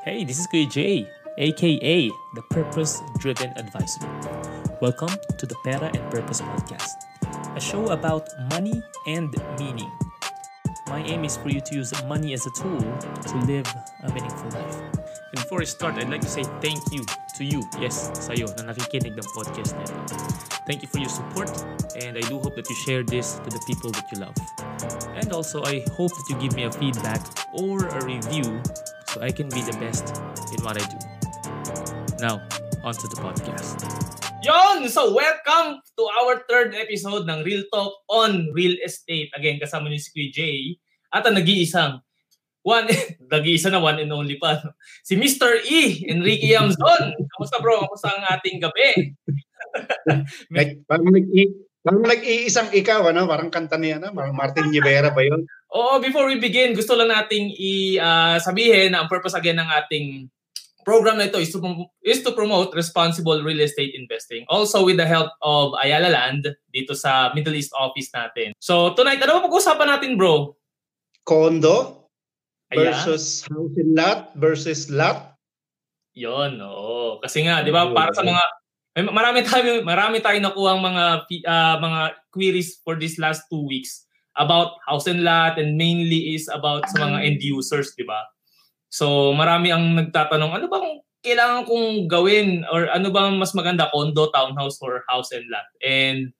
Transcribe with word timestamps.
Hey, 0.00 0.24
this 0.24 0.40
is 0.40 0.48
Kuya 0.48 0.64
Jay, 0.64 1.04
aka 1.36 2.08
the 2.32 2.40
Purpose 2.48 3.04
Driven 3.18 3.52
Advisor. 3.60 4.00
Welcome 4.80 5.12
to 5.36 5.44
the 5.44 5.54
Pera 5.60 5.92
and 5.92 6.00
Purpose 6.10 6.40
Podcast, 6.40 7.04
a 7.54 7.60
show 7.60 7.92
about 7.92 8.24
money 8.48 8.80
and 9.06 9.28
meaning. 9.58 9.92
My 10.88 11.04
aim 11.04 11.28
is 11.28 11.36
for 11.36 11.50
you 11.50 11.60
to 11.60 11.74
use 11.74 11.92
money 12.08 12.32
as 12.32 12.46
a 12.46 12.50
tool 12.56 12.80
to 12.80 13.36
live 13.44 13.68
a 14.02 14.08
meaningful 14.08 14.48
life. 14.56 14.80
And 15.36 15.36
before 15.36 15.60
I 15.60 15.68
start, 15.68 15.96
I'd 16.00 16.08
like 16.08 16.24
to 16.24 16.32
say 16.32 16.44
thank 16.64 16.80
you 16.90 17.04
to 17.36 17.44
you, 17.44 17.60
yes, 17.76 18.08
sa'yo, 18.24 18.48
na 18.56 18.72
nakikinig 18.72 19.20
ng 19.20 19.28
podcast 19.36 19.76
nito. 19.76 19.92
Thank 20.64 20.80
you 20.80 20.88
for 20.88 21.04
your 21.04 21.12
support, 21.12 21.52
and 22.00 22.16
I 22.16 22.24
do 22.24 22.40
hope 22.40 22.56
that 22.56 22.64
you 22.72 22.76
share 22.88 23.04
this 23.04 23.36
to 23.44 23.52
the 23.52 23.60
people 23.68 23.92
that 23.92 24.08
you 24.08 24.24
love. 24.24 24.36
And 25.20 25.28
also, 25.36 25.60
I 25.60 25.84
hope 25.92 26.16
that 26.16 26.26
you 26.32 26.40
give 26.40 26.56
me 26.56 26.64
a 26.64 26.72
feedback 26.72 27.20
or 27.52 27.84
a 27.84 28.00
review 28.00 28.64
so 29.10 29.18
I 29.18 29.34
can 29.34 29.50
be 29.50 29.58
the 29.66 29.74
best 29.82 30.22
in 30.54 30.62
what 30.62 30.78
I 30.78 30.84
do. 30.86 30.98
Now, 32.22 32.38
on 32.86 32.94
to 32.94 33.06
the 33.10 33.18
podcast. 33.18 33.82
Yon! 34.46 34.86
So, 34.86 35.10
welcome 35.10 35.82
to 35.98 36.02
our 36.22 36.46
third 36.46 36.78
episode 36.78 37.26
ng 37.26 37.42
Real 37.42 37.66
Talk 37.74 37.90
on 38.06 38.54
Real 38.54 38.78
Estate. 38.86 39.34
Again, 39.34 39.58
kasama 39.58 39.90
niyo 39.90 39.98
si 39.98 40.30
Jay 40.30 40.78
at 41.10 41.26
ang 41.26 41.34
nag-iisang 41.34 41.98
one, 42.62 42.86
nag-iisa 43.34 43.74
na 43.74 43.82
one 43.82 43.98
and 43.98 44.14
only 44.14 44.38
pa. 44.38 44.62
Si 45.02 45.18
Mr. 45.18 45.58
E, 45.66 46.06
Enrique 46.06 46.54
Yamzon. 46.54 47.18
Kamusta 47.34 47.58
bro? 47.58 47.82
Kamusta 47.90 48.14
ang 48.14 48.24
ating 48.38 48.62
gabi? 48.62 48.90
Like, 50.50 50.82
parang 50.90 51.14
nag-i- 51.14 51.54
parang 51.86 52.02
nag-iisang 52.02 52.74
ikaw, 52.74 53.14
ano? 53.14 53.30
Parang 53.30 53.54
kanta 53.54 53.78
niya, 53.78 54.02
ano? 54.02 54.10
Parang 54.10 54.34
Martin 54.34 54.66
Rivera 54.66 55.14
ba 55.14 55.22
yun? 55.22 55.46
Oo, 55.70 56.02
before 56.02 56.26
we 56.26 56.42
begin, 56.42 56.74
gusto 56.74 56.98
lang 56.98 57.14
nating 57.14 57.54
i 57.54 57.94
ah, 58.02 58.42
sabihin 58.42 58.90
na 58.90 59.06
ang 59.06 59.08
purpose 59.10 59.38
again 59.38 59.58
ng 59.58 59.70
ating 59.70 60.26
program 60.82 61.20
na 61.20 61.30
ito 61.30 61.38
is 61.38 61.54
to, 61.54 61.60
is 62.02 62.24
to 62.26 62.34
promote 62.34 62.74
responsible 62.74 63.38
real 63.46 63.62
estate 63.62 63.94
investing. 63.94 64.42
Also 64.50 64.82
with 64.82 64.98
the 64.98 65.06
help 65.06 65.30
of 65.44 65.76
Ayala 65.78 66.10
Land 66.10 66.50
dito 66.74 66.98
sa 66.98 67.30
Middle 67.36 67.54
East 67.54 67.70
office 67.78 68.10
natin. 68.10 68.56
So 68.58 68.96
tonight, 68.98 69.22
ano 69.22 69.46
pag-usapan 69.46 69.86
natin 69.86 70.18
bro? 70.18 70.58
Condo 71.22 72.08
Ayan. 72.74 72.90
versus 72.90 73.46
house 73.46 73.76
and 73.78 73.94
lot 73.94 74.34
versus 74.34 74.90
lot. 74.90 75.38
Yon, 76.18 76.58
oo. 76.58 77.22
Kasi 77.22 77.46
nga, 77.46 77.62
'di 77.62 77.70
ba, 77.70 77.86
para 77.94 78.10
sa 78.10 78.26
mga 78.26 78.42
may 78.90 79.06
marami 79.06 79.46
tayo 79.46 79.86
marami 79.86 80.18
tayong 80.18 80.42
nakuha 80.50 80.74
mga 80.74 81.04
fi- 81.30 81.46
ah, 81.46 81.78
mga 81.78 82.00
queries 82.34 82.82
for 82.82 82.98
this 82.98 83.22
last 83.22 83.46
two 83.46 83.62
weeks 83.62 84.09
about 84.40 84.80
house 84.88 85.04
and 85.04 85.20
lot 85.20 85.60
and 85.60 85.76
mainly 85.76 86.32
is 86.32 86.48
about 86.48 86.88
sa 86.88 87.04
mga 87.04 87.28
end 87.28 87.40
users, 87.44 87.92
'di 87.92 88.08
ba? 88.08 88.24
So, 88.90 89.36
marami 89.36 89.70
ang 89.70 89.94
nagtatanong, 89.94 90.50
ano 90.50 90.66
bang 90.66 90.88
kailangan 91.20 91.68
kong 91.68 92.08
gawin 92.08 92.64
or 92.72 92.88
ano 92.90 93.12
bang 93.12 93.36
mas 93.38 93.52
maganda, 93.52 93.86
condo, 93.92 94.32
townhouse 94.32 94.80
or 94.82 95.04
house 95.06 95.30
and 95.30 95.46
lot? 95.46 95.68
And 95.78 96.32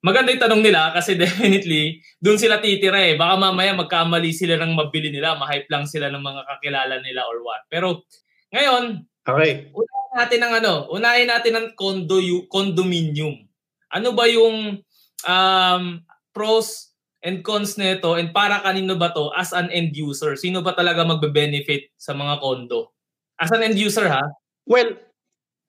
maganda 0.00 0.30
yung 0.32 0.40
tanong 0.46 0.62
nila 0.64 0.94
kasi 0.96 1.18
definitely 1.20 2.00
doon 2.22 2.38
sila 2.40 2.62
titira 2.62 3.02
eh. 3.04 3.18
Baka 3.20 3.36
mamaya 3.36 3.74
magkamali 3.76 4.30
sila 4.32 4.56
ng 4.56 4.72
mabili 4.78 5.12
nila, 5.12 5.36
ma-hype 5.36 5.68
lang 5.68 5.84
sila 5.84 6.08
ng 6.08 6.22
mga 6.22 6.42
kakilala 6.46 7.02
nila 7.04 7.26
or 7.28 7.42
what. 7.44 7.66
Pero 7.68 8.06
ngayon, 8.54 9.04
Okay. 9.28 9.68
unahin 9.76 10.12
natin 10.16 10.40
ang 10.40 10.52
ano, 10.56 10.72
unahin 10.88 11.28
natin 11.28 11.52
ang 11.52 11.66
condo 11.76 12.16
yu- 12.16 12.48
condominium. 12.48 13.36
Ano 13.92 14.16
ba 14.16 14.24
yung 14.24 14.80
um, 15.28 15.82
pros 16.32 16.96
and 17.22 17.42
cons 17.42 17.74
nito 17.74 18.14
and 18.14 18.30
para 18.30 18.62
kanino 18.62 18.94
ba 18.94 19.10
to 19.14 19.30
as 19.34 19.50
an 19.54 19.70
end 19.74 19.94
user? 19.94 20.38
Sino 20.38 20.62
ba 20.62 20.74
talaga 20.74 21.02
magbe-benefit 21.02 21.94
sa 21.98 22.14
mga 22.14 22.38
condo? 22.38 22.94
As 23.38 23.50
an 23.50 23.62
end 23.62 23.78
user 23.78 24.06
ha? 24.06 24.22
Well, 24.66 24.98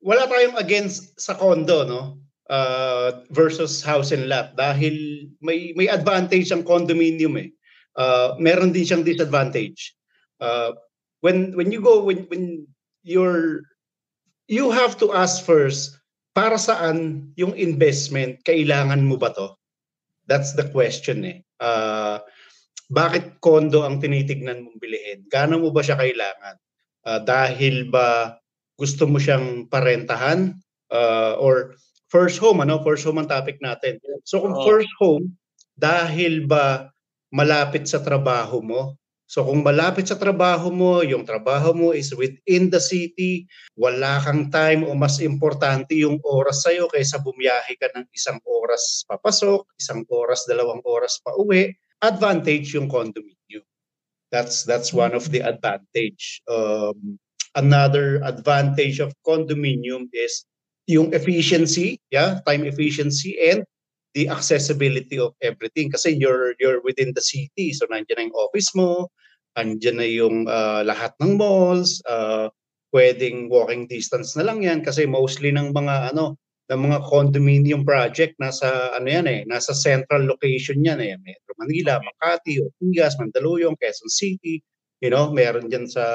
wala 0.03 0.27
tayong 0.27 0.57
against 0.57 1.19
sa 1.19 1.35
condo, 1.35 1.85
no? 1.85 2.01
Uh, 2.49 3.21
versus 3.29 3.85
house 3.85 4.09
and 4.09 4.25
lot 4.25 4.57
dahil 4.57 5.29
may 5.37 5.69
may 5.77 5.85
advantage 5.85 6.49
ang 6.49 6.65
condominium 6.65 7.37
eh. 7.37 7.53
Uh, 7.93 8.33
meron 8.41 8.73
din 8.73 8.81
siyang 8.81 9.05
disadvantage. 9.05 9.93
Uh, 10.41 10.73
when 11.21 11.53
when 11.53 11.69
you 11.69 11.77
go 11.77 12.01
when 12.01 12.25
when 12.33 12.65
you're 13.05 13.61
you 14.49 14.73
have 14.73 14.97
to 14.97 15.13
ask 15.13 15.45
first 15.45 15.93
para 16.33 16.57
saan 16.57 17.29
yung 17.37 17.53
investment 17.53 18.41
kailangan 18.49 19.05
mo 19.05 19.13
ba 19.13 19.29
to? 19.29 19.58
That's 20.29 20.53
the 20.53 20.69
question 20.69 21.25
eh. 21.25 21.41
Uh, 21.57 22.21
bakit 22.93 23.41
condo 23.41 23.81
ang 23.81 23.97
tinitignan 23.97 24.61
mong 24.61 24.77
bilhin? 24.77 25.25
Gaano 25.25 25.57
mo 25.57 25.73
ba 25.73 25.81
siya 25.81 25.97
kailangan? 25.97 26.55
Uh, 27.01 27.19
dahil 27.25 27.89
ba 27.89 28.37
gusto 28.77 29.09
mo 29.09 29.17
siyang 29.19 29.65
parentahan 29.67 30.55
uh, 30.93 31.35
or 31.41 31.75
first 32.07 32.39
home 32.39 32.63
ano 32.63 32.79
first 32.81 33.03
home 33.03 33.19
ang 33.21 33.29
topic 33.29 33.59
natin 33.59 33.99
so 34.23 34.39
kung 34.39 34.55
Oo. 34.55 34.65
first 34.65 34.89
home 34.97 35.35
dahil 35.75 36.47
ba 36.47 36.89
malapit 37.29 37.85
sa 37.85 38.01
trabaho 38.01 38.63
mo 38.63 38.81
so 39.29 39.45
kung 39.45 39.61
malapit 39.61 40.09
sa 40.09 40.17
trabaho 40.17 40.73
mo 40.73 41.05
yung 41.05 41.21
trabaho 41.21 41.69
mo 41.69 41.93
is 41.93 42.09
within 42.17 42.73
the 42.73 42.81
city 42.81 43.45
wala 43.77 44.17
kang 44.25 44.49
time 44.49 44.81
o 44.81 44.97
mas 44.97 45.21
importante 45.21 45.93
yung 45.93 46.17
oras 46.25 46.65
sa'yo 46.65 46.89
kaysa 46.89 47.21
bumiyahe 47.21 47.77
ka 47.77 47.93
ng 47.93 48.09
isang 48.09 48.41
oras 48.49 49.05
papasok 49.05 49.69
isang 49.77 50.01
oras 50.09 50.49
dalawang 50.49 50.81
oras 50.81 51.21
pa 51.21 51.37
uwi 51.37 51.69
advantage 52.01 52.73
yung 52.73 52.89
condominium 52.89 53.61
that's 54.33 54.65
that's 54.65 54.89
one 54.89 55.13
of 55.13 55.29
the 55.29 55.45
advantage 55.45 56.41
um, 56.49 57.21
another 57.53 58.17
advantage 58.25 58.97
of 58.97 59.13
condominium 59.21 60.09
is 60.09 60.49
yung 60.89 61.13
efficiency, 61.13 62.01
yeah, 62.09 62.41
time 62.49 62.65
efficiency 62.65 63.37
and 63.37 63.61
the 64.17 64.25
accessibility 64.25 65.21
of 65.21 65.37
everything 65.45 65.93
kasi 65.93 66.17
you're 66.17 66.57
you're 66.57 66.81
within 66.81 67.13
the 67.13 67.21
city. 67.21 67.69
So 67.77 67.85
nandiyan 67.85 68.17
na 68.17 68.25
yung 68.25 68.37
office 68.41 68.73
mo, 68.73 69.13
nandiyan 69.59 69.97
na 69.99 70.07
yung 70.07 70.47
uh, 70.47 70.81
lahat 70.87 71.11
ng 71.19 71.35
malls, 71.35 71.99
uh, 72.07 72.47
pwedeng 72.95 73.51
walking 73.51 73.85
distance 73.85 74.33
na 74.33 74.47
lang 74.47 74.65
yan 74.65 74.81
kasi 74.81 75.05
mostly 75.05 75.53
ng 75.53 75.75
mga 75.75 76.15
ano 76.15 76.39
ng 76.69 76.85
mga 76.85 76.99
condominium 77.09 77.81
project 77.81 78.37
nasa 78.37 78.93
ano 78.93 79.09
yan 79.09 79.25
eh, 79.25 79.41
nasa 79.49 79.73
central 79.73 80.29
location 80.29 80.85
yan 80.85 81.01
eh. 81.01 81.17
Metro 81.17 81.53
Manila, 81.57 81.97
Makati, 81.97 82.61
Ortigas, 82.61 83.17
Mandaluyong, 83.17 83.77
Quezon 83.77 84.09
City, 84.09 84.61
you 85.01 85.09
know, 85.09 85.33
meron 85.33 85.67
diyan 85.67 85.89
sa 85.89 86.05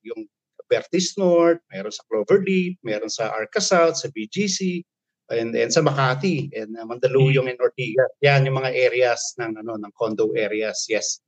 yung 0.00 0.24
Vertis 0.72 1.20
North, 1.20 1.60
meron 1.68 1.92
sa 1.92 2.00
Cloverleaf, 2.08 2.80
meron 2.80 3.12
sa 3.12 3.28
Arca 3.28 3.60
South, 3.60 4.00
sa 4.00 4.08
BGC, 4.08 4.80
and, 5.28 5.52
and 5.52 5.68
sa 5.68 5.84
Makati, 5.84 6.48
and 6.56 6.72
uh, 6.80 6.88
Mandaluyong 6.88 7.52
and 7.52 7.60
Ortigas. 7.60 8.08
Yan 8.24 8.48
yung 8.48 8.56
mga 8.64 8.72
areas 8.72 9.36
ng 9.36 9.60
ano 9.60 9.76
ng 9.76 9.92
condo 9.92 10.32
areas. 10.32 10.88
Yes. 10.88 11.20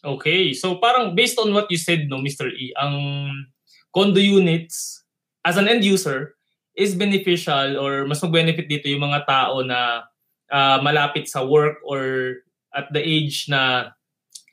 Okay, 0.00 0.56
so 0.56 0.80
parang 0.80 1.12
based 1.12 1.36
on 1.36 1.52
what 1.52 1.68
you 1.68 1.76
said 1.76 2.08
no 2.08 2.24
Mr. 2.24 2.48
E, 2.48 2.72
ang 2.80 3.28
condo 3.92 4.20
units 4.20 5.04
as 5.44 5.60
an 5.60 5.68
end 5.68 5.84
user 5.84 6.36
is 6.72 6.96
beneficial 6.96 7.76
or 7.76 8.08
mas 8.08 8.22
mag-benefit 8.24 8.64
dito 8.64 8.88
yung 8.88 9.04
mga 9.04 9.28
tao 9.28 9.60
na 9.60 10.08
ah, 10.48 10.78
malapit 10.80 11.28
sa 11.28 11.44
work 11.44 11.82
or 11.84 12.34
at 12.72 12.88
the 12.94 13.02
age 13.02 13.50
na 13.50 13.92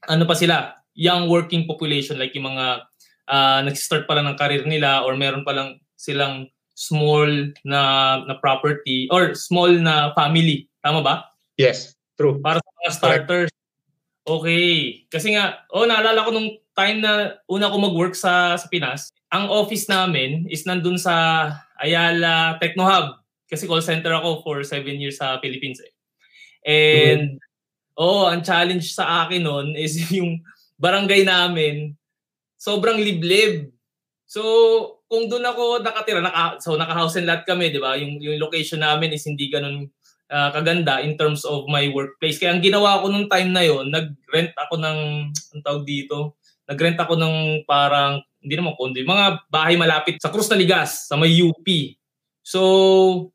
ano 0.10 0.26
pa 0.26 0.34
sila, 0.34 0.74
young 0.98 1.30
working 1.30 1.70
population 1.70 2.18
like 2.18 2.34
yung 2.34 2.50
mga 2.50 2.86
uh, 3.30 3.60
nag-start 3.62 4.10
pa 4.10 4.18
lang 4.18 4.26
ng 4.28 4.40
career 4.40 4.64
nila 4.66 5.06
or 5.06 5.14
meron 5.14 5.46
pa 5.46 5.54
lang 5.54 5.78
silang 6.00 6.50
small 6.78 7.30
na 7.66 7.82
na 8.26 8.36
property 8.38 9.10
or 9.10 9.34
small 9.34 9.70
na 9.70 10.14
family. 10.14 10.70
Tama 10.82 11.02
ba? 11.02 11.26
Yes. 11.58 11.94
True. 12.18 12.42
Para 12.42 12.62
sa 12.62 12.72
mga 12.82 12.92
starters. 12.94 13.52
Okay. 14.28 15.08
Kasi 15.08 15.40
nga, 15.40 15.64
oh, 15.72 15.88
naalala 15.88 16.28
ko 16.28 16.36
nung 16.36 16.52
time 16.76 17.00
na 17.00 17.40
una 17.48 17.72
ko 17.72 17.80
mag-work 17.80 18.12
sa, 18.12 18.60
sa 18.60 18.68
Pinas, 18.68 19.08
ang 19.32 19.48
office 19.48 19.88
namin 19.88 20.44
is 20.52 20.68
nandun 20.68 21.00
sa 21.00 21.48
Ayala 21.80 22.60
Techno 22.60 22.84
Hub. 22.84 23.24
Kasi 23.48 23.64
call 23.64 23.80
center 23.80 24.12
ako 24.12 24.44
for 24.44 24.60
seven 24.68 25.00
years 25.00 25.16
sa 25.16 25.40
Philippines 25.40 25.80
eh. 25.80 25.92
And, 26.68 27.40
oh, 27.96 28.28
ang 28.28 28.44
challenge 28.44 28.92
sa 28.92 29.24
akin 29.24 29.48
nun 29.48 29.68
is 29.80 29.96
yung 30.20 30.44
barangay 30.76 31.24
namin, 31.24 31.96
sobrang 32.60 33.00
liblib. 33.00 33.72
So, 34.28 34.44
kung 35.08 35.32
doon 35.32 35.48
ako 35.48 35.80
nakatira, 35.80 36.20
naka, 36.20 36.60
so 36.60 36.76
naka-house 36.76 37.16
and 37.16 37.32
lot 37.32 37.48
kami, 37.48 37.72
di 37.72 37.80
ba? 37.80 37.96
Yung, 37.96 38.20
yung 38.20 38.36
location 38.44 38.84
namin 38.84 39.16
is 39.16 39.24
hindi 39.24 39.48
ganun 39.48 39.88
ah, 40.32 40.50
kaganda 40.52 41.04
in 41.04 41.16
terms 41.16 41.44
of 41.48 41.68
my 41.68 41.88
workplace. 41.92 42.40
Kaya 42.40 42.56
ang 42.56 42.64
ginawa 42.64 43.04
ko 43.04 43.12
nung 43.12 43.28
time 43.32 43.52
na 43.52 43.64
yon, 43.64 43.92
nag-rent 43.92 44.54
ako 44.56 44.80
ng, 44.80 45.00
ang 45.32 45.62
tawag 45.64 45.84
dito, 45.88 46.40
nag-rent 46.68 47.00
ako 47.00 47.16
ng 47.16 47.36
parang, 47.68 48.22
hindi 48.38 48.54
naman 48.54 48.78
yung 48.78 49.12
mga 49.12 49.28
bahay 49.52 49.76
malapit 49.76 50.22
sa 50.24 50.32
Cruz 50.32 50.48
Naligas, 50.48 51.10
sa 51.10 51.20
may 51.20 51.36
UP. 51.42 51.68
So, 52.46 53.32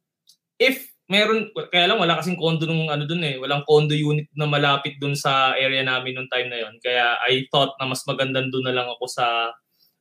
if 0.56 0.92
meron, 1.12 1.52
kaya 1.68 1.92
lang 1.92 2.00
wala 2.00 2.16
kasing 2.16 2.40
condo 2.40 2.64
nung 2.64 2.88
ano 2.88 3.04
dun 3.04 3.20
eh, 3.20 3.36
walang 3.36 3.68
condo 3.68 3.92
unit 3.92 4.32
na 4.32 4.48
malapit 4.48 4.96
dun 4.96 5.12
sa 5.12 5.52
area 5.52 5.84
namin 5.84 6.16
nung 6.16 6.30
time 6.32 6.48
na 6.48 6.64
yon. 6.64 6.80
Kaya 6.80 7.20
I 7.28 7.44
thought 7.52 7.76
na 7.76 7.84
mas 7.84 8.00
maganda 8.08 8.40
dun 8.48 8.64
na 8.64 8.72
lang 8.72 8.88
ako 8.88 9.04
sa 9.04 9.52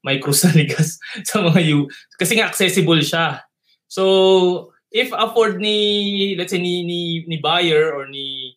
may 0.02 0.18
krus 0.18 0.48
na 0.48 0.56
ligas 0.56 0.96
sa 1.30 1.44
mga 1.44 1.60
U. 1.76 1.92
Kasi 2.16 2.40
nga 2.40 2.48
accessible 2.48 3.04
siya. 3.04 3.44
So, 3.92 4.72
if 4.92 5.10
afford 5.16 5.58
ni, 5.58 6.36
let's 6.36 6.52
say, 6.52 6.60
ni, 6.60 6.84
ni, 6.84 7.24
ni 7.26 7.40
buyer 7.40 7.96
or 7.96 8.08
ni 8.12 8.56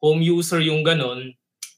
home 0.00 0.20
user 0.20 0.60
yung 0.60 0.84
ganun, 0.84 1.32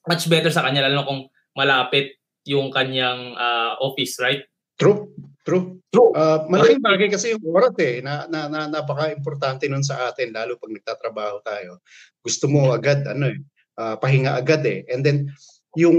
much 0.07 0.27
better 0.27 0.51
sa 0.51 0.67
kanya, 0.67 0.91
lalo 0.91 1.07
kung 1.07 1.23
malapit 1.55 2.19
yung 2.43 2.75
kanyang 2.75 3.39
uh, 3.39 3.79
office, 3.79 4.19
right? 4.19 4.43
True. 4.77 5.15
True. 5.47 5.79
True. 5.91 6.11
Uh, 6.15 6.47
malaking 6.47 6.83
bagay 6.83 7.11
kasi 7.11 7.35
yung 7.35 7.43
oras 7.51 7.75
eh, 7.83 8.03
na, 8.03 8.27
na, 8.31 8.47
na 8.47 8.67
napaka-importante 8.71 9.67
nun 9.67 9.83
sa 9.83 10.11
atin, 10.11 10.35
lalo 10.35 10.59
pag 10.59 10.75
nagtatrabaho 10.75 11.43
tayo. 11.43 11.83
Gusto 12.23 12.47
mo 12.51 12.75
agad, 12.75 13.07
ano 13.07 13.31
eh, 13.31 13.39
uh, 13.79 13.99
pahinga 13.99 14.39
agad 14.39 14.63
eh. 14.67 14.87
And 14.91 15.03
then, 15.03 15.31
yung 15.77 15.97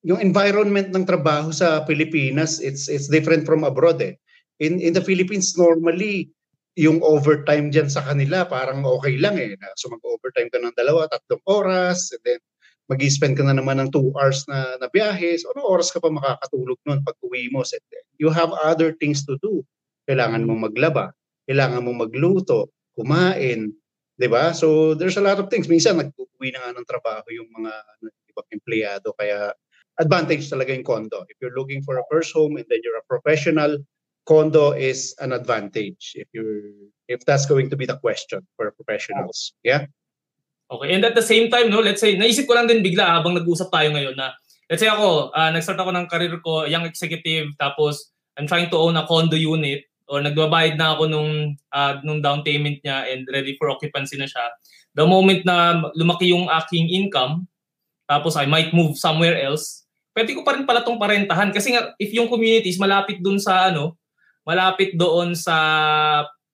yung 0.00 0.20
environment 0.20 0.92
ng 0.92 1.04
trabaho 1.04 1.52
sa 1.52 1.84
Pilipinas, 1.84 2.64
it's 2.64 2.88
it's 2.88 3.12
different 3.12 3.44
from 3.44 3.64
abroad 3.64 4.00
eh. 4.00 4.16
In 4.56 4.80
in 4.80 4.96
the 4.96 5.04
Philippines 5.04 5.52
normally 5.60 6.32
yung 6.76 7.00
overtime 7.00 7.72
diyan 7.72 7.88
sa 7.88 8.04
kanila 8.04 8.44
parang 8.44 8.84
okay 8.84 9.16
lang 9.16 9.40
eh. 9.40 9.56
So 9.80 9.88
mag-overtime 9.88 10.52
ka 10.52 10.60
ng 10.60 10.76
dalawa, 10.76 11.08
tatlong 11.08 11.42
oras, 11.48 12.12
and 12.12 12.22
then 12.22 12.40
mag-spend 12.86 13.34
ka 13.34 13.42
na 13.42 13.54
naman 13.54 13.82
ng 13.82 13.90
2 13.90 14.14
hours 14.14 14.46
na, 14.46 14.78
na 14.78 14.86
biyahe. 14.86 15.34
So, 15.38 15.50
ano 15.54 15.66
oras 15.66 15.90
ka 15.90 15.98
pa 15.98 16.10
makakatulog 16.10 16.78
noon 16.86 17.02
pag 17.02 17.18
uwi 17.18 17.50
mo? 17.50 17.66
So, 17.66 17.78
you 18.18 18.30
have 18.30 18.54
other 18.54 18.94
things 18.94 19.26
to 19.26 19.34
do. 19.42 19.66
Kailangan 20.06 20.46
mong 20.46 20.70
maglaba, 20.70 21.10
kailangan 21.50 21.82
mong 21.82 22.06
magluto, 22.06 22.70
kumain, 22.94 23.74
'di 24.16 24.28
ba? 24.30 24.54
So, 24.54 24.94
there's 24.94 25.18
a 25.18 25.24
lot 25.24 25.42
of 25.42 25.50
things. 25.50 25.66
Minsan 25.66 25.98
nag-uwi 25.98 26.54
na 26.54 26.62
nga 26.62 26.78
ng 26.78 26.86
trabaho 26.86 27.26
yung 27.34 27.50
mga 27.50 27.72
ano, 27.74 28.06
ibang 28.30 28.48
empleyado 28.54 29.10
kaya 29.18 29.50
advantage 29.98 30.46
talaga 30.46 30.70
yung 30.70 30.86
condo. 30.86 31.26
If 31.26 31.42
you're 31.42 31.56
looking 31.58 31.82
for 31.82 31.98
a 31.98 32.06
first 32.06 32.30
home 32.30 32.54
and 32.54 32.68
then 32.70 32.84
you're 32.86 33.00
a 33.00 33.06
professional, 33.10 33.82
condo 34.26 34.74
is 34.74 35.14
an 35.22 35.30
advantage 35.30 36.18
if 36.18 36.26
you're 36.34 36.90
if 37.06 37.22
that's 37.22 37.46
going 37.46 37.70
to 37.70 37.78
be 37.78 37.86
the 37.86 37.96
question 38.02 38.42
for 38.58 38.74
professionals. 38.74 39.54
Yeah? 39.62 39.86
Okay, 40.66 40.98
and 40.98 41.06
at 41.06 41.14
the 41.14 41.22
same 41.22 41.46
time, 41.46 41.70
no, 41.70 41.78
let's 41.78 42.02
say, 42.02 42.18
naisip 42.18 42.50
ko 42.50 42.58
lang 42.58 42.66
din 42.66 42.82
bigla 42.82 43.06
habang 43.06 43.38
nag-usap 43.38 43.70
tayo 43.70 43.94
ngayon 43.94 44.18
na, 44.18 44.34
let's 44.66 44.82
say 44.82 44.90
ako, 44.90 45.30
uh, 45.30 45.50
nag-start 45.54 45.78
ako 45.78 45.94
ng 45.94 46.10
career 46.10 46.34
ko, 46.42 46.66
young 46.66 46.82
executive, 46.82 47.54
tapos 47.54 48.10
I'm 48.34 48.50
trying 48.50 48.66
to 48.74 48.78
own 48.82 48.98
a 48.98 49.06
condo 49.06 49.38
unit, 49.38 49.86
or 50.10 50.18
nagbabayad 50.18 50.74
na 50.74 50.98
ako 50.98 51.06
nung, 51.06 51.54
uh, 51.70 51.94
nung 52.02 52.18
down 52.18 52.42
payment 52.42 52.82
niya 52.82 53.06
and 53.14 53.30
ready 53.30 53.54
for 53.54 53.70
occupancy 53.70 54.18
na 54.18 54.26
siya. 54.26 54.42
The 54.98 55.06
moment 55.06 55.46
na 55.46 55.86
lumaki 55.94 56.34
yung 56.34 56.50
aking 56.50 56.90
income, 56.90 57.46
tapos 58.10 58.34
I 58.34 58.50
might 58.50 58.74
move 58.74 58.98
somewhere 58.98 59.38
else, 59.38 59.86
pwede 60.18 60.34
ko 60.34 60.42
pa 60.42 60.58
rin 60.58 60.66
pala 60.66 60.82
itong 60.82 60.98
parentahan. 60.98 61.54
Kasi 61.54 61.78
nga, 61.78 61.94
if 62.02 62.10
yung 62.10 62.26
communities 62.26 62.82
malapit 62.82 63.22
dun 63.22 63.38
sa 63.38 63.70
ano, 63.70 63.94
malapit 64.46 64.94
doon 64.94 65.34
sa 65.34 65.56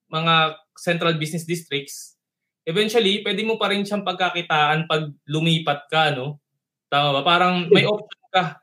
mga 0.09 0.57
central 0.75 1.15
business 1.21 1.45
districts, 1.45 2.17
eventually, 2.65 3.21
pwede 3.21 3.45
mo 3.45 3.55
pa 3.61 3.69
rin 3.69 3.85
siyang 3.85 4.03
pagkakitaan 4.03 4.89
pag 4.89 5.13
lumipat 5.29 5.85
ka, 5.87 6.11
no? 6.11 6.41
Tama 6.89 7.21
ba? 7.21 7.21
Parang 7.21 7.69
may 7.69 7.85
option 7.85 8.25
ka 8.33 8.57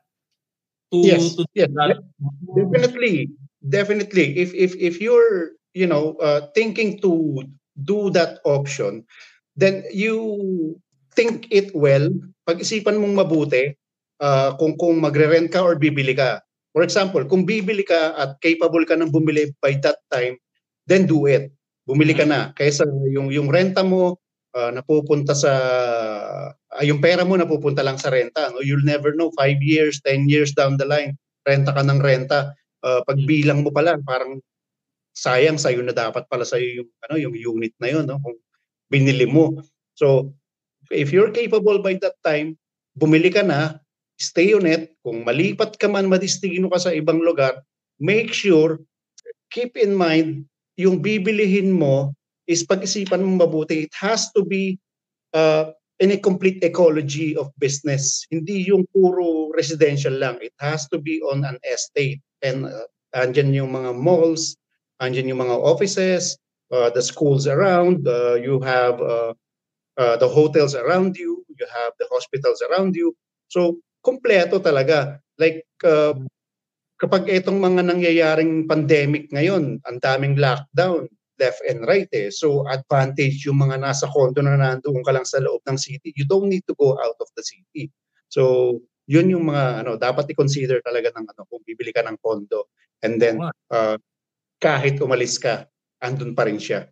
to 0.91 1.07
yes, 1.07 1.39
to 1.39 1.47
yes. 1.55 1.71
That. 1.71 2.03
Definitely. 2.51 3.31
Definitely. 3.63 4.35
If 4.35 4.51
if 4.51 4.75
if 4.75 4.99
you're, 4.99 5.55
you 5.71 5.87
know, 5.87 6.19
uh, 6.19 6.51
thinking 6.51 6.99
to 6.99 7.43
do 7.79 8.11
that 8.11 8.43
option, 8.43 9.07
then 9.55 9.87
you 9.93 10.75
think 11.15 11.47
it 11.51 11.71
well, 11.75 12.09
pag-isipan 12.47 12.99
mong 12.99 13.15
mabuti 13.15 13.75
uh, 14.19 14.55
kung 14.59 14.75
kung 14.79 14.99
magre-rent 14.99 15.51
ka 15.51 15.63
or 15.63 15.77
bibili 15.77 16.15
ka. 16.15 16.43
For 16.71 16.87
example, 16.87 17.27
kung 17.27 17.43
bibili 17.43 17.83
ka 17.83 18.15
at 18.15 18.39
capable 18.39 18.87
ka 18.87 18.95
ng 18.95 19.11
bumili 19.11 19.51
by 19.59 19.75
that 19.83 19.99
time, 20.07 20.39
then 20.87 21.03
do 21.03 21.27
it. 21.27 21.51
Bumili 21.83 22.15
ka 22.15 22.23
na. 22.23 22.55
Kaysa 22.55 22.87
yung 23.11 23.27
yung 23.27 23.51
renta 23.51 23.83
mo 23.83 24.15
uh, 24.55 24.71
napupunta 24.71 25.35
sa 25.35 25.51
uh, 26.55 26.83
yung 26.83 27.03
pera 27.03 27.27
mo 27.27 27.35
napupunta 27.35 27.83
lang 27.83 27.99
sa 27.99 28.07
renta 28.07 28.47
no? 28.55 28.63
You'll 28.63 28.87
never 28.87 29.11
know. 29.11 29.35
5 29.35 29.59
years 29.59 29.99
10 30.07 30.31
years 30.31 30.55
down 30.55 30.79
the 30.79 30.87
line 30.87 31.19
renta 31.43 31.75
ka 31.75 31.83
ng 31.83 31.99
renta. 31.99 32.55
Uh, 32.81 33.03
pagbilang 33.03 33.67
mo 33.67 33.69
pa 33.69 33.83
lang 33.83 34.01
parang 34.07 34.39
sayang 35.11 35.59
sa 35.59 35.75
na 35.75 35.91
dapat 35.91 36.23
pala 36.31 36.47
sa 36.47 36.55
yung 36.55 36.87
ano 37.03 37.19
yung 37.19 37.35
unit 37.35 37.75
na 37.83 37.91
yun 37.91 38.07
no? 38.07 38.15
Kung 38.23 38.39
binili 38.87 39.27
mo. 39.27 39.59
So 39.99 40.31
if 40.87 41.11
you're 41.11 41.35
capable 41.35 41.83
by 41.83 41.99
that 41.99 42.15
time 42.23 42.55
bumili 42.95 43.27
ka 43.27 43.43
na 43.43 43.80
stay 44.21 44.53
on 44.53 44.69
it 44.69 44.93
kung 45.01 45.25
malipat 45.25 45.75
ka 45.81 45.89
man 45.89 46.05
madistino 46.05 46.69
ka 46.69 46.77
sa 46.77 46.93
ibang 46.93 47.19
lugar 47.25 47.57
make 47.97 48.29
sure 48.29 48.77
keep 49.51 49.75
in 49.75 49.91
mind 49.97 50.45
yung 50.79 51.03
bibilihin 51.03 51.73
mo 51.73 52.15
is 52.47 52.65
pag-isipan 52.65 53.21
mo 53.21 53.45
mabuti. 53.45 53.85
It 53.85 53.95
has 53.99 54.31
to 54.33 54.41
be 54.41 54.79
uh, 55.35 55.71
in 56.01 56.11
a 56.11 56.17
complete 56.17 56.63
ecology 56.63 57.37
of 57.37 57.53
business. 57.59 58.25
Hindi 58.31 58.65
yung 58.65 58.87
puro 58.89 59.53
residential 59.53 60.15
lang. 60.17 60.41
It 60.41 60.55
has 60.57 60.89
to 60.89 60.97
be 60.97 61.21
on 61.21 61.45
an 61.45 61.61
estate. 61.67 62.19
And 62.41 62.65
uh, 62.65 62.89
andyan 63.13 63.53
yung 63.53 63.71
mga 63.71 63.93
malls, 63.93 64.57
andyan 65.03 65.29
yung 65.29 65.45
mga 65.45 65.61
offices, 65.61 66.35
uh, 66.73 66.89
the 66.89 67.03
schools 67.03 67.45
around, 67.45 68.07
uh, 68.07 68.35
you 68.41 68.57
have 68.65 68.97
uh, 68.97 69.37
uh, 70.01 70.15
the 70.17 70.27
hotels 70.27 70.73
around 70.73 71.15
you, 71.15 71.45
you 71.47 71.67
have 71.69 71.93
the 72.01 72.07
hospitals 72.09 72.63
around 72.65 72.95
you. 72.95 73.13
So, 73.47 73.77
kompleto 74.01 74.59
talaga. 74.59 75.21
Like, 75.37 75.65
uh, 75.85 76.17
kapag 77.01 77.25
itong 77.29 77.57
mga 77.57 77.81
nangyayaring 77.89 78.69
pandemic 78.69 79.33
ngayon, 79.33 79.81
ang 79.89 79.97
daming 79.97 80.37
lockdown, 80.37 81.09
left 81.41 81.65
and 81.65 81.81
right 81.89 82.05
eh. 82.13 82.29
So 82.29 82.69
advantage 82.69 83.41
yung 83.49 83.57
mga 83.57 83.81
nasa 83.81 84.05
condo 84.05 84.45
na 84.45 84.53
nandoon 84.53 85.01
ka 85.01 85.09
lang 85.09 85.25
sa 85.25 85.41
loob 85.41 85.65
ng 85.65 85.81
city. 85.81 86.13
You 86.13 86.29
don't 86.29 86.45
need 86.45 86.61
to 86.69 86.77
go 86.77 86.93
out 87.01 87.17
of 87.17 87.29
the 87.33 87.41
city. 87.41 87.89
So 88.29 88.77
yun 89.09 89.33
yung 89.33 89.49
mga 89.49 89.81
ano 89.81 89.97
dapat 89.97 90.29
i-consider 90.29 90.85
talaga 90.85 91.09
ng 91.17 91.25
ano 91.25 91.41
kung 91.49 91.65
bibili 91.65 91.89
ka 91.89 92.05
ng 92.05 92.21
condo 92.21 92.69
and 93.01 93.17
then 93.17 93.41
uh, 93.73 93.97
kahit 94.61 95.01
umalis 95.01 95.41
ka 95.41 95.65
andun 96.05 96.37
pa 96.37 96.45
rin 96.45 96.61
siya. 96.61 96.85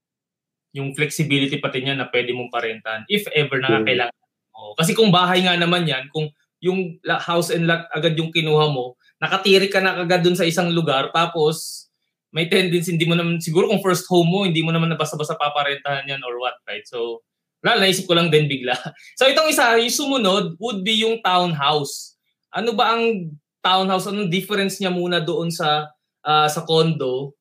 Yung 0.74 0.98
flexibility 0.98 1.62
pati 1.62 1.86
niya 1.86 1.94
na 1.94 2.10
pwede 2.10 2.34
mong 2.34 2.50
parentan 2.50 3.06
if 3.06 3.30
ever 3.38 3.62
na 3.62 3.86
kailangan 3.86 4.18
mo. 4.58 4.74
Kasi 4.74 4.98
kung 4.98 5.14
bahay 5.14 5.46
nga 5.46 5.54
naman 5.54 5.86
yan, 5.86 6.10
kung 6.10 6.34
yung 6.60 7.00
house 7.24 7.50
and 7.52 7.68
lot 7.68 7.88
agad 7.96 8.16
yung 8.20 8.32
kinuha 8.32 8.68
mo, 8.72 9.00
nakatiri 9.20 9.68
ka 9.72 9.80
na 9.84 9.96
kagad 10.04 10.24
dun 10.24 10.36
sa 10.36 10.48
isang 10.48 10.72
lugar 10.72 11.12
tapos 11.12 11.88
may 12.30 12.46
tendency 12.46 12.94
hindi 12.94 13.10
mo 13.10 13.18
naman 13.18 13.42
siguro 13.42 13.68
kung 13.68 13.82
first 13.82 14.06
home 14.06 14.30
mo 14.30 14.46
hindi 14.46 14.62
mo 14.62 14.70
naman 14.70 14.94
na 14.94 15.00
basta-basta 15.00 15.34
paparentahan 15.34 16.06
yan 16.06 16.22
or 16.22 16.38
what 16.38 16.56
right? 16.70 16.86
So 16.86 17.26
wala 17.60 17.84
naisip 17.84 18.08
ko 18.08 18.16
lang 18.16 18.32
din 18.32 18.48
bigla. 18.48 18.76
So 19.20 19.28
itong 19.28 19.52
isa 19.52 19.76
yung 19.76 19.92
sumunod 19.92 20.46
would 20.62 20.86
be 20.86 21.04
yung 21.04 21.20
townhouse. 21.20 22.16
Ano 22.56 22.72
ba 22.72 22.96
ang 22.96 23.36
townhouse? 23.60 24.08
Anong 24.08 24.32
difference 24.32 24.80
niya 24.80 24.94
muna 24.94 25.20
doon 25.20 25.52
sa 25.52 25.92
uh, 26.24 26.48
sa 26.48 26.64
condo 26.64 27.36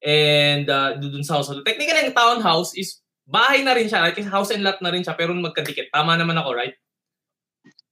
and 0.00 0.70
uh, 0.70 0.96
doon 0.96 1.20
sa 1.20 1.42
house? 1.42 1.52
Technically 1.66 2.08
ang 2.08 2.16
townhouse 2.16 2.72
is 2.78 3.04
bahay 3.28 3.60
na 3.60 3.76
rin 3.76 3.90
siya 3.90 4.00
right? 4.00 4.16
kasi 4.16 4.24
house 4.24 4.48
and 4.56 4.64
lot 4.64 4.80
na 4.80 4.88
rin 4.88 5.04
siya 5.04 5.18
pero 5.18 5.36
magkadikit. 5.36 5.92
Tama 5.92 6.16
naman 6.16 6.38
ako 6.38 6.56
right 6.56 6.78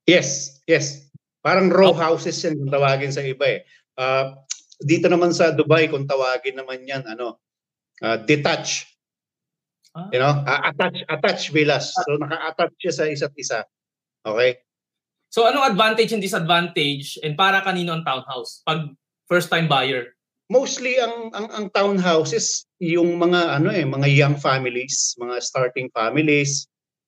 yes 0.07 0.63
yes 0.71 1.07
Parang 1.47 1.71
row 1.71 1.95
houses 1.95 2.35
yan 2.43 2.59
kung 2.59 2.75
tawagin 2.75 3.15
sa 3.15 3.23
iba 3.23 3.47
eh. 3.47 3.63
Uh, 3.95 4.35
dito 4.83 5.07
naman 5.07 5.31
sa 5.31 5.55
Dubai 5.55 5.87
kung 5.87 6.03
tawagin 6.03 6.59
naman 6.59 6.83
yan 6.83 7.07
ano 7.07 7.39
uh, 8.03 8.19
detach. 8.27 8.91
Ah. 9.95 10.11
You 10.11 10.19
know, 10.19 10.43
uh, 10.43 10.61
attach 10.67 11.07
attach 11.07 11.43
villas. 11.55 11.95
So 11.95 12.19
naka-attach 12.19 12.75
siya 12.83 12.93
sa 12.99 13.05
isa't 13.07 13.35
isa. 13.39 13.63
Okay? 14.27 14.59
So 15.31 15.47
anong 15.47 15.71
advantage 15.71 16.11
and 16.11 16.19
disadvantage 16.19 17.15
and 17.23 17.39
para 17.39 17.63
kanino 17.63 17.95
ang 17.95 18.03
townhouse 18.03 18.67
pag 18.67 18.91
first 19.31 19.47
time 19.47 19.71
buyer? 19.71 20.19
Mostly 20.51 20.99
ang 20.99 21.31
ang 21.31 21.47
ang 21.55 21.67
townhouses 21.71 22.67
yung 22.83 23.23
mga 23.23 23.63
ano 23.63 23.71
eh 23.71 23.87
mga 23.87 24.11
young 24.11 24.35
families, 24.35 25.15
mga 25.15 25.39
starting 25.39 25.95
families, 25.95 26.67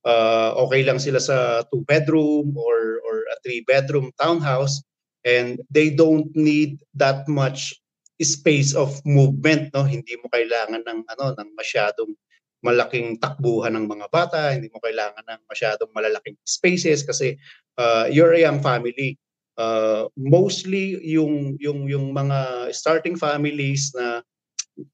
uh, 0.09 0.57
okay 0.57 0.81
lang 0.83 0.97
sila 0.97 1.21
sa 1.21 1.61
two 1.69 1.85
bedroom 1.85 2.57
or 2.57 3.05
or 3.05 3.29
a 3.29 3.37
three 3.45 3.61
bedroom 3.69 4.09
townhouse 4.17 4.81
and 5.29 5.61
they 5.69 5.93
don't 5.93 6.33
need 6.33 6.81
that 6.97 7.29
much 7.29 7.77
space 8.19 8.73
of 8.73 8.97
movement 9.05 9.69
no? 9.77 9.85
Hindi 9.85 10.17
mo 10.19 10.33
kailangan 10.33 10.83
ng 10.83 11.01
ano 11.05 11.25
ng 11.37 11.51
masyadong 11.55 12.17
malaking 12.65 13.21
takbuhan 13.23 13.79
ng 13.79 13.87
mga 13.87 14.07
bata 14.11 14.51
hindi 14.51 14.67
mo 14.75 14.83
kailangan 14.83 15.23
ng 15.23 15.43
masyadong 15.47 15.91
malalaking 15.95 16.35
spaces 16.43 17.07
kasi 17.07 17.39
uh, 17.79 18.11
you're 18.11 18.35
a 18.35 18.43
young 18.43 18.59
family 18.59 19.15
uh, 19.63 20.11
mostly 20.19 20.99
yung 21.07 21.55
yung 21.63 21.87
yung 21.87 22.11
mga 22.11 22.71
starting 22.75 23.15
families 23.15 23.95
na 23.95 24.27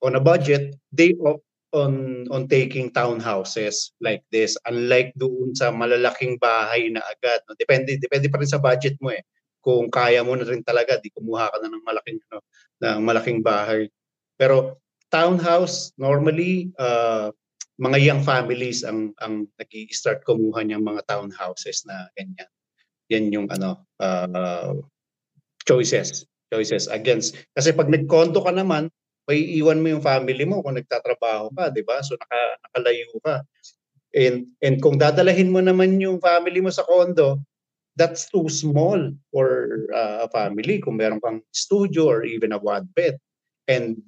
on 0.04 0.16
a 0.16 0.21
budget 0.21 0.76
they 0.92 1.16
opt 1.25 1.44
on 1.75 2.25
on 2.31 2.47
taking 2.47 2.87
townhouses 2.95 3.90
like 3.99 4.23
this 4.31 4.54
unlike 4.71 5.11
doon 5.19 5.50
sa 5.59 5.75
malalaking 5.75 6.38
bahay 6.38 6.87
na 6.87 7.02
agad 7.02 7.43
no 7.50 7.59
depende 7.59 7.99
depende 7.99 8.31
pa 8.31 8.38
rin 8.38 8.49
sa 8.49 8.62
budget 8.62 8.95
mo 9.02 9.11
eh 9.11 9.26
kung 9.64 9.88
kaya 9.88 10.21
mo 10.21 10.37
na 10.37 10.45
rin 10.45 10.61
talaga, 10.61 11.00
di 11.00 11.09
kumuha 11.09 11.49
ka 11.49 11.57
na 11.64 11.73
ng 11.73 11.85
malaking 11.88 12.21
ano, 12.28 12.38
ng 12.85 13.00
malaking 13.00 13.40
bahay. 13.40 13.88
Pero 14.37 14.76
townhouse 15.09 15.97
normally 15.97 16.69
uh, 16.76 17.33
mga 17.81 17.99
young 17.99 18.23
families 18.23 18.85
ang 18.85 19.16
ang 19.25 19.49
nag-start 19.57 20.21
kumuha 20.28 20.69
ng 20.69 20.85
mga 20.85 21.09
townhouses 21.09 21.88
na 21.88 22.12
ganyan. 22.12 22.50
Yan 23.09 23.33
yung 23.33 23.49
ano 23.49 23.88
uh, 24.04 24.76
choices 25.64 26.28
choices 26.52 26.87
against 26.93 27.40
kasi 27.57 27.73
pag 27.73 27.88
nagkondo 27.88 28.45
ka 28.45 28.52
naman 28.52 28.93
may 29.25 29.40
iwan 29.57 29.81
mo 29.81 29.97
yung 29.97 30.04
family 30.04 30.45
mo 30.45 30.61
kung 30.61 30.76
nagtatrabaho 30.76 31.52
ka, 31.57 31.73
'di 31.73 31.83
ba? 31.85 32.00
So 32.04 32.16
naka, 32.21 32.40
nakalayo 32.69 33.09
ka. 33.25 33.37
And 34.14 34.52
and 34.61 34.78
kung 34.78 35.00
dadalahin 35.00 35.50
mo 35.50 35.64
naman 35.64 35.99
yung 35.99 36.21
family 36.21 36.61
mo 36.61 36.71
sa 36.71 36.85
condo, 36.85 37.40
that's 37.97 38.28
too 38.31 38.47
small 38.52 38.99
for 39.33 39.81
uh, 39.90 40.26
a 40.26 40.28
family 40.31 40.78
kung 40.83 41.00
meron 41.00 41.23
kang 41.23 41.40
studio 41.50 42.11
or 42.11 42.21
even 42.23 42.52
a 42.52 42.61
one 42.61 42.87
bed. 42.93 43.19
And 43.66 44.02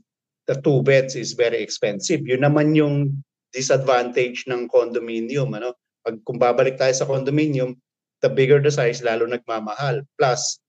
the 0.46 0.61
two 0.61 0.85
beds 0.85 1.16
is 1.16 1.35
very 1.35 1.58
expensive. 1.58 2.23
Yun 2.23 2.44
naman 2.44 2.76
yung 2.76 3.25
disadvantage 3.56 4.44
ng 4.46 4.68
condominium. 4.68 5.54
Ano? 5.56 5.75
Pag 6.04 6.23
kung 6.23 6.38
babalik 6.38 6.78
tayo 6.78 6.92
sa 6.92 7.08
condominium, 7.08 7.75
the 8.23 8.30
bigger 8.30 8.62
the 8.62 8.70
size, 8.70 9.02
lalo 9.02 9.26
nagmamahal. 9.26 10.06
Plus, 10.20 10.61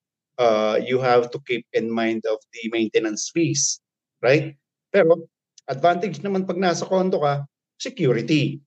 uh, 0.41 0.79
you 0.81 0.97
have 0.97 1.29
to 1.29 1.37
keep 1.45 1.65
in 1.73 1.89
mind 1.89 2.25
of 2.25 2.41
the 2.53 2.69
maintenance 2.73 3.29
fees 3.33 3.81
right? 4.23 4.53
Pero 4.89 5.27
advantage 5.67 6.23
naman 6.23 6.47
pag 6.47 6.57
nasa 6.57 6.87
condo 6.87 7.21
ka, 7.21 7.43
security. 7.77 8.57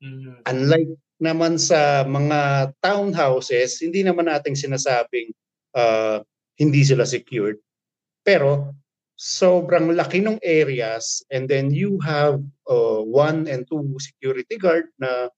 Mm-hmm. 0.00 0.46
Unlike 0.48 0.92
naman 1.20 1.56
sa 1.56 2.04
mga 2.04 2.72
townhouses, 2.84 3.80
hindi 3.80 4.04
naman 4.04 4.28
nating 4.28 4.56
sinasabing 4.56 5.32
uh, 5.76 6.20
hindi 6.56 6.82
sila 6.84 7.04
secured. 7.04 7.60
Pero 8.24 8.72
sobrang 9.16 9.96
laki 9.96 10.20
ng 10.20 10.36
areas 10.44 11.24
and 11.32 11.48
then 11.48 11.72
you 11.72 11.96
have 12.04 12.36
uh, 12.68 13.00
one 13.00 13.48
and 13.48 13.64
two 13.64 13.80
security 13.96 14.60
guard 14.60 14.92
na 15.00 15.32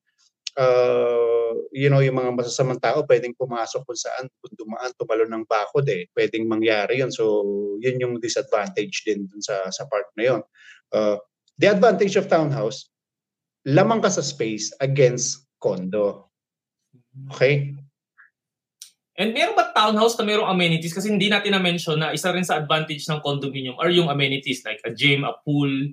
uh, 0.57 1.53
you 1.75 1.91
know, 1.93 2.01
yung 2.01 2.17
mga 2.17 2.33
masasamang 2.33 2.81
tao 2.81 3.05
pwedeng 3.05 3.37
pumasok 3.37 3.85
kung 3.85 3.99
saan, 3.99 4.25
kung 4.41 4.55
dumaan, 4.57 4.95
tumalo 4.97 5.29
ng 5.29 5.45
bakod 5.45 5.85
eh. 5.91 6.09
Pwedeng 6.15 6.49
mangyari 6.49 7.03
yun. 7.03 7.13
So, 7.13 7.45
yun 7.83 8.01
yung 8.01 8.15
disadvantage 8.23 9.05
din 9.05 9.29
dun 9.29 9.43
sa, 9.43 9.69
sa 9.69 9.85
part 9.91 10.09
na 10.17 10.25
yun. 10.25 10.41
Uh, 10.95 11.19
the 11.61 11.69
advantage 11.69 12.17
of 12.17 12.31
townhouse, 12.31 12.89
lamang 13.69 14.01
ka 14.01 14.09
sa 14.09 14.25
space 14.25 14.73
against 14.81 15.45
condo. 15.61 16.31
Okay? 17.35 17.75
And 19.19 19.35
meron 19.35 19.59
ba 19.59 19.75
townhouse 19.75 20.15
na 20.15 20.23
merong 20.23 20.47
amenities? 20.47 20.95
Kasi 20.95 21.11
hindi 21.11 21.27
natin 21.27 21.51
na-mention 21.59 21.99
na 21.99 22.15
isa 22.15 22.31
rin 22.31 22.47
sa 22.47 22.55
advantage 22.55 23.03
ng 23.11 23.19
condominium 23.19 23.75
are 23.83 23.91
yung 23.91 24.07
amenities 24.07 24.63
like 24.63 24.79
a 24.87 24.95
gym, 24.95 25.27
a 25.27 25.35
pool, 25.43 25.91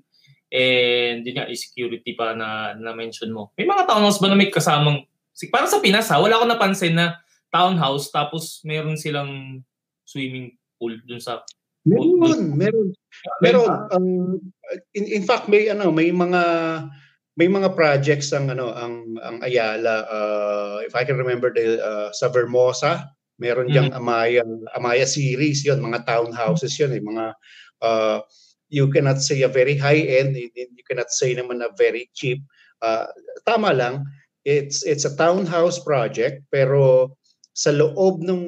And 0.54 1.26
yun 1.26 1.36
nga, 1.42 1.50
security 1.54 2.14
pa 2.14 2.38
na 2.38 2.78
na-mention 2.78 3.34
mo. 3.34 3.52
May 3.58 3.66
mga 3.66 3.90
townhouse 3.90 4.22
ba 4.22 4.30
na 4.30 4.38
may 4.38 4.54
kasamang, 4.54 5.04
parang 5.52 5.72
sa 5.72 5.82
Pinas 5.82 6.08
ha, 6.14 6.22
wala 6.22 6.40
ko 6.40 6.46
napansin 6.46 6.96
na 6.96 7.20
townhouse 7.50 8.12
tapos 8.14 8.62
meron 8.64 9.00
silang 9.00 9.64
swimming 10.06 10.54
pool 10.78 10.96
dun 11.08 11.20
sa 11.20 11.42
Meron, 11.86 12.18
pool. 12.18 12.42
meron. 12.58 12.88
Meron. 13.46 13.70
Um, 13.94 14.42
in, 14.98 15.06
in 15.06 15.24
fact, 15.24 15.46
may 15.46 15.70
ano, 15.70 15.94
may 15.94 16.10
mga 16.10 16.42
may 17.36 17.52
mga 17.52 17.76
projects 17.76 18.32
ang 18.32 18.48
ano 18.48 18.72
ang 18.72 19.20
ang 19.20 19.38
Ayala 19.44 20.08
uh, 20.08 20.78
if 20.88 20.96
I 20.96 21.04
can 21.04 21.20
remember 21.20 21.52
the 21.52 21.78
uh, 21.84 22.10
sa 22.16 22.32
Vermosa 22.32 23.12
meron 23.36 23.68
diyang 23.68 23.92
mm. 23.92 24.00
Amaya 24.00 24.44
Amaya 24.72 25.04
series 25.04 25.68
yon 25.68 25.84
mga 25.84 26.08
townhouses 26.08 26.72
yon 26.80 26.96
eh 26.96 27.04
mga 27.04 27.36
uh, 27.84 28.24
you 28.76 28.92
cannot 28.92 29.24
say 29.24 29.48
a 29.48 29.48
very 29.48 29.80
high 29.80 30.04
end, 30.04 30.36
you 30.36 30.84
cannot 30.84 31.08
say 31.08 31.32
naman 31.32 31.64
a 31.64 31.72
very 31.80 32.12
cheap. 32.12 32.44
Uh, 32.84 33.08
tama 33.48 33.72
lang, 33.72 34.04
it's 34.44 34.84
it's 34.84 35.08
a 35.08 35.16
townhouse 35.16 35.80
project 35.80 36.44
pero 36.52 37.16
sa 37.56 37.72
loob 37.72 38.20
ng 38.20 38.44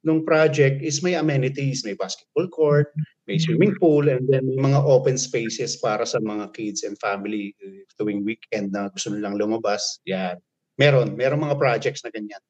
ng 0.00 0.18
project 0.24 0.80
is 0.80 1.04
may 1.04 1.20
amenities, 1.20 1.84
may 1.84 1.92
basketball 1.92 2.48
court, 2.48 2.88
may 3.28 3.36
swimming 3.36 3.76
pool, 3.76 4.08
and 4.08 4.24
then 4.32 4.40
may 4.48 4.72
mga 4.72 4.80
open 4.88 5.20
spaces 5.20 5.76
para 5.76 6.08
sa 6.08 6.16
mga 6.16 6.48
kids 6.56 6.80
and 6.80 6.96
family 6.96 7.52
uh, 7.60 7.84
tuwing 8.00 8.24
weekend 8.24 8.72
na 8.72 8.88
gusto 8.88 9.12
nilang 9.12 9.36
lumabas. 9.36 10.00
Yan. 10.08 10.40
Meron, 10.80 11.12
meron 11.12 11.44
mga 11.44 11.60
projects 11.60 12.00
na 12.00 12.08
ganyan. 12.08 12.40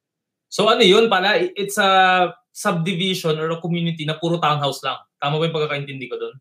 So 0.47 0.71
ano 0.71 0.87
yun 0.87 1.11
pala, 1.11 1.43
it's 1.59 1.83
a 1.83 2.31
subdivision 2.55 3.43
or 3.43 3.51
a 3.51 3.59
community 3.59 4.07
na 4.07 4.23
puro 4.23 4.39
townhouse 4.39 4.87
lang. 4.87 5.03
Tama 5.19 5.43
ba 5.43 5.51
yung 5.51 5.57
pagkakaintindi 5.59 6.07
ko 6.07 6.17
doon? 6.21 6.37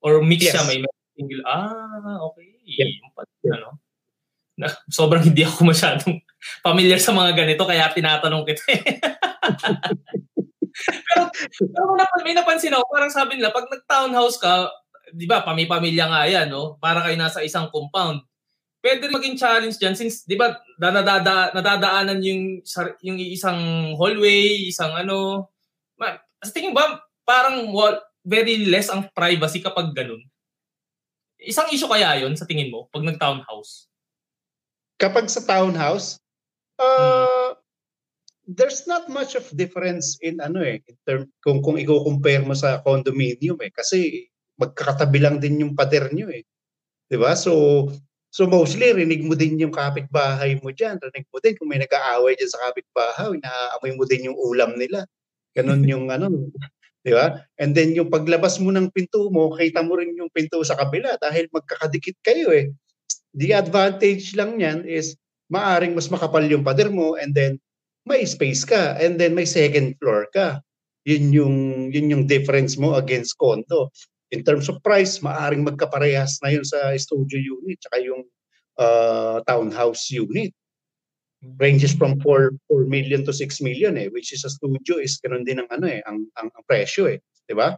Or 0.00 0.24
mix 0.24 0.48
yes. 0.48 0.56
siya, 0.56 0.64
may 0.64 0.80
single. 1.20 1.44
Ah, 1.44 2.16
okay. 2.32 2.56
Yeah. 2.64 2.88
Yung 2.88 3.12
pala, 3.12 3.28
ano? 3.60 3.70
Na, 4.56 4.68
sobrang 4.88 5.24
hindi 5.24 5.44
ako 5.44 5.68
masyadong 5.68 6.20
familiar 6.66 7.00
sa 7.00 7.12
mga 7.12 7.36
ganito, 7.36 7.64
kaya 7.68 7.92
tinatanong 7.92 8.44
kita. 8.48 8.62
pero, 11.08 11.22
pero 11.60 11.90
napan, 11.96 12.20
may 12.24 12.34
napansin 12.36 12.72
ako, 12.72 12.84
parang 12.88 13.12
sabi 13.12 13.36
nila, 13.36 13.52
pag 13.52 13.68
nag-townhouse 13.68 14.40
ka, 14.40 14.72
di 15.12 15.28
ba, 15.28 15.44
pami-pamilya 15.44 16.06
nga 16.08 16.22
yan, 16.24 16.48
no? 16.48 16.80
Para 16.80 17.04
kayo 17.04 17.16
nasa 17.20 17.44
isang 17.44 17.68
compound. 17.68 18.24
Pwede 18.80 19.12
maging 19.12 19.36
challenge 19.36 19.76
dyan 19.76 19.92
since, 19.92 20.24
di 20.24 20.40
ba, 20.40 20.56
nadada, 20.80 21.52
nadadaanan 21.52 22.24
yung, 22.24 22.64
yung 23.04 23.18
isang 23.20 23.92
hallway, 24.00 24.72
isang 24.72 24.96
ano. 24.96 25.48
Ma, 26.00 26.16
sa 26.40 26.52
tingin 26.52 26.72
ba, 26.72 26.96
parang 27.28 27.68
wall, 27.68 28.00
very 28.24 28.68
less 28.68 28.92
ang 28.92 29.08
privacy 29.12 29.64
kapag 29.64 29.92
ganun. 29.96 30.20
Isang 31.40 31.72
issue 31.72 31.88
kaya 31.88 32.20
yon 32.20 32.36
sa 32.36 32.44
tingin 32.44 32.68
mo 32.68 32.88
pag 32.92 33.04
nag-townhouse? 33.04 33.88
Kapag 35.00 35.32
sa 35.32 35.40
townhouse, 35.40 36.20
uh, 36.76 37.24
hmm. 37.24 37.50
there's 38.44 38.84
not 38.84 39.08
much 39.08 39.32
of 39.32 39.48
difference 39.56 40.20
in 40.20 40.36
ano 40.44 40.60
eh, 40.60 40.84
in 40.84 40.96
term, 41.08 41.22
kung, 41.40 41.64
kung 41.64 41.80
i-compare 41.80 42.44
mo 42.44 42.52
sa 42.52 42.84
condominium 42.84 43.56
eh. 43.64 43.72
Kasi 43.72 44.28
magkakatabi 44.60 45.18
lang 45.24 45.36
din 45.40 45.64
yung 45.64 45.72
pader 45.72 46.12
nyo 46.12 46.28
eh. 46.28 46.44
'Di 47.08 47.16
ba? 47.16 47.32
So 47.32 47.88
so 48.30 48.46
mostly 48.46 48.92
rinig 48.92 49.24
mo 49.26 49.34
din 49.34 49.58
yung 49.58 49.74
kapitbahay 49.74 50.60
mo 50.60 50.70
diyan, 50.70 51.00
rinig 51.00 51.26
mo 51.32 51.40
din 51.40 51.56
kung 51.56 51.68
may 51.72 51.80
nag-aaway 51.80 52.36
diyan 52.36 52.52
sa 52.52 52.62
kapitbahay, 52.68 53.40
naaamoy 53.40 53.92
mo 53.96 54.04
din 54.04 54.28
yung 54.30 54.38
ulam 54.38 54.76
nila. 54.76 55.08
Ganun 55.56 55.82
yung 55.90 56.12
ano, 56.12 56.28
Di 57.00 57.16
ba? 57.16 57.40
And 57.56 57.72
then 57.72 57.96
yung 57.96 58.12
paglabas 58.12 58.60
mo 58.60 58.68
ng 58.68 58.92
pinto 58.92 59.32
mo, 59.32 59.56
kita 59.56 59.80
mo 59.80 59.96
rin 59.96 60.12
yung 60.20 60.28
pinto 60.28 60.60
sa 60.60 60.76
kabila 60.76 61.16
dahil 61.16 61.48
magkakadikit 61.48 62.20
kayo 62.20 62.52
eh. 62.52 62.68
The 63.32 63.56
advantage 63.56 64.36
lang 64.36 64.60
niyan 64.60 64.84
is 64.84 65.16
maaring 65.48 65.96
mas 65.96 66.12
makapal 66.12 66.44
yung 66.44 66.66
pader 66.66 66.92
mo 66.92 67.16
and 67.16 67.32
then 67.32 67.56
may 68.04 68.26
space 68.28 68.68
ka 68.68 69.00
and 69.00 69.16
then 69.16 69.32
may 69.32 69.48
second 69.48 69.96
floor 69.96 70.28
ka. 70.30 70.60
Yun 71.08 71.32
yung 71.32 71.56
yun 71.88 72.12
yung 72.12 72.24
difference 72.28 72.76
mo 72.76 73.00
against 73.00 73.40
condo. 73.40 73.88
In 74.30 74.44
terms 74.44 74.68
of 74.68 74.84
price, 74.84 75.24
maaring 75.24 75.64
magkaparehas 75.64 76.38
na 76.44 76.52
yun 76.52 76.62
sa 76.62 76.92
studio 77.00 77.40
unit 77.64 77.80
tsaka 77.80 77.98
yung 78.04 78.22
uh, 78.76 79.40
townhouse 79.48 80.12
unit 80.12 80.52
ranges 81.56 81.96
from 81.96 82.20
4 82.20 82.52
4 82.68 82.84
million 82.84 83.24
to 83.24 83.32
6 83.32 83.64
million 83.64 83.96
eh 83.96 84.12
which 84.12 84.32
is 84.36 84.44
a 84.44 84.50
studio 84.52 85.00
is 85.00 85.16
ganun 85.24 85.44
din 85.48 85.56
ang 85.56 85.68
ano 85.72 85.88
eh 85.88 86.04
ang 86.04 86.28
ang, 86.36 86.52
ang 86.52 86.64
presyo 86.68 87.08
eh, 87.08 87.20
'di 87.48 87.56
ba? 87.56 87.76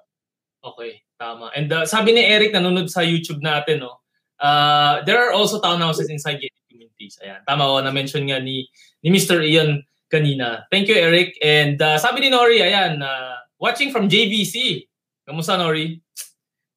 Okay, 0.62 1.02
tama. 1.18 1.50
And 1.58 1.66
uh, 1.74 1.82
sabi 1.86 2.14
ni 2.14 2.22
Eric 2.22 2.54
nanonood 2.54 2.86
sa 2.86 3.02
YouTube 3.02 3.42
natin 3.42 3.82
no. 3.82 3.98
Uh, 4.38 5.02
there 5.06 5.18
are 5.18 5.34
also 5.34 5.62
townhouses 5.62 6.10
inside 6.10 6.38
gated 6.42 6.62
communities. 6.70 7.18
Ayan. 7.22 7.42
Tama 7.46 7.66
ko 7.66 7.78
na 7.82 7.94
mention 7.94 8.26
nga 8.26 8.38
ni 8.38 8.66
ni 9.02 9.10
Mr. 9.10 9.42
Ian 9.42 9.82
kanina. 10.06 10.66
Thank 10.70 10.86
you 10.86 10.98
Eric. 10.98 11.34
And 11.42 11.78
uh, 11.82 11.98
sabi 11.98 12.22
ni 12.22 12.28
Nori 12.30 12.62
ayan, 12.62 13.02
uh, 13.02 13.42
watching 13.58 13.90
from 13.90 14.06
JVC. 14.06 14.86
Kamusta 15.26 15.58
Nori? 15.58 15.98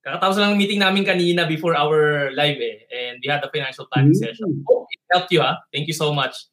Kakatapos 0.05 0.37
lang 0.37 0.53
ng 0.53 0.61
meeting 0.61 0.81
namin 0.81 1.01
kanina 1.01 1.49
before 1.49 1.73
our 1.73 2.29
live 2.37 2.61
eh. 2.61 2.85
And 2.93 3.17
we 3.21 3.29
had 3.29 3.41
a 3.41 3.49
financial 3.49 3.89
planning 3.89 4.13
mm-hmm. 4.13 4.29
session. 4.29 4.61
Oh, 4.69 4.85
it 4.85 5.01
helped 5.09 5.33
you 5.33 5.41
ha. 5.41 5.57
Thank 5.73 5.89
you 5.89 5.97
so 5.97 6.13
much. 6.13 6.45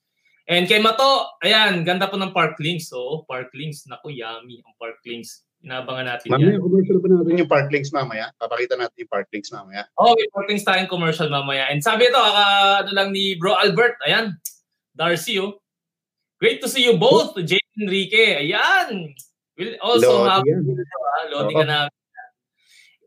And 0.53 0.69
kay 0.69 0.85
Mato, 0.85 1.33
ayan, 1.41 1.81
ganda 1.81 2.13
po 2.13 2.21
ng 2.21 2.37
Parklings. 2.37 2.93
So, 2.93 3.25
Parklings, 3.25 3.89
naku, 3.89 4.13
yummy 4.13 4.61
ang 4.61 4.77
Parklings. 4.77 5.49
Inabangan 5.65 6.05
natin 6.05 6.29
mamaya, 6.29 6.45
yan. 6.45 6.61
Mamaya, 6.61 6.67
commercial 6.69 6.99
ba 7.01 7.09
natin 7.09 7.41
yung 7.41 7.49
Parklings 7.49 7.91
mamaya? 7.97 8.25
Papakita 8.37 8.75
natin 8.77 8.97
yung 9.01 9.13
Parklings 9.17 9.49
mamaya. 9.49 9.83
Oh, 9.97 10.13
may 10.13 10.29
Parklings 10.29 10.67
tayong 10.69 10.93
commercial 10.93 11.33
mamaya. 11.33 11.73
And 11.73 11.81
sabi 11.81 12.13
ito, 12.13 12.21
uh, 12.21 12.85
ano 12.85 12.91
lang 12.93 13.17
ni 13.17 13.33
Bro 13.41 13.57
Albert, 13.57 13.97
ayan, 14.05 14.37
Darcy, 14.93 15.41
oh. 15.41 15.57
Great 16.37 16.61
to 16.61 16.69
see 16.69 16.85
you 16.85 17.01
both, 17.01 17.33
oh. 17.33 17.41
Jay 17.41 17.63
Enrique. 17.81 18.45
Ayan. 18.45 19.17
We'll 19.57 19.81
also 19.81 20.21
Lodi 20.21 20.29
have, 20.37 20.45
yan. 20.45 20.61
Uh, 20.69 21.25
Lodi 21.33 21.53
ka 21.57 21.65
namin. 21.65 21.97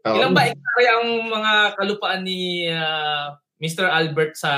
Oh. 0.06 0.18
Ilan 0.18 0.34
ba 0.34 0.50
ang 0.50 1.08
mga 1.30 1.54
kalupaan 1.78 2.22
ni 2.26 2.70
uh, 2.74 3.38
Mr. 3.62 3.86
Albert 3.86 4.34
sa 4.34 4.54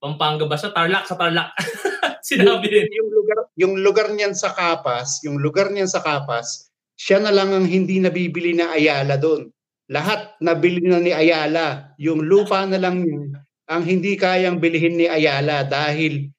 Pampanga 0.00 0.48
ba 0.48 0.56
siya? 0.56 0.72
Tarlac, 0.72 1.04
sa 1.04 1.20
Tarlac. 1.20 1.52
Sinabi 2.24 2.72
yung, 2.72 2.90
yung 2.90 3.10
lugar 3.12 3.38
yung 3.56 3.74
lugar 3.84 4.08
niyan 4.16 4.32
sa 4.32 4.56
Kapas, 4.56 5.20
yung 5.28 5.36
lugar 5.40 5.68
niyan 5.68 5.88
sa 5.88 6.00
Kapas, 6.00 6.72
siya 6.96 7.20
na 7.20 7.32
lang 7.32 7.52
ang 7.52 7.68
hindi 7.68 8.00
nabibili 8.00 8.56
na 8.56 8.72
Ayala 8.72 9.20
doon. 9.20 9.52
Lahat 9.92 10.40
nabili 10.40 10.88
na 10.88 11.02
ni 11.02 11.12
Ayala. 11.12 11.92
Yung 12.00 12.24
lupa 12.24 12.64
na 12.64 12.80
lang 12.80 13.04
ang 13.68 13.82
hindi 13.84 14.16
kayang 14.16 14.56
bilhin 14.56 14.96
ni 14.96 15.06
Ayala 15.10 15.68
dahil 15.68 16.32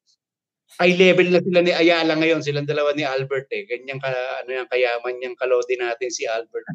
high 0.79 0.95
level 0.95 1.27
na 1.29 1.43
sila 1.43 1.59
ni 1.61 1.75
Ayala 1.75 2.15
ngayon, 2.15 2.41
silang 2.41 2.65
dalawa 2.65 2.95
ni 2.95 3.03
Albert 3.03 3.51
eh. 3.53 3.67
Ganyan 3.67 3.99
ka, 3.99 4.09
ano 4.41 4.49
yung 4.49 4.69
kayaman 4.71 5.13
niyang 5.19 5.37
kalodi 5.37 5.75
natin 5.77 6.09
si 6.09 6.25
Albert. 6.25 6.65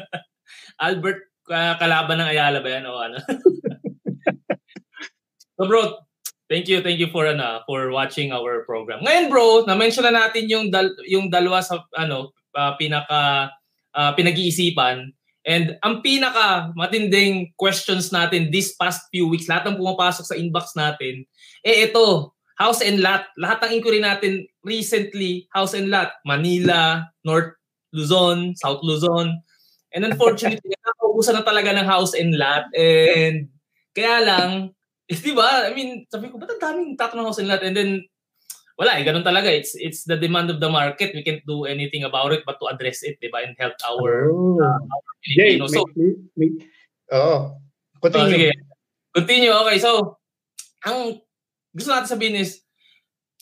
Albert, 0.86 1.20
uh, 1.52 1.76
kalaban 1.76 2.24
ng 2.24 2.30
Ayala 2.32 2.64
ba 2.64 2.68
yan 2.72 2.88
o 2.88 2.96
ano? 2.96 3.18
so 5.58 5.68
bro, 5.68 6.07
thank 6.48 6.66
you, 6.66 6.80
thank 6.80 6.98
you 6.98 7.12
for 7.12 7.28
ano, 7.28 7.62
for 7.68 7.92
watching 7.92 8.32
our 8.32 8.64
program. 8.64 9.04
Ngayon 9.04 9.28
bro, 9.28 9.68
na-mention 9.68 10.04
na 10.04 10.12
natin 10.12 10.48
yung 10.48 10.72
dal- 10.72 10.98
yung 11.06 11.28
dalawa 11.28 11.62
sa 11.62 11.84
ano, 11.94 12.34
uh, 12.56 12.74
pinaka 12.74 13.52
uh, 13.94 14.12
pinag-iisipan 14.16 15.12
And 15.48 15.80
ang 15.80 16.04
pinaka 16.04 16.76
matinding 16.76 17.56
questions 17.56 18.12
natin 18.12 18.52
this 18.52 18.76
past 18.76 19.08
few 19.08 19.32
weeks, 19.32 19.48
lahat 19.48 19.72
ng 19.72 19.80
pumapasok 19.80 20.28
sa 20.28 20.36
inbox 20.36 20.76
natin, 20.76 21.24
eh 21.64 21.88
ito, 21.88 22.36
house 22.60 22.84
and 22.84 23.00
lot. 23.00 23.32
Lahat 23.40 23.64
ng 23.64 23.80
inquiry 23.80 24.04
natin 24.04 24.44
recently, 24.60 25.48
house 25.56 25.72
and 25.72 25.88
lot. 25.88 26.12
Manila, 26.28 27.08
North 27.24 27.56
Luzon, 27.96 28.52
South 28.60 28.84
Luzon. 28.84 29.40
And 29.96 30.04
unfortunately, 30.04 30.76
nakaubusan 30.84 31.40
na 31.40 31.44
talaga 31.48 31.72
ng 31.72 31.88
house 31.88 32.12
and 32.12 32.36
lot. 32.36 32.68
And 32.76 33.48
kaya 33.96 34.28
lang, 34.28 34.76
eh, 35.08 35.16
di 35.16 35.32
ba? 35.32 35.66
I 35.66 35.72
mean, 35.72 36.04
sabi 36.12 36.28
ko, 36.28 36.36
ba't 36.36 36.52
ang 36.52 36.62
daming 36.62 36.92
tatanong 37.00 37.32
and 37.40 37.48
lot? 37.48 37.64
And 37.64 37.76
then, 37.76 37.90
wala 38.78 39.00
eh, 39.00 39.02
ganun 39.02 39.26
talaga. 39.26 39.50
It's 39.50 39.74
it's 39.74 40.04
the 40.04 40.20
demand 40.20 40.52
of 40.52 40.60
the 40.60 40.70
market. 40.70 41.16
We 41.16 41.24
can't 41.24 41.42
do 41.48 41.64
anything 41.64 42.04
about 42.04 42.30
it 42.36 42.46
but 42.46 42.60
to 42.60 42.70
address 42.70 43.02
it, 43.02 43.18
di 43.18 43.32
ba? 43.32 43.42
And 43.42 43.56
help 43.58 43.74
our, 43.82 44.30
oh. 44.30 44.60
uh, 44.60 44.78
our 44.78 45.12
Jay, 45.24 45.58
so, 45.66 45.82
may, 45.96 46.14
may, 46.38 46.50
oh, 47.10 47.58
continue. 47.98 48.22
Oh, 48.22 48.30
sige. 48.30 48.50
Continue, 49.16 49.52
okay. 49.66 49.76
So, 49.82 50.20
ang 50.86 51.18
gusto 51.74 51.90
natin 51.90 52.12
sabihin 52.14 52.38
is, 52.38 52.62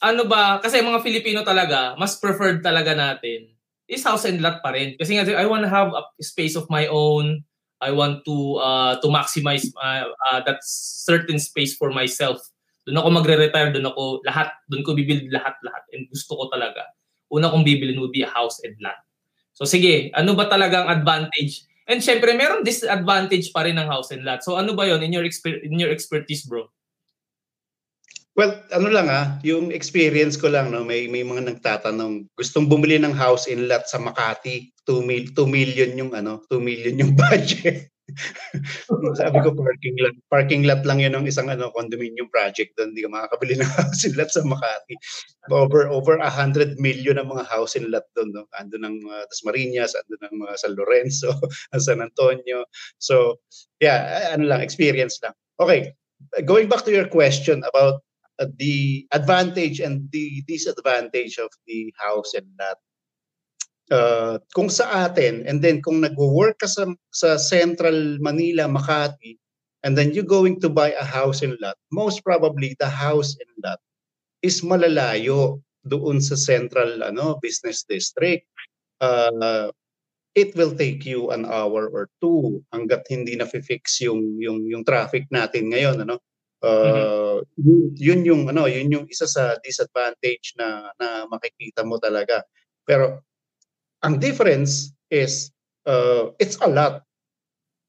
ano 0.00 0.24
ba, 0.24 0.60
kasi 0.62 0.80
mga 0.80 1.04
Filipino 1.04 1.40
talaga, 1.44 1.94
mas 2.00 2.16
preferred 2.16 2.64
talaga 2.64 2.96
natin 2.96 3.56
is 3.86 4.02
house 4.02 4.26
and 4.26 4.42
lot 4.42 4.58
pa 4.62 4.74
rin. 4.74 4.98
Kasi 4.98 5.14
nga, 5.14 5.26
I 5.30 5.46
want 5.46 5.62
to 5.62 5.70
have 5.70 5.94
a 5.94 6.02
space 6.18 6.58
of 6.58 6.66
my 6.66 6.90
own. 6.90 7.45
I 7.80 7.92
want 7.92 8.24
to 8.24 8.36
uh, 8.56 8.94
to 9.00 9.08
maximize 9.08 9.68
uh, 9.76 10.08
uh, 10.32 10.40
that 10.48 10.64
certain 10.64 11.38
space 11.38 11.76
for 11.76 11.92
myself 11.92 12.40
doon 12.86 13.02
ako 13.02 13.08
magre-retire, 13.18 13.74
doon 13.74 13.90
ako 13.90 14.22
lahat, 14.22 14.54
doon 14.70 14.86
ko 14.86 14.94
bibuild 14.94 15.26
lahat-lahat. 15.34 15.82
And 15.90 16.06
gusto 16.06 16.38
ko 16.38 16.46
talaga. 16.46 16.86
Una 17.34 17.50
kong 17.50 17.66
bibilin 17.66 17.98
would 17.98 18.14
be 18.14 18.22
a 18.22 18.30
house 18.30 18.62
and 18.62 18.78
land. 18.78 19.02
So 19.58 19.66
sige, 19.66 20.14
ano 20.14 20.38
ba 20.38 20.46
talagang 20.46 20.86
advantage? 20.86 21.66
And 21.90 21.98
syempre, 21.98 22.30
meron 22.38 22.62
disadvantage 22.62 23.50
pa 23.50 23.66
rin 23.66 23.74
ng 23.74 23.90
house 23.90 24.14
and 24.14 24.22
lot. 24.22 24.46
So 24.46 24.54
ano 24.54 24.78
ba 24.78 24.86
yon 24.86 25.02
in 25.02 25.10
your 25.10 25.26
exper- 25.26 25.58
in 25.66 25.74
your 25.82 25.90
expertise, 25.90 26.46
bro? 26.46 26.70
Well, 28.36 28.52
ano 28.68 28.92
lang 28.92 29.08
ah, 29.08 29.40
yung 29.40 29.72
experience 29.72 30.36
ko 30.36 30.52
lang 30.52 30.68
no, 30.68 30.84
may 30.84 31.08
may 31.08 31.24
mga 31.24 31.56
nagtatanong, 31.56 32.28
gustong 32.36 32.68
bumili 32.68 33.00
ng 33.00 33.16
house 33.16 33.48
and 33.48 33.64
lot 33.64 33.88
sa 33.88 33.96
Makati, 33.96 34.76
2 34.84 35.00
mil 35.08 35.32
2 35.32 35.48
million 35.48 35.90
yung 35.96 36.12
ano, 36.12 36.44
2 36.52 36.60
million 36.60 37.00
yung 37.00 37.16
budget. 37.24 37.88
Sabi 39.18 39.40
ko 39.42 39.50
parking 39.56 39.96
lot, 39.98 40.14
parking 40.28 40.62
lot 40.68 40.84
lang 40.84 41.00
'yun 41.00 41.16
ng 41.16 41.26
isang 41.26 41.48
ano 41.48 41.72
condominium 41.72 42.28
project 42.28 42.76
doon, 42.76 42.92
hindi 42.92 43.02
ka 43.02 43.10
makakabili 43.10 43.56
ng 43.56 43.72
house 43.80 44.04
and 44.04 44.20
lot 44.20 44.28
sa 44.28 44.44
Makati. 44.44 44.94
Over 45.48 45.88
over 45.88 46.20
100 46.20 46.76
million 46.76 47.16
ang 47.16 47.32
mga 47.32 47.48
house 47.48 47.72
and 47.74 47.88
lot 47.88 48.04
doon, 48.12 48.36
no. 48.36 48.44
Ando 48.60 48.76
ng 48.76 49.00
uh, 49.00 49.24
Dasmariñas, 49.32 49.96
ando 49.96 50.14
ng 50.22 50.44
uh, 50.44 50.54
San 50.60 50.76
Lorenzo, 50.76 51.32
San 51.80 52.04
Antonio. 52.04 52.68
So, 53.00 53.40
yeah, 53.80 54.28
ano 54.36 54.44
lang, 54.44 54.60
experience 54.60 55.18
lang. 55.24 55.32
Okay, 55.56 55.96
going 56.46 56.68
back 56.68 56.84
to 56.84 56.94
your 56.94 57.08
question 57.08 57.64
about 57.66 58.05
the 58.58 59.06
advantage 59.12 59.80
and 59.80 60.08
the 60.12 60.44
disadvantage 60.46 61.38
of 61.38 61.48
the 61.66 61.92
house 61.96 62.34
and 62.36 62.46
lot 62.60 62.78
uh, 63.90 64.38
kung 64.54 64.68
sa 64.68 65.08
atin 65.08 65.46
and 65.46 65.62
then 65.62 65.80
kung 65.82 66.02
nagwo-work 66.02 66.58
ka 66.58 66.66
sa, 66.66 66.86
sa 67.14 67.38
Central 67.38 68.18
Manila, 68.18 68.66
Makati 68.66 69.38
and 69.84 69.96
then 69.96 70.12
you 70.12 70.22
going 70.26 70.58
to 70.60 70.68
buy 70.68 70.90
a 70.98 71.06
house 71.06 71.42
and 71.42 71.54
lot, 71.62 71.78
most 71.92 72.24
probably 72.24 72.74
the 72.80 72.88
house 72.88 73.36
and 73.38 73.52
lot 73.62 73.78
is 74.42 74.62
malalayo 74.62 75.62
doon 75.86 76.18
sa 76.18 76.34
Central 76.34 77.02
ano 77.06 77.38
business 77.38 77.86
district. 77.86 78.46
Uh, 78.98 79.70
it 80.34 80.52
will 80.58 80.74
take 80.74 81.06
you 81.06 81.30
an 81.32 81.46
hour 81.46 81.88
or 81.88 82.10
two 82.20 82.60
hangga't 82.74 83.06
hindi 83.08 83.38
na 83.38 83.46
fix 83.48 84.02
yung 84.04 84.36
yung 84.36 84.66
yung 84.68 84.84
traffic 84.84 85.24
natin 85.32 85.72
ngayon 85.72 86.04
ano 86.04 86.20
uh, 86.66 87.38
mm-hmm. 87.38 87.62
yun, 87.62 87.82
yun 87.94 88.20
yung 88.26 88.42
ano 88.50 88.66
yun 88.66 88.90
yung 88.90 89.06
isa 89.06 89.30
sa 89.30 89.54
disadvantage 89.62 90.58
na 90.58 90.90
na 90.98 91.30
makikita 91.30 91.86
mo 91.86 92.02
talaga 92.02 92.42
pero 92.86 93.22
ang 94.06 94.18
difference 94.22 94.94
is 95.10 95.50
uh, 95.86 96.30
it's 96.38 96.58
a 96.62 96.68
lot. 96.70 97.02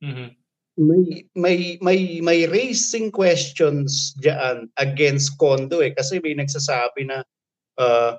Mm-hmm. 0.01 0.33
May 0.77 1.25
may 1.33 1.57
may 1.81 1.99
may 2.21 2.39
racing 2.45 3.09
questions 3.09 4.13
diyan 4.21 4.69
against 4.77 5.33
condo 5.41 5.81
eh 5.81 5.93
kasi 5.93 6.21
may 6.21 6.37
nagsasabi 6.37 7.09
na 7.09 7.25
uh, 7.81 8.13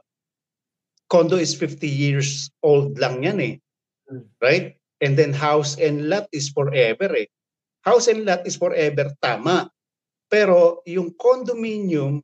condo 1.06 1.38
is 1.38 1.54
50 1.54 1.86
years 1.86 2.50
old 2.66 2.98
lang 2.98 3.22
yan 3.22 3.38
eh. 3.38 3.54
Mm. 4.10 4.26
Right? 4.42 4.66
And 4.98 5.14
then 5.14 5.30
house 5.30 5.78
and 5.78 6.10
lot 6.10 6.26
is 6.34 6.50
forever 6.50 7.14
eh. 7.14 7.30
House 7.86 8.10
and 8.10 8.26
lot 8.26 8.42
is 8.42 8.58
forever 8.58 9.14
tama. 9.22 9.70
Pero 10.28 10.84
yung 10.84 11.16
condominium 11.16 12.20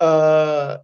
uh, 0.00 0.78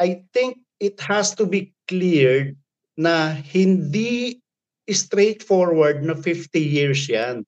I 0.00 0.24
think 0.32 0.58
it 0.80 0.98
has 1.00 1.34
to 1.36 1.46
be 1.46 1.72
cleared 1.86 2.56
na 2.98 3.38
hindi 3.38 4.42
straightforward 4.90 6.02
na 6.02 6.14
50 6.18 6.58
years 6.58 7.06
yan. 7.08 7.46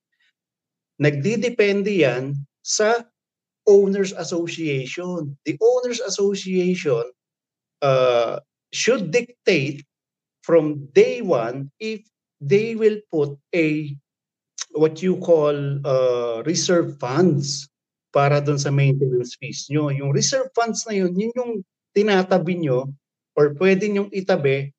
Nagdidepende 1.02 1.90
yan 1.90 2.38
sa 2.62 3.02
Owners 3.66 4.14
Association. 4.14 5.34
The 5.44 5.58
Owners 5.58 6.00
Association 6.00 7.10
uh, 7.82 8.38
should 8.70 9.10
dictate 9.10 9.82
from 10.44 10.86
day 10.92 11.24
one 11.24 11.72
if 11.80 12.04
they 12.40 12.76
will 12.76 13.00
put 13.10 13.34
a 13.54 13.90
what 14.76 15.02
you 15.02 15.16
call 15.18 15.56
uh, 15.86 16.42
reserve 16.44 16.98
funds 17.00 17.68
para 18.14 18.38
doon 18.38 18.62
sa 18.62 18.70
maintenance 18.70 19.34
fees 19.34 19.66
nyo. 19.66 19.90
Yung 19.90 20.14
reserve 20.14 20.46
funds 20.54 20.86
na 20.86 20.94
yun, 20.94 21.10
yun 21.18 21.34
yung 21.34 21.52
tinatabi 21.90 22.62
nyo 22.62 22.94
or 23.34 23.58
pwede 23.58 23.90
nyong 23.90 24.14
itabi 24.14 24.70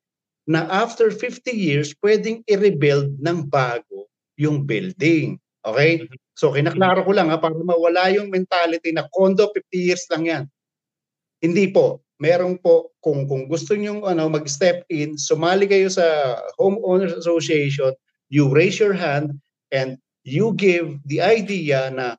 na 0.48 0.64
after 0.72 1.12
50 1.12 1.52
years, 1.52 1.92
pwedeng 2.00 2.40
i-rebuild 2.48 3.20
ng 3.20 3.44
bago 3.44 4.08
yung 4.40 4.64
building. 4.64 5.36
Okay? 5.60 6.08
Mm-hmm. 6.08 6.16
So 6.32 6.56
kinaklaro 6.56 7.04
ko 7.04 7.12
lang 7.12 7.28
ha, 7.28 7.36
para 7.36 7.52
mawala 7.52 8.08
yung 8.16 8.32
mentality 8.32 8.96
na 8.96 9.04
condo 9.12 9.52
50 9.52 9.68
years 9.76 10.08
lang 10.08 10.24
yan. 10.24 10.44
Hindi 11.44 11.68
po. 11.68 12.00
Meron 12.16 12.56
po, 12.56 12.96
kung, 13.04 13.28
kung 13.28 13.44
gusto 13.44 13.76
nyo 13.76 14.08
ano, 14.08 14.32
mag-step 14.32 14.88
in, 14.88 15.20
sumali 15.20 15.68
kayo 15.68 15.92
sa 15.92 16.40
Homeowners 16.56 17.12
Association, 17.12 17.92
you 18.32 18.48
raise 18.48 18.80
your 18.80 18.96
hand 18.96 19.36
and 19.68 20.00
you 20.24 20.56
give 20.56 20.96
the 21.04 21.20
idea 21.20 21.92
na 21.92 22.16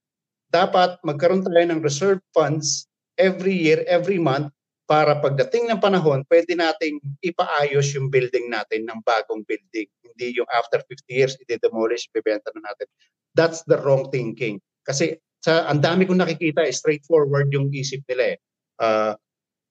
dapat 0.51 0.99
magkaroon 1.03 1.43
tayo 1.43 1.65
ng 1.67 1.83
reserve 1.83 2.21
funds 2.31 2.87
every 3.19 3.53
year, 3.53 3.83
every 3.87 4.21
month 4.21 4.51
para 4.87 5.19
pagdating 5.19 5.67
ng 5.67 5.83
panahon, 5.83 6.23
pwede 6.31 6.55
nating 6.55 7.03
ipaayos 7.19 7.91
yung 7.91 8.07
building 8.07 8.47
natin 8.47 8.87
ng 8.87 9.03
bagong 9.03 9.43
building. 9.43 9.87
Hindi 9.99 10.39
yung 10.39 10.47
after 10.55 10.79
50 10.79 11.11
years, 11.11 11.35
i-demolish, 11.43 12.07
ibebenta 12.15 12.47
na 12.55 12.71
natin. 12.71 12.87
That's 13.35 13.67
the 13.67 13.83
wrong 13.83 14.07
thinking. 14.07 14.63
Kasi 14.87 15.19
sa 15.43 15.67
ang 15.67 15.83
dami 15.83 16.07
kong 16.07 16.23
nakikita, 16.23 16.63
straightforward 16.71 17.51
yung 17.51 17.67
isip 17.75 17.99
nila 18.07 18.33
eh. 18.33 18.37
Uh, 18.79 19.13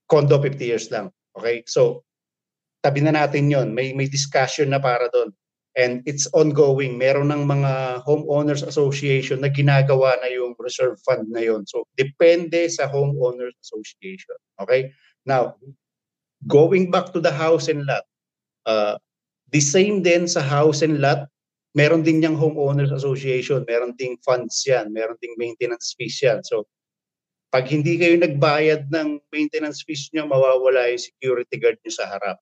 condo 0.04 0.36
50 0.36 0.60
years 0.60 0.92
lang. 0.92 1.08
Okay? 1.32 1.64
So, 1.64 2.04
tabi 2.84 3.00
na 3.00 3.16
natin 3.16 3.48
yon 3.48 3.72
May, 3.72 3.96
may 3.96 4.12
discussion 4.12 4.68
na 4.68 4.78
para 4.78 5.08
doon. 5.08 5.32
And 5.76 6.00
it's 6.08 6.24
ongoing. 6.32 6.96
Meron 6.96 7.28
ng 7.28 7.44
mga 7.44 8.02
homeowners 8.08 8.64
association 8.64 9.44
na 9.44 9.52
ginagawa 9.52 10.16
na 10.24 10.32
yung 10.32 10.56
reserve 10.56 10.96
fund 11.04 11.28
na 11.28 11.44
yon. 11.44 11.68
So, 11.68 11.84
depende 12.00 12.64
sa 12.72 12.88
homeowners 12.88 13.52
association. 13.60 14.40
Okay? 14.56 14.88
Now, 15.28 15.60
going 16.48 16.88
back 16.88 17.12
to 17.12 17.20
the 17.20 17.32
house 17.32 17.68
and 17.68 17.84
lot, 17.84 18.08
uh, 18.64 18.96
the 19.52 19.60
same 19.60 20.00
din 20.00 20.24
sa 20.24 20.40
house 20.40 20.80
and 20.80 21.04
lot, 21.04 21.28
meron 21.76 22.00
din 22.00 22.24
yung 22.24 22.40
homeowners 22.40 22.88
association, 22.88 23.68
meron 23.68 23.92
ding 24.00 24.16
funds 24.24 24.64
yan, 24.64 24.96
meron 24.96 25.20
ding 25.20 25.36
maintenance 25.36 25.92
fees 25.92 26.16
yan. 26.24 26.40
So, 26.40 26.64
Pag 27.56 27.72
hindi 27.72 27.96
kayo 27.96 28.18
nagbayad 28.18 28.90
ng 28.90 29.22
maintenance 29.30 29.80
fees 29.86 30.10
nyo, 30.10 30.26
mawawala 30.26 30.90
yung 30.90 31.00
security 31.00 31.56
guard 31.56 31.80
nyo 31.80 31.92
sa 31.94 32.04
harap. 32.04 32.38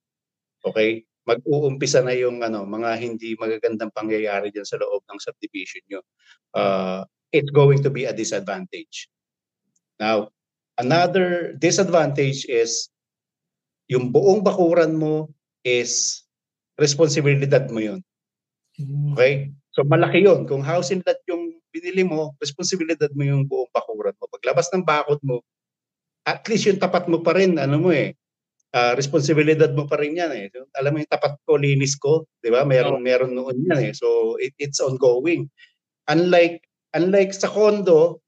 Okay? 0.66 1.07
Mag-uumpisa 1.25 2.05
na 2.05 2.13
yung 2.13 2.45
ano, 2.45 2.69
mga 2.69 3.01
hindi 3.01 3.33
magagandang 3.37 3.93
pangyayari 3.93 4.53
dyan 4.53 4.69
sa 4.69 4.77
loob 4.77 5.01
ng 5.09 5.21
subdivision 5.21 5.85
nyo. 5.89 6.01
Uh, 6.53 7.01
it's 7.33 7.51
going 7.51 7.81
to 7.81 7.89
be 7.89 8.05
a 8.05 8.15
disadvantage. 8.15 9.09
Now, 9.99 10.31
another 10.77 11.57
disadvantage 11.57 12.45
is 12.47 12.93
yung 13.89 14.13
buong 14.13 14.45
bakuran 14.45 14.97
mo 14.97 15.33
is 15.65 16.25
responsibilidad 16.77 17.69
mo 17.73 17.81
yun. 17.81 18.01
Hmm. 18.77 19.15
Okay? 19.17 19.55
So 19.75 19.83
malaki 19.83 20.23
yun. 20.23 20.47
Kung 20.47 20.63
house 20.63 20.95
and 20.95 21.03
lot 21.03 21.19
yung 21.27 21.59
binili 21.75 22.07
mo, 22.07 22.39
responsibilidad 22.39 23.11
mo 23.15 23.23
yung 23.27 23.43
buong 23.49 23.71
bakuran 23.75 24.15
mo. 24.19 24.31
Paglabas 24.31 24.71
ng 24.71 24.87
bakod 24.87 25.19
mo, 25.27 25.43
at 26.25 26.47
least 26.47 26.71
yung 26.71 26.81
tapat 26.81 27.11
mo 27.11 27.21
pa 27.21 27.35
rin, 27.37 27.59
ano 27.59 27.77
mo 27.83 27.91
eh, 27.91 28.15
uh, 28.75 28.93
responsibilidad 28.99 29.71
mo 29.71 29.87
pa 29.87 29.97
rin 30.03 30.19
yan 30.19 30.35
eh. 30.35 30.51
Alam 30.75 30.99
mo 30.99 30.99
yung 31.01 31.13
tapat 31.15 31.39
ko, 31.47 31.55
linis 31.55 31.95
ko, 31.95 32.27
di 32.43 32.51
ba? 32.51 32.67
Meron, 32.67 32.99
oh. 32.99 33.03
meron 33.03 33.33
noon 33.33 33.63
yan 33.71 33.81
eh. 33.91 33.93
So 33.95 34.35
it, 34.43 34.53
it's 34.59 34.83
ongoing. 34.83 35.47
Unlike, 36.11 36.61
unlike 36.99 37.33
sa 37.33 37.49
condo, 37.49 38.21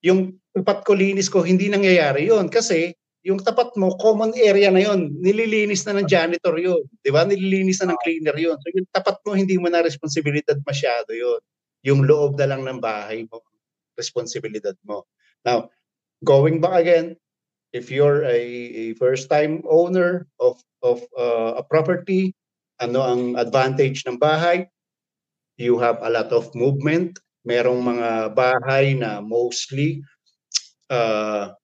yung 0.00 0.40
tapat 0.56 0.82
ko, 0.88 0.96
linis 0.96 1.28
ko, 1.28 1.44
hindi 1.44 1.68
nangyayari 1.68 2.26
yon 2.26 2.48
kasi 2.48 2.96
yung 3.26 3.44
tapat 3.44 3.76
mo, 3.76 3.92
common 4.00 4.32
area 4.40 4.72
na 4.72 4.80
yon 4.80 5.12
nililinis 5.20 5.84
na 5.84 6.00
ng 6.00 6.08
janitor 6.08 6.56
yon 6.56 6.80
di 7.04 7.10
ba? 7.12 7.28
Nililinis 7.28 7.84
na 7.84 7.92
ng 7.92 8.00
cleaner 8.00 8.34
yon 8.40 8.56
So 8.56 8.72
yung 8.72 8.88
tapat 8.88 9.20
mo, 9.22 9.36
hindi 9.36 9.60
mo 9.60 9.68
na 9.68 9.84
responsibilidad 9.84 10.56
masyado 10.64 11.12
yon 11.12 11.38
yung 11.86 12.08
loob 12.08 12.40
na 12.40 12.50
lang 12.50 12.66
ng 12.66 12.80
bahay 12.82 13.28
mo, 13.28 13.44
responsibilidad 13.94 14.74
mo. 14.82 15.06
Now, 15.46 15.70
going 16.26 16.58
back 16.58 16.82
again, 16.82 17.14
if 17.72 17.90
you're 17.90 18.24
a, 18.24 18.38
a 18.38 18.84
first-time 18.96 19.62
owner 19.68 20.26
of 20.40 20.60
of 20.82 21.02
uh, 21.18 21.58
a 21.58 21.64
property, 21.64 22.34
ano 22.78 23.02
ang 23.02 23.22
advantage 23.36 24.06
ng 24.06 24.18
bahay? 24.18 24.66
You 25.58 25.78
have 25.82 25.98
a 26.02 26.10
lot 26.10 26.30
of 26.30 26.54
movement. 26.54 27.18
Merong 27.42 27.80
mga 27.82 28.36
bahay 28.36 28.94
na 28.94 29.18
mostly 29.24 30.04
uh, 30.92 31.54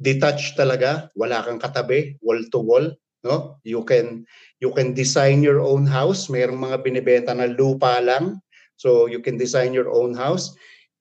detached 0.00 0.58
talaga, 0.58 1.10
wala 1.14 1.44
kang 1.44 1.60
katabi, 1.60 2.16
wall 2.24 2.40
to 2.50 2.58
wall, 2.58 2.86
no? 3.22 3.60
You 3.62 3.86
can 3.86 4.26
you 4.58 4.74
can 4.74 4.96
design 4.96 5.44
your 5.44 5.62
own 5.62 5.86
house. 5.86 6.26
Merong 6.26 6.58
mga 6.58 6.76
binebenta 6.82 7.32
na 7.36 7.46
lupa 7.46 8.02
lang 8.02 8.42
So 8.78 9.10
you 9.10 9.18
can 9.18 9.36
design 9.36 9.74
your 9.74 9.90
own 9.90 10.14
house. 10.14 10.54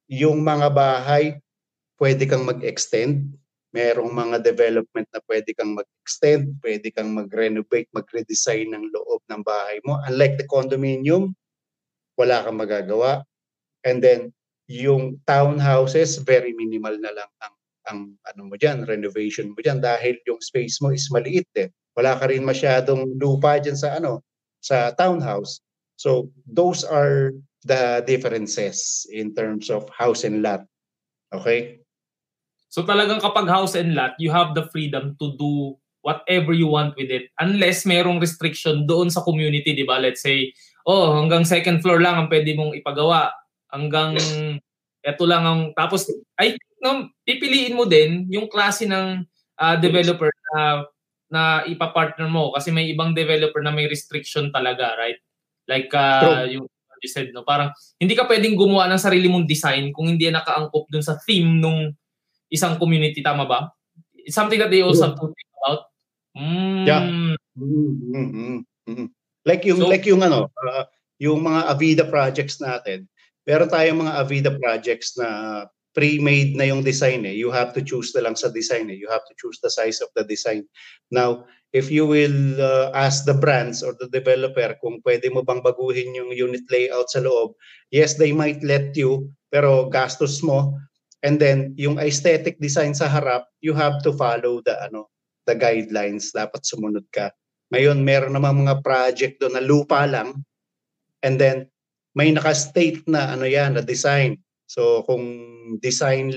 Yung 0.10 0.42
mga 0.42 0.74
bahay, 0.74 1.38
pwede 2.02 2.26
kang 2.26 2.44
mag-extend. 2.44 3.38
Merong 3.78 4.10
mga 4.10 4.42
development 4.42 5.06
na 5.14 5.22
pwede 5.30 5.54
kang 5.54 5.78
mag-extend, 5.78 6.58
pwede 6.66 6.90
kang 6.90 7.14
mag-renovate, 7.14 7.86
mag-redesign 7.94 8.74
ng 8.74 8.90
loob 8.90 9.22
ng 9.30 9.46
bahay 9.46 9.78
mo. 9.86 10.02
Unlike 10.10 10.42
the 10.42 10.48
condominium, 10.50 11.38
wala 12.18 12.42
kang 12.42 12.58
magagawa. 12.58 13.22
And 13.86 14.02
then, 14.02 14.34
yung 14.66 15.22
townhouses, 15.30 16.18
very 16.26 16.58
minimal 16.58 16.98
na 16.98 17.14
lang 17.14 17.30
ang 17.46 17.54
ang 17.88 18.00
ano 18.28 18.42
mo 18.52 18.56
diyan, 18.60 18.84
renovation 18.84 19.56
mo 19.56 19.60
diyan 19.64 19.80
dahil 19.80 20.20
yung 20.28 20.44
space 20.44 20.84
mo 20.84 20.92
is 20.92 21.08
maliit 21.08 21.48
eh. 21.56 21.72
Wala 21.96 22.20
ka 22.20 22.28
rin 22.28 22.44
masyadong 22.44 23.16
lupa 23.16 23.58
diyan 23.58 23.80
sa 23.80 23.96
ano, 23.96 24.22
sa 24.60 24.92
townhouse. 24.94 25.64
So 25.96 26.30
those 26.46 26.84
are 26.84 27.34
the 27.66 28.04
differences 28.06 29.08
in 29.10 29.34
terms 29.34 29.72
of 29.72 29.88
house 29.90 30.28
and 30.28 30.44
lot. 30.44 30.68
Okay? 31.32 31.82
So 32.68 32.84
talagang 32.84 33.24
kapag 33.24 33.48
house 33.48 33.76
and 33.80 33.96
lot, 33.96 34.16
you 34.20 34.30
have 34.30 34.52
the 34.52 34.68
freedom 34.70 35.16
to 35.20 35.36
do 35.40 35.76
whatever 36.04 36.56
you 36.56 36.72
want 36.72 36.96
with 36.96 37.12
it 37.12 37.28
unless 37.40 37.84
merong 37.84 38.24
restriction 38.24 38.88
doon 38.88 39.12
sa 39.12 39.24
community, 39.28 39.76
'di 39.76 39.84
ba? 39.84 40.00
Let's 40.00 40.24
say, 40.24 40.56
oh, 40.88 41.16
hanggang 41.20 41.44
second 41.44 41.84
floor 41.84 42.00
lang 42.00 42.16
ang 42.16 42.28
pwede 42.32 42.56
mong 42.56 42.76
ipagawa. 42.80 43.32
Hanggang 43.72 44.16
eto 45.04 45.24
lang 45.28 45.44
ang 45.44 45.62
tapos 45.76 46.08
ay 46.40 46.56
no, 46.84 47.12
pipiliin 47.28 47.76
mo 47.76 47.84
din 47.84 48.28
yung 48.32 48.48
klase 48.48 48.88
ng 48.88 49.24
uh, 49.60 49.76
developer 49.80 50.32
na 50.54 50.88
na 51.28 51.42
ipa-partner 51.68 52.32
mo 52.32 52.56
kasi 52.56 52.72
may 52.72 52.88
ibang 52.88 53.12
developer 53.12 53.60
na 53.60 53.76
may 53.76 53.88
restriction 53.92 54.48
talaga, 54.48 54.96
right? 54.96 55.20
Like 55.68 55.92
uh, 55.92 56.48
yung 56.48 56.72
you 56.98 57.12
said, 57.12 57.30
no? 57.30 57.46
Parang 57.46 57.70
hindi 58.02 58.18
ka 58.18 58.26
pwedeng 58.26 58.58
gumawa 58.58 58.90
ng 58.90 59.02
sarili 59.02 59.30
mong 59.30 59.46
design 59.46 59.94
kung 59.94 60.10
hindi 60.10 60.32
nakaangkop 60.32 60.90
dun 60.90 61.06
sa 61.06 61.20
theme 61.22 61.62
nung 61.62 61.94
isang 62.52 62.80
community, 62.80 63.20
tama 63.24 63.48
ba? 63.48 63.72
It's 64.14 64.36
something 64.36 64.60
that 64.60 64.72
they 64.72 64.84
also 64.84 65.12
have 65.12 65.18
to 65.20 65.28
think 65.32 65.52
about. 65.64 65.80
Mm. 66.38 66.84
Yeah. 66.88 67.04
Mm-hmm. 67.58 68.58
Mm-hmm. 68.88 69.08
Like 69.48 69.64
yung 69.64 69.80
so, 69.80 69.88
like 69.88 70.06
yung 70.06 70.22
ano, 70.24 70.52
uh, 70.52 70.84
yung 71.18 71.42
mga 71.44 71.62
Avida 71.72 72.06
projects 72.06 72.60
natin. 72.60 73.08
Meron 73.48 73.72
tayong 73.72 74.04
mga 74.04 74.14
Avida 74.20 74.52
projects 74.60 75.16
na 75.16 75.66
pre-made 75.98 76.54
na 76.54 76.70
yung 76.70 76.86
design 76.86 77.26
eh. 77.26 77.34
You 77.34 77.50
have 77.50 77.74
to 77.74 77.82
choose 77.82 78.14
na 78.14 78.30
lang 78.30 78.38
sa 78.38 78.54
design 78.54 78.94
eh. 78.94 78.98
You 79.00 79.10
have 79.10 79.26
to 79.26 79.34
choose 79.42 79.58
the 79.66 79.72
size 79.74 79.98
of 79.98 80.14
the 80.14 80.22
design. 80.22 80.70
Now, 81.10 81.50
if 81.74 81.90
you 81.90 82.06
will 82.06 82.62
uh, 82.62 82.94
ask 82.94 83.26
the 83.26 83.34
brands 83.34 83.82
or 83.82 83.98
the 83.98 84.06
developer 84.14 84.78
kung 84.78 85.02
pwede 85.02 85.34
mo 85.34 85.42
bang 85.42 85.66
baguhin 85.66 86.14
yung 86.14 86.30
unit 86.30 86.62
layout 86.70 87.10
sa 87.10 87.26
loob, 87.26 87.58
yes, 87.90 88.14
they 88.14 88.30
might 88.30 88.62
let 88.62 88.94
you, 88.94 89.26
pero 89.50 89.90
gastos 89.90 90.46
mo. 90.46 90.78
And 91.26 91.42
then, 91.42 91.74
yung 91.80 91.98
aesthetic 91.98 92.62
design 92.62 92.94
sa 92.94 93.10
harap, 93.10 93.50
you 93.64 93.74
have 93.74 94.02
to 94.06 94.14
follow 94.14 94.62
the 94.62 94.78
ano 94.86 95.10
the 95.50 95.58
guidelines. 95.58 96.30
Dapat 96.36 96.62
sumunod 96.68 97.08
ka. 97.10 97.34
Ngayon, 97.74 98.04
meron 98.06 98.38
namang 98.38 98.64
mga 98.64 98.86
project 98.86 99.42
doon 99.42 99.58
na 99.58 99.64
lupa 99.64 100.06
lang. 100.06 100.46
And 101.26 101.42
then, 101.42 101.68
may 102.14 102.30
naka-state 102.30 103.06
na 103.10 103.34
ano 103.34 103.50
yan, 103.50 103.76
na 103.76 103.84
design 103.84 104.38
So 104.68 105.08
kung 105.08 105.26
design 105.80 106.32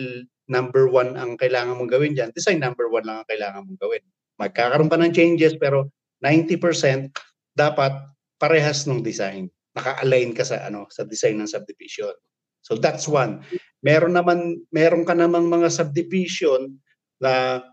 number 0.46 0.86
one 0.86 1.18
ang 1.18 1.34
kailangan 1.34 1.76
mong 1.76 1.90
gawin 1.90 2.14
dyan, 2.14 2.30
design 2.30 2.62
number 2.62 2.86
one 2.86 3.02
lang 3.02 3.22
ang 3.22 3.28
kailangan 3.28 3.66
mong 3.66 3.80
gawin. 3.82 4.02
Magkakaroon 4.38 4.88
pa 4.88 4.98
ng 4.98 5.12
changes 5.12 5.58
pero 5.58 5.90
90% 6.22 7.10
dapat 7.58 7.92
parehas 8.38 8.86
ng 8.86 9.02
design. 9.02 9.50
Naka-align 9.74 10.32
ka 10.32 10.46
sa 10.46 10.62
ano 10.62 10.86
sa 10.88 11.02
design 11.02 11.42
ng 11.42 11.50
subdivision. 11.50 12.14
So 12.62 12.78
that's 12.78 13.10
one. 13.10 13.42
Meron 13.80 14.12
naman 14.12 14.60
meron 14.68 15.04
ka 15.08 15.16
namang 15.16 15.48
mga 15.48 15.72
subdivision 15.72 16.76
na 17.20 17.64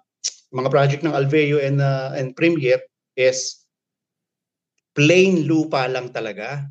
mga 0.55 0.69
project 0.71 1.01
ng 1.03 1.15
Alveo 1.15 1.59
and 1.59 1.83
uh, 1.83 2.15
and 2.15 2.31
Premier 2.35 2.79
is 3.19 3.67
plain 4.95 5.45
lupa 5.45 5.85
lang 5.85 6.09
talaga. 6.09 6.65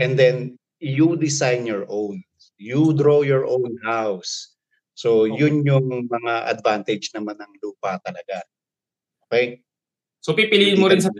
And 0.00 0.18
then 0.18 0.58
you 0.80 1.14
design 1.14 1.68
your 1.68 1.86
own. 1.86 2.24
You 2.58 2.96
draw 2.96 3.22
your 3.22 3.46
own 3.46 3.76
house. 3.84 4.56
So, 4.96 5.28
yun 5.28 5.62
yung 5.62 6.08
mga 6.08 6.48
advantage 6.48 7.12
naman 7.12 7.36
ng 7.36 7.52
lupa 7.60 8.00
talaga. 8.00 8.40
Okay? 9.28 9.60
So, 10.24 10.32
pipiliin 10.32 10.80
mo 10.80 10.88
rin 10.88 11.04
sa 11.04 11.12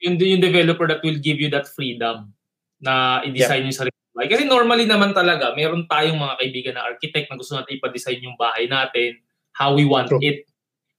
yung, 0.00 0.16
yung 0.16 0.40
developer 0.40 0.86
that 0.86 1.02
will 1.02 1.18
give 1.18 1.42
you 1.42 1.50
that 1.50 1.66
freedom 1.66 2.30
na 2.78 3.20
i-design 3.26 3.66
yeah. 3.66 3.68
yung 3.68 3.78
sarili 3.82 4.03
bahay. 4.14 4.30
Kasi 4.30 4.42
normally 4.46 4.86
naman 4.86 5.10
talaga, 5.10 5.52
meron 5.58 5.84
tayong 5.90 6.16
mga 6.16 6.38
kaibigan 6.38 6.74
na 6.78 6.86
architect 6.86 7.26
na 7.28 7.38
gusto 7.38 7.58
natin 7.58 7.76
ipa-design 7.76 8.22
yung 8.22 8.38
bahay 8.38 8.70
natin, 8.70 9.18
how 9.54 9.74
we 9.74 9.84
want 9.84 10.08
True. 10.08 10.22
it. 10.22 10.46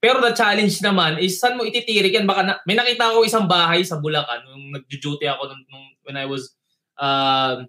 Pero 0.03 0.21
the 0.21 0.35
challenge 0.37 0.83
naman 0.85 1.17
is 1.17 1.41
saan 1.41 1.57
mo 1.57 1.65
ititirik 1.65 2.13
yan? 2.13 2.29
Baka 2.29 2.41
na, 2.45 2.53
may 2.69 2.77
nakita 2.77 3.09
ako 3.09 3.25
isang 3.25 3.49
bahay 3.49 3.81
sa 3.81 3.97
Bulacan 3.97 4.45
nung 4.45 4.75
nag-duty 4.75 5.25
ako 5.25 5.49
nung, 5.49 5.63
nung, 5.71 5.87
when 6.05 6.19
I 6.19 6.29
was 6.29 6.53
uh, 7.01 7.65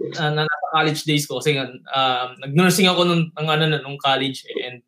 uh, 0.00 0.30
na 0.30 0.46
nasa 0.46 0.66
college 0.70 1.02
days 1.02 1.26
ko 1.26 1.38
kasi 1.38 1.58
uh, 1.58 2.26
nag-nursing 2.42 2.86
ako 2.86 3.06
nung 3.06 3.30
ang 3.38 3.48
ano 3.50 3.78
nung 3.82 3.98
college 3.98 4.46
and 4.62 4.82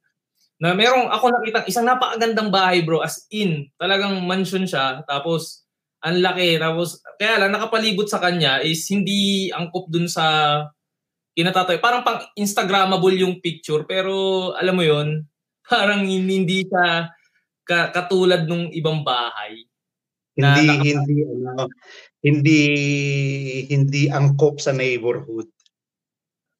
na 0.57 0.73
merong 0.73 1.13
ako 1.13 1.29
nakita 1.29 1.69
isang 1.69 1.85
napakagandang 1.85 2.49
bahay 2.49 2.81
bro 2.81 3.05
as 3.05 3.29
in 3.29 3.69
talagang 3.77 4.25
mansion 4.25 4.65
siya 4.65 5.05
tapos 5.05 5.66
ang 6.07 6.23
laki 6.23 6.55
tapos 6.63 7.03
kaya 7.19 7.43
lang 7.43 7.51
nakapalibot 7.51 8.07
sa 8.07 8.23
kanya 8.23 8.63
is 8.63 8.87
hindi 8.87 9.51
angkop 9.51 9.91
dun 9.91 10.07
sa 10.07 10.63
kinatatoy 11.35 11.83
parang 11.83 12.07
pang 12.07 12.23
instagrammable 12.39 13.19
yung 13.19 13.43
picture 13.43 13.83
pero 13.83 14.55
alam 14.55 14.79
mo 14.79 14.87
yon 14.87 15.27
parang 15.71 16.07
hindi 16.07 16.63
siya 16.63 17.11
ka, 17.67 17.91
katulad 17.91 18.47
nung 18.47 18.71
ibang 18.71 19.03
bahay 19.03 19.67
hindi 20.37 20.65
na, 20.69 20.77
hindi 20.79 21.17
ano 21.27 21.67
hindi 22.21 22.61
hindi 23.73 24.03
angkop 24.13 24.61
sa 24.61 24.77
neighborhood. 24.77 25.49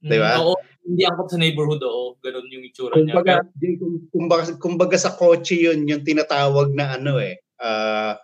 Mm, 0.01 0.09
'Di 0.09 0.17
ba? 0.17 0.33
Oo, 0.41 0.57
hindi 0.87 1.03
angkop 1.05 1.29
sa 1.29 1.39
neighborhood, 1.41 1.83
oo. 1.85 2.17
Ganun 2.25 2.49
yung 2.49 2.65
itsura 2.65 2.97
kumbaga, 2.97 3.45
niya. 3.61 3.77
Kumbaga, 4.09 4.43
kumbaga 4.57 4.97
sa 4.97 5.13
kotse 5.13 5.61
yun, 5.61 5.85
yung 5.85 6.07
tinatawag 6.07 6.73
na 6.73 6.97
ano 6.97 7.21
eh, 7.21 7.43
uh, 7.61 8.17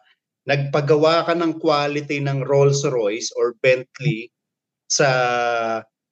nagpagawa 0.46 1.22
ka 1.26 1.34
ng 1.38 1.62
quality 1.62 2.18
ng 2.18 2.42
Rolls-Royce 2.42 3.30
or 3.38 3.54
Bentley 3.62 4.30
sa 4.90 5.08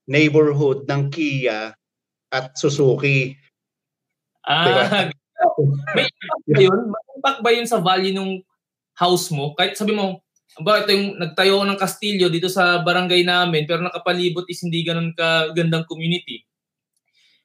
neighborhood 0.07 0.87
ng 0.87 1.11
Kia 1.11 1.75
at 2.31 2.47
Suzuki. 2.55 3.35
Ah, 4.47 4.67
diba? 4.67 4.85
may 5.97 6.07
impact 6.07 6.45
ba 6.47 6.61
yun? 6.63 6.81
May 6.89 7.03
impact 7.19 7.41
ba 7.43 7.51
yun 7.51 7.69
sa 7.69 7.79
value 7.83 8.15
ng 8.15 8.31
house 8.97 9.29
mo? 9.35 9.53
Kahit 9.59 9.75
sabi 9.75 9.93
mo, 9.93 10.23
ba 10.59 10.83
ito 10.83 10.91
yung 10.91 11.15
nagtayo 11.17 11.63
ng 11.63 11.79
kastilyo 11.79 12.27
dito 12.27 12.51
sa 12.51 12.83
barangay 12.83 13.23
namin 13.23 13.65
pero 13.71 13.87
nakapalibot 13.87 14.45
is 14.51 14.61
hindi 14.67 14.83
ganun 14.83 15.15
ka 15.15 15.55
gandang 15.55 15.87
community. 15.87 16.43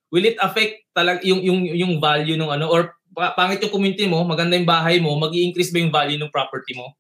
Will 0.10 0.26
it 0.26 0.38
affect 0.42 0.90
talag 0.96 1.22
yung 1.22 1.42
yung 1.46 1.60
yung 1.70 1.94
value 2.02 2.38
ng 2.40 2.50
ano 2.50 2.66
or 2.72 2.98
pangit 3.16 3.64
yung 3.64 3.74
community 3.74 4.06
mo, 4.06 4.22
maganda 4.28 4.60
yung 4.60 4.68
bahay 4.68 5.00
mo, 5.00 5.16
magi-increase 5.16 5.72
ba 5.72 5.80
yung 5.80 5.96
value 5.96 6.20
ng 6.20 6.34
property 6.34 6.76
mo? 6.76 6.94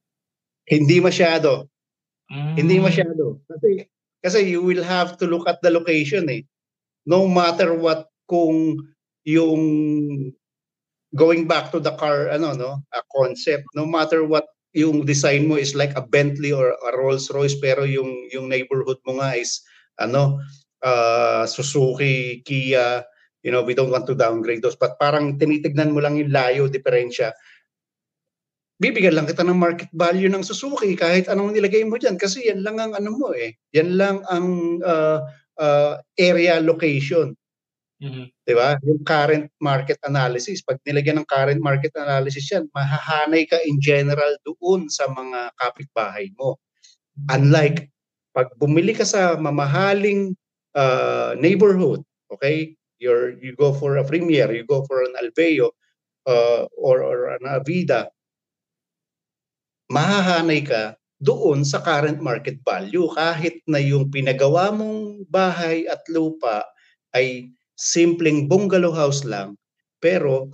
Hindi 0.66 1.04
masyado. 1.04 1.70
Mm. 2.32 2.54
Hindi 2.58 2.76
masyado. 2.82 3.44
Kasi 3.46 3.86
kasi 4.26 4.40
you 4.50 4.66
will 4.66 4.82
have 4.82 5.22
to 5.22 5.30
look 5.30 5.46
at 5.46 5.62
the 5.62 5.70
location 5.70 6.26
eh. 6.32 6.42
No 7.06 7.30
matter 7.30 7.78
what 7.78 8.10
kung 8.26 8.82
yung 9.28 9.62
going 11.14 11.46
back 11.46 11.70
to 11.70 11.78
the 11.78 11.94
car 11.96 12.34
ano 12.34 12.54
no 12.58 12.72
a 12.92 13.02
concept 13.14 13.64
no 13.78 13.86
matter 13.88 14.26
what 14.26 14.46
yung 14.76 15.08
design 15.08 15.48
mo 15.48 15.56
is 15.56 15.72
like 15.72 15.96
a 15.96 16.04
Bentley 16.04 16.52
or 16.52 16.76
a 16.76 16.92
Rolls 16.98 17.32
Royce 17.32 17.56
pero 17.56 17.88
yung 17.88 18.12
yung 18.34 18.52
neighborhood 18.52 19.00
mo 19.08 19.24
nga 19.24 19.38
is 19.40 19.64
ano 19.96 20.42
uh, 20.84 21.48
Suzuki, 21.48 22.44
Kia, 22.44 23.06
you 23.46 23.54
know, 23.54 23.62
we 23.62 23.78
don't 23.78 23.94
want 23.94 24.10
to 24.10 24.18
downgrade 24.18 24.66
those 24.66 24.74
but 24.74 24.98
parang 24.98 25.38
tinitignan 25.38 25.94
mo 25.94 26.02
lang 26.02 26.18
yung 26.18 26.34
layo, 26.34 26.66
diferensya. 26.66 27.30
Bibigyan 28.82 29.14
lang 29.14 29.30
kita 29.30 29.46
ng 29.46 29.56
market 29.56 29.88
value 29.94 30.28
ng 30.28 30.44
Suzuki 30.44 30.98
kahit 30.98 31.30
anong 31.30 31.54
nilagay 31.54 31.86
mo 31.86 31.96
diyan 31.96 32.18
kasi 32.18 32.50
yan 32.50 32.66
lang 32.66 32.82
ang 32.82 32.98
ano 32.98 33.14
mo 33.14 33.32
eh. 33.38 33.54
Yan 33.78 33.96
lang 33.96 34.26
ang 34.28 34.82
uh, 34.82 35.24
uh, 35.62 36.02
area 36.18 36.60
location. 36.60 37.38
Mm-hmm. 38.04 38.28
'Di 38.28 38.54
ba? 38.60 38.76
Yung 38.84 39.08
current 39.08 39.48
market 39.64 39.96
analysis, 40.04 40.60
pag 40.60 40.76
nilagyan 40.84 41.24
ng 41.24 41.30
current 41.32 41.62
market 41.64 41.96
analysis 41.96 42.44
'yan, 42.52 42.68
mahahanay 42.76 43.48
ka 43.48 43.56
in 43.64 43.80
general 43.80 44.36
doon 44.44 44.92
sa 44.92 45.08
mga 45.08 45.56
kapitbahay 45.56 46.28
mo. 46.36 46.60
Unlike 47.32 47.88
pag 48.36 48.52
bumili 48.60 48.92
ka 48.92 49.08
sa 49.08 49.40
mamahaling 49.40 50.36
uh, 50.76 51.32
neighborhood, 51.40 52.04
okay? 52.28 52.76
You're 52.98 53.36
you 53.40 53.56
go 53.56 53.76
for 53.76 53.98
a 54.00 54.06
Premier, 54.08 54.52
you 54.56 54.64
go 54.64 54.84
for 54.88 55.04
an 55.04 55.14
Alveo 55.20 55.72
uh, 56.26 56.66
or 56.76 57.04
or 57.04 57.36
an 57.36 57.44
Avida, 57.44 58.10
mahahanay 59.92 60.66
ka 60.66 60.96
doon 61.22 61.64
sa 61.64 61.80
current 61.80 62.20
market 62.20 62.60
value 62.66 63.08
kahit 63.16 63.64
na 63.70 63.80
yung 63.80 64.12
pinagawa 64.12 64.74
mong 64.74 65.24
bahay 65.32 65.88
at 65.88 66.04
lupa 66.12 66.68
ay 67.16 67.50
simpleng 67.80 68.48
bungalow 68.52 68.92
house 68.92 69.24
lang, 69.24 69.56
pero 70.04 70.52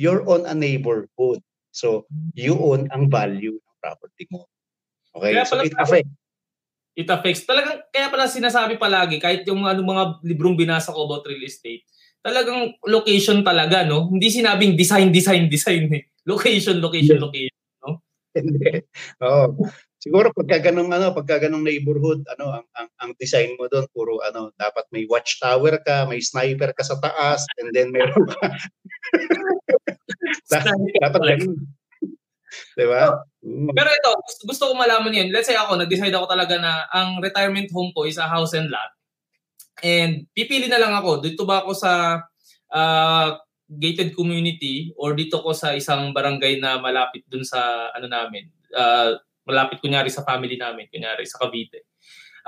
you're 0.00 0.24
on 0.28 0.48
a 0.48 0.56
neighborhood. 0.56 1.40
So, 1.72 2.08
you 2.32 2.56
own 2.56 2.88
ang 2.90 3.12
value 3.12 3.56
ng 3.60 3.76
property 3.84 4.24
mo. 4.32 4.48
Okay? 5.14 5.36
Kaya 5.36 5.44
so, 5.44 5.60
it 5.60 5.74
affects. 5.76 6.10
It 6.98 7.06
affects. 7.06 7.46
Talagang, 7.46 7.78
kaya 7.94 8.10
pala 8.10 8.26
sinasabi 8.26 8.74
palagi, 8.74 9.22
kahit 9.22 9.46
yung 9.46 9.62
ano, 9.62 9.86
mga 9.86 10.18
librong 10.26 10.58
binasa 10.58 10.90
ko 10.90 11.06
about 11.06 11.22
real 11.30 11.46
estate, 11.46 11.86
talagang 12.18 12.74
location 12.82 13.46
talaga, 13.46 13.86
no? 13.86 14.10
Hindi 14.10 14.26
sinabing 14.34 14.74
design, 14.74 15.14
design, 15.14 15.46
design. 15.46 15.86
Eh. 15.94 16.02
Location, 16.26 16.82
location, 16.82 17.22
location. 17.22 17.54
No? 17.86 18.02
Hindi. 18.34 18.82
Oo. 19.22 19.62
Siguro 19.98 20.34
pagka 20.34 20.58
ganung 20.58 20.90
ano, 20.90 21.14
pagka 21.14 21.46
ganung 21.46 21.62
neighborhood, 21.62 22.26
ano 22.34 22.54
ang 22.54 22.66
ang, 22.74 22.88
ang 23.02 23.10
design 23.18 23.54
mo 23.58 23.66
doon 23.66 23.86
puro 23.90 24.18
ano, 24.22 24.54
dapat 24.54 24.86
may 24.94 25.06
watchtower 25.10 25.78
ka, 25.82 26.06
may 26.06 26.22
sniper 26.22 26.70
ka 26.74 26.82
sa 26.86 26.98
taas, 27.02 27.46
and 27.58 27.74
then 27.74 27.90
meron 27.90 28.26
ka. 28.26 28.38
dapat 31.02 31.20
ganun. 31.22 31.66
'Di 32.76 32.86
ba? 32.86 33.18
Mm. 33.42 33.70
Pero 33.74 33.88
ito, 33.90 34.10
gusto, 34.22 34.42
gusto 34.46 34.62
ko 34.70 34.72
malaman 34.74 35.14
'yan. 35.14 35.28
Let's 35.34 35.50
say 35.50 35.58
ako, 35.58 35.78
nag-decide 35.78 36.14
ako 36.14 36.26
talaga 36.26 36.54
na 36.58 36.86
ang 36.90 37.18
retirement 37.22 37.68
home 37.70 37.90
ko 37.94 38.04
is 38.06 38.18
a 38.18 38.26
house 38.26 38.54
and 38.54 38.70
lot. 38.70 38.90
And 39.82 40.26
pipili 40.34 40.66
na 40.66 40.82
lang 40.82 40.94
ako, 40.94 41.22
dito 41.22 41.46
ba 41.46 41.62
ako 41.62 41.72
sa 41.74 42.22
uh, 42.74 43.28
gated 43.68 44.16
community 44.16 44.90
or 44.96 45.12
dito 45.12 45.44
ko 45.44 45.52
sa 45.52 45.76
isang 45.76 46.10
barangay 46.16 46.58
na 46.58 46.80
malapit 46.80 47.22
dun 47.28 47.44
sa 47.44 47.92
ano 47.92 48.08
namin, 48.08 48.48
uh, 48.72 49.20
malapit 49.44 49.78
kunyari 49.84 50.08
sa 50.08 50.24
family 50.24 50.56
namin, 50.56 50.88
kunyari 50.88 51.28
sa 51.28 51.38
Cavite. 51.38 51.84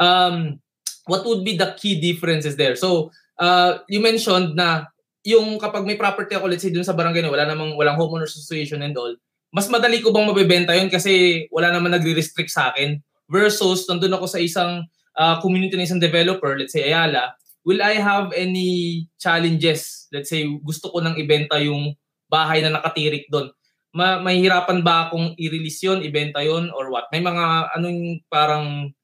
Um, 0.00 0.58
what 1.04 1.22
would 1.28 1.44
be 1.44 1.60
the 1.60 1.76
key 1.76 2.00
differences 2.00 2.56
there? 2.56 2.74
So, 2.74 3.12
uh, 3.36 3.84
you 3.86 4.00
mentioned 4.00 4.56
na 4.56 4.88
yung 5.20 5.60
kapag 5.60 5.84
may 5.84 6.00
property 6.00 6.32
ako, 6.32 6.48
let's 6.48 6.64
say 6.64 6.72
dun 6.72 6.88
sa 6.88 6.96
barangay 6.96 7.20
na 7.20 7.32
wala 7.32 7.44
namang 7.44 7.76
walang 7.76 8.00
homeowners 8.00 8.32
association 8.32 8.80
and 8.80 8.96
all, 8.96 9.12
mas 9.50 9.66
madali 9.66 9.98
ko 10.02 10.14
bang 10.14 10.26
mabebenta 10.30 10.72
yun 10.74 10.90
kasi 10.90 11.44
wala 11.50 11.74
naman 11.74 11.94
nagre-restrict 11.94 12.50
sa 12.50 12.70
akin 12.70 12.98
versus 13.30 13.86
nandun 13.86 14.14
ako 14.14 14.26
sa 14.26 14.38
isang 14.42 14.86
uh, 15.18 15.36
community 15.42 15.74
na 15.74 15.86
isang 15.86 16.02
developer, 16.02 16.54
let's 16.58 16.74
say 16.74 16.86
Ayala, 16.86 17.34
will 17.66 17.82
I 17.82 17.98
have 17.98 18.34
any 18.34 19.04
challenges? 19.18 20.10
Let's 20.14 20.30
say 20.30 20.46
gusto 20.62 20.90
ko 20.90 21.02
nang 21.02 21.18
ibenta 21.18 21.58
yung 21.62 21.94
bahay 22.30 22.62
na 22.62 22.78
nakatirik 22.78 23.26
doon 23.30 23.50
ma- 23.94 24.22
mahihirapan 24.22 24.82
ba 24.82 25.08
akong 25.08 25.34
i-release 25.34 25.82
yon, 25.86 26.02
ibenta 26.02 26.42
yon 26.42 26.70
or 26.74 26.90
what? 26.90 27.10
May 27.10 27.22
mga 27.22 27.74
anong 27.74 28.22
parang 28.30 28.94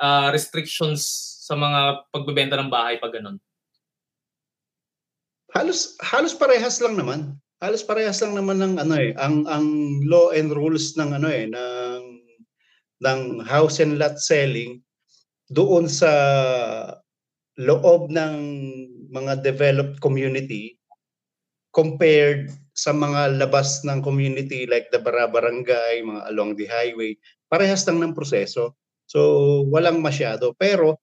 uh, 0.00 0.28
restrictions 0.32 1.04
sa 1.44 1.56
mga 1.56 2.08
pagbebenta 2.12 2.56
ng 2.56 2.72
bahay 2.72 2.96
pag 2.96 3.12
ganun? 3.12 3.36
Halos 5.50 5.98
halos 5.98 6.32
parehas 6.38 6.78
lang 6.78 6.94
naman. 6.94 7.34
Halos 7.60 7.84
parehas 7.84 8.24
lang 8.24 8.40
naman 8.40 8.56
ng 8.64 8.74
ano 8.80 8.94
eh, 8.96 9.12
ang 9.20 9.44
ang 9.44 9.68
law 10.08 10.32
and 10.32 10.48
rules 10.48 10.96
ng 10.96 11.12
ano 11.12 11.28
eh 11.28 11.44
ng 11.44 12.02
ng 13.04 13.20
house 13.44 13.84
and 13.84 14.00
lot 14.00 14.16
selling 14.16 14.80
doon 15.52 15.84
sa 15.84 16.08
loob 17.60 18.08
ng 18.08 18.36
mga 19.12 19.44
developed 19.44 20.00
community 20.00 20.80
compared 21.76 22.48
sa 22.72 22.96
mga 22.96 23.36
labas 23.36 23.84
ng 23.84 24.00
community 24.00 24.64
like 24.64 24.88
the 24.88 24.98
barangay, 24.98 26.00
mga 26.00 26.22
along 26.32 26.56
the 26.56 26.64
highway, 26.64 27.12
parehas 27.52 27.84
lang 27.84 28.00
ng 28.00 28.16
proseso. 28.16 28.74
So, 29.04 29.20
walang 29.68 30.00
masyado. 30.00 30.56
Pero, 30.56 30.96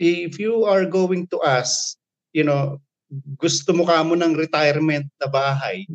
if 0.00 0.38
you 0.40 0.64
are 0.64 0.86
going 0.86 1.26
to 1.28 1.38
ask, 1.44 1.98
you 2.32 2.46
know, 2.46 2.80
gusto 3.10 3.70
mo 3.74 3.86
ka 3.86 4.02
mo 4.02 4.18
ng 4.18 4.34
retirement 4.34 5.06
na 5.22 5.28
bahay, 5.30 5.86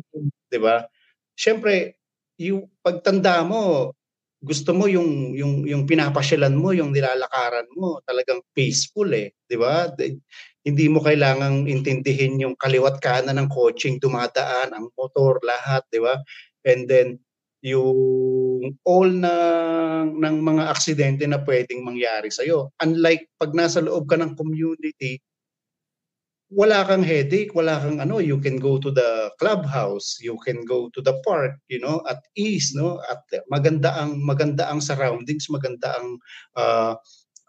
di 0.48 0.58
ba? 0.60 0.84
Siyempre, 1.36 2.00
yung 2.40 2.68
pagtanda 2.80 3.44
mo, 3.44 3.92
gusto 4.42 4.74
mo 4.74 4.90
yung 4.90 5.36
yung 5.38 5.62
yung 5.68 5.84
pinapasyalan 5.86 6.56
mo, 6.56 6.74
yung 6.74 6.90
nilalakaran 6.90 7.68
mo, 7.78 8.02
talagang 8.02 8.42
peaceful 8.56 9.06
eh, 9.14 9.32
di 9.46 9.56
ba? 9.56 9.92
hindi 10.62 10.86
mo 10.86 11.02
kailangang 11.02 11.66
intindihin 11.66 12.38
yung 12.38 12.54
kaliwat 12.54 13.02
kanan 13.02 13.34
ng 13.38 13.50
coaching 13.50 13.98
dumadaan, 13.98 14.70
ang 14.70 14.86
motor, 14.94 15.42
lahat, 15.42 15.82
di 15.90 15.98
ba? 15.98 16.14
And 16.62 16.86
then, 16.86 17.18
yung 17.62 18.74
all 18.86 19.10
na 19.10 19.34
ng 20.06 20.36
mga 20.42 20.62
aksidente 20.70 21.26
na 21.26 21.42
pwedeng 21.42 21.82
mangyari 21.86 22.30
sa 22.30 22.46
iyo. 22.46 22.70
Unlike 22.82 23.38
pag 23.38 23.54
nasa 23.54 23.82
loob 23.82 24.06
ka 24.10 24.18
ng 24.18 24.34
community, 24.38 25.18
wala 26.52 26.84
kang 26.84 27.00
headache, 27.00 27.56
wala 27.56 27.80
kang 27.80 27.98
ano, 28.04 28.20
you 28.20 28.36
can 28.36 28.60
go 28.60 28.76
to 28.76 28.92
the 28.92 29.32
clubhouse, 29.40 30.20
you 30.20 30.36
can 30.44 30.60
go 30.68 30.92
to 30.92 31.00
the 31.00 31.16
park, 31.24 31.56
you 31.72 31.80
know, 31.80 32.04
at 32.04 32.20
ease, 32.36 32.76
no? 32.76 33.00
At 33.08 33.24
maganda 33.48 33.96
ang 33.96 34.20
maganda 34.20 34.68
ang 34.68 34.84
surroundings, 34.84 35.48
maganda 35.48 35.96
ang 35.96 36.20
uh, 36.60 36.92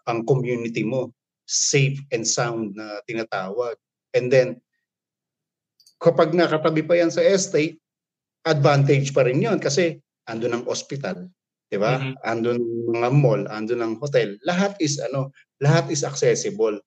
ang 0.08 0.24
community 0.24 0.84
mo 0.84 1.12
safe 1.44 2.00
and 2.16 2.24
sound 2.24 2.72
na 2.72 3.04
tinatawag. 3.04 3.76
And 4.16 4.32
then, 4.32 4.64
kapag 6.00 6.32
nakatabi 6.32 6.88
pa 6.88 6.96
yan 6.96 7.12
sa 7.12 7.20
estate, 7.20 7.76
advantage 8.48 9.12
pa 9.12 9.28
rin 9.28 9.44
yon 9.44 9.60
kasi 9.60 10.00
andun 10.24 10.56
ang 10.56 10.64
hospital, 10.64 11.28
'di 11.68 11.76
ba? 11.76 12.00
Mm-hmm. 12.00 12.14
Andun 12.24 12.60
mga 12.88 13.10
mall, 13.12 13.42
andun 13.52 13.84
ang 13.84 13.94
hotel. 14.00 14.40
Lahat 14.48 14.72
is 14.80 14.96
ano, 14.96 15.28
lahat 15.60 15.92
is 15.92 16.00
accessible 16.00 16.80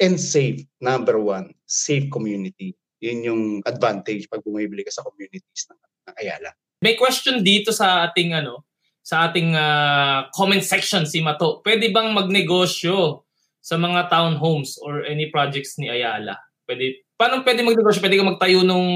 and 0.00 0.16
safe. 0.16 0.64
Number 0.80 1.20
one, 1.20 1.52
safe 1.68 2.08
community. 2.08 2.74
Yun 3.00 3.18
yung 3.24 3.42
advantage 3.64 4.28
pag 4.28 4.44
bumibili 4.44 4.84
ka 4.84 4.92
sa 4.92 5.04
communities 5.04 5.64
ng, 5.68 5.80
ng 6.10 6.14
Ayala. 6.20 6.50
May 6.80 6.96
question 6.96 7.44
dito 7.44 7.72
sa 7.72 8.08
ating 8.08 8.32
ano, 8.32 8.64
sa 9.00 9.28
ating 9.28 9.56
uh, 9.56 10.28
comment 10.32 10.64
section 10.64 11.04
si 11.04 11.20
Mato. 11.20 11.60
Pwede 11.64 11.92
bang 11.92 12.12
magnegosyo 12.12 13.24
sa 13.60 13.76
mga 13.76 14.08
townhomes 14.08 14.80
or 14.80 15.04
any 15.04 15.28
projects 15.28 15.76
ni 15.76 15.88
Ayala? 15.88 16.36
Pwede, 16.64 17.04
paano 17.16 17.44
pwede 17.44 17.64
magnegosyo? 17.64 18.00
Pwede 18.00 18.16
ka 18.20 18.24
magtayo 18.24 18.64
nung 18.64 18.88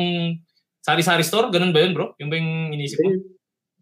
sari-sari 0.84 1.24
store? 1.24 1.52
Ganun 1.52 1.72
ba 1.72 1.80
yun, 1.84 1.92
bro? 1.96 2.12
Yung 2.20 2.28
ba 2.28 2.36
yung 2.36 2.72
inisip 2.72 3.00
mo? 3.00 3.20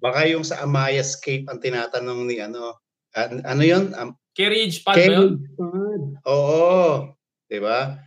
Baka 0.03 0.27
yung 0.27 0.43
sa 0.43 0.63
Amaya 0.63 1.03
Scape 1.07 1.47
ang 1.47 1.63
tinatanong 1.63 2.27
ni 2.27 2.43
ano. 2.43 2.79
An- 3.15 3.43
ano 3.47 3.63
yun? 3.63 3.95
Um, 3.95 4.19
carriage 4.33 4.85
pad 4.85 4.97
carriage 4.97 5.17
ba 5.17 5.23
yun? 5.23 5.33
Pad. 5.57 6.03
Oo. 6.29 7.13
Diba? 7.53 8.01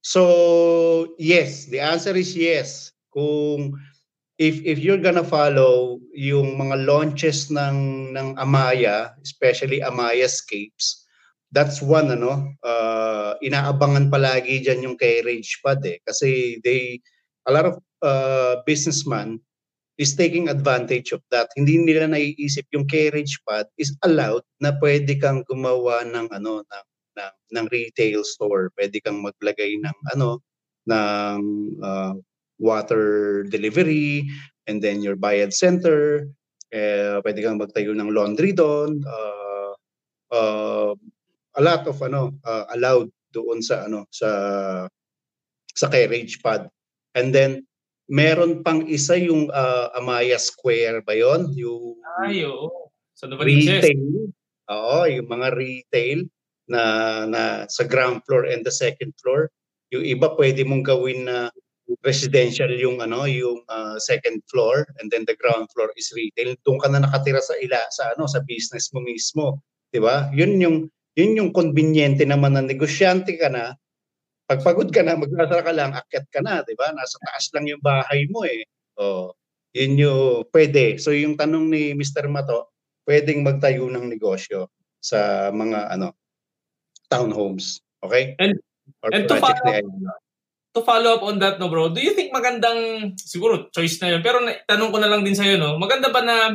So, 0.00 1.14
yes, 1.18 1.66
the 1.66 1.82
answer 1.82 2.14
is 2.14 2.32
yes. 2.32 2.94
Kung 3.12 3.74
if 4.38 4.60
if 4.64 4.78
you're 4.80 5.00
gonna 5.00 5.24
follow 5.24 6.00
yung 6.12 6.56
mga 6.56 6.86
launches 6.86 7.52
ng 7.52 8.12
ng 8.14 8.28
Amaya, 8.40 9.12
especially 9.20 9.82
Amaya 9.82 10.28
Scapes, 10.28 11.04
that's 11.52 11.80
one 11.80 12.12
ano, 12.12 12.54
uh, 12.64 13.34
inaabangan 13.40 14.12
palagi 14.12 14.64
diyan 14.64 14.86
yung 14.86 14.96
kay 14.96 15.20
Rage 15.24 15.60
Pad 15.64 15.84
eh 15.84 16.00
kasi 16.04 16.60
they 16.64 17.00
a 17.48 17.52
lot 17.52 17.66
of 17.68 17.74
uh, 18.04 18.60
businessman 18.68 19.40
is 19.96 20.12
taking 20.12 20.48
advantage 20.48 21.12
of 21.12 21.24
that. 21.32 21.48
Hindi 21.56 21.80
nila 21.80 22.12
naiisip 22.12 22.68
yung 22.72 22.84
carriage 22.84 23.40
pad 23.48 23.64
is 23.80 23.96
allowed 24.04 24.44
na 24.60 24.76
pwede 24.80 25.16
kang 25.16 25.44
gumawa 25.48 26.04
ng 26.04 26.28
ano 26.32 26.60
ng 26.64 26.86
ng, 27.16 27.34
ng 27.56 27.66
retail 27.72 28.20
store. 28.24 28.68
Pwede 28.76 29.00
kang 29.00 29.24
maglagay 29.24 29.80
ng 29.80 29.98
ano 30.12 30.44
ng 30.86 31.40
uh, 31.80 32.14
water 32.60 33.44
delivery 33.48 34.28
and 34.68 34.84
then 34.84 35.00
your 35.00 35.16
bayad 35.16 35.56
center. 35.56 36.28
Eh, 36.68 37.16
pwede 37.24 37.40
kang 37.40 37.56
magtayo 37.56 37.96
ng 37.96 38.12
laundry 38.12 38.52
doon. 38.52 39.00
Uh, 39.00 39.72
uh, 40.28 40.92
a 41.56 41.62
lot 41.64 41.88
of 41.88 41.96
ano 42.04 42.36
uh, 42.44 42.68
allowed 42.76 43.08
doon 43.32 43.64
sa 43.64 43.88
ano 43.88 44.04
sa 44.12 44.28
sa 45.72 45.86
carriage 45.88 46.40
pad. 46.44 46.68
And 47.16 47.32
then 47.32 47.64
meron 48.06 48.62
pang 48.62 48.86
isa 48.86 49.18
yung 49.18 49.50
uh, 49.50 49.90
Amaya 49.98 50.38
Square 50.38 51.02
ba 51.02 51.14
'yon? 51.14 51.50
Yung 51.54 51.98
Ay, 52.22 52.46
oo. 52.46 52.90
Sa 53.16 53.26
retail. 53.28 54.30
Oo, 54.66 54.98
yung 55.08 55.28
mga 55.30 55.48
retail 55.56 56.26
na 56.66 56.82
na 57.26 57.42
sa 57.70 57.86
ground 57.86 58.22
floor 58.26 58.50
and 58.50 58.66
the 58.66 58.74
second 58.74 59.14
floor. 59.22 59.48
Yung 59.94 60.02
iba 60.02 60.34
pwede 60.34 60.66
mong 60.66 60.82
gawin 60.82 61.30
na 61.30 61.48
residential 62.02 62.70
yung 62.74 62.98
ano, 62.98 63.30
yung 63.30 63.62
uh, 63.70 63.94
second 64.02 64.42
floor 64.50 64.82
and 64.98 65.06
then 65.14 65.22
the 65.30 65.38
ground 65.38 65.70
floor 65.70 65.90
is 65.94 66.10
retail. 66.14 66.54
Doon 66.66 66.82
ka 66.82 66.90
na 66.90 67.02
nakatira 67.02 67.38
sa 67.38 67.54
ila 67.62 67.78
sa 67.94 68.14
ano 68.18 68.26
sa 68.26 68.42
business 68.42 68.90
mo 68.90 69.00
mismo, 69.02 69.62
'di 69.94 70.02
ba? 70.02 70.26
Yun 70.34 70.58
yung 70.58 70.76
yun 71.16 71.38
yung 71.38 71.50
conveniente 71.54 72.26
naman 72.26 72.58
na 72.58 72.62
negosyante 72.62 73.38
ka 73.38 73.48
na. 73.48 73.72
Pagpagod 74.46 74.94
ka 74.94 75.02
na, 75.02 75.18
maglasa 75.18 75.58
ka 75.58 75.72
lang, 75.74 75.90
akyat 75.90 76.26
ka 76.30 76.40
na, 76.40 76.62
'di 76.62 76.78
ba? 76.78 76.94
Nasa 76.94 77.18
taas 77.18 77.50
lang 77.50 77.66
yung 77.66 77.82
bahay 77.82 78.30
mo 78.30 78.46
eh. 78.46 78.62
Oh, 78.96 79.34
yun 79.74 79.98
yung 79.98 80.46
pwede. 80.54 81.02
So 81.02 81.10
yung 81.10 81.34
tanong 81.34 81.66
ni 81.68 81.92
Mr. 81.98 82.30
Mato, 82.30 82.70
pwedeng 83.04 83.42
magtayo 83.42 83.90
ng 83.90 84.06
negosyo 84.06 84.70
sa 85.02 85.50
mga 85.50 85.98
ano 85.98 86.14
townhomes. 87.10 87.82
Okay? 88.02 88.34
And, 88.38 88.58
Or 89.02 89.10
and 89.10 89.26
to 89.26 89.34
follow, 89.42 89.82
to 90.78 90.80
follow 90.86 91.10
up 91.18 91.24
on 91.26 91.42
that, 91.42 91.58
no 91.58 91.66
bro, 91.66 91.90
do 91.90 91.98
you 91.98 92.14
think 92.14 92.30
magandang, 92.30 93.12
siguro 93.18 93.66
choice 93.74 93.98
na 93.98 94.14
yun, 94.14 94.22
pero 94.22 94.38
na, 94.38 94.54
tanong 94.62 94.94
ko 94.94 94.98
na 95.02 95.10
lang 95.10 95.26
din 95.26 95.34
sa'yo, 95.34 95.58
no, 95.58 95.74
maganda 95.74 96.06
ba 96.14 96.22
na 96.22 96.54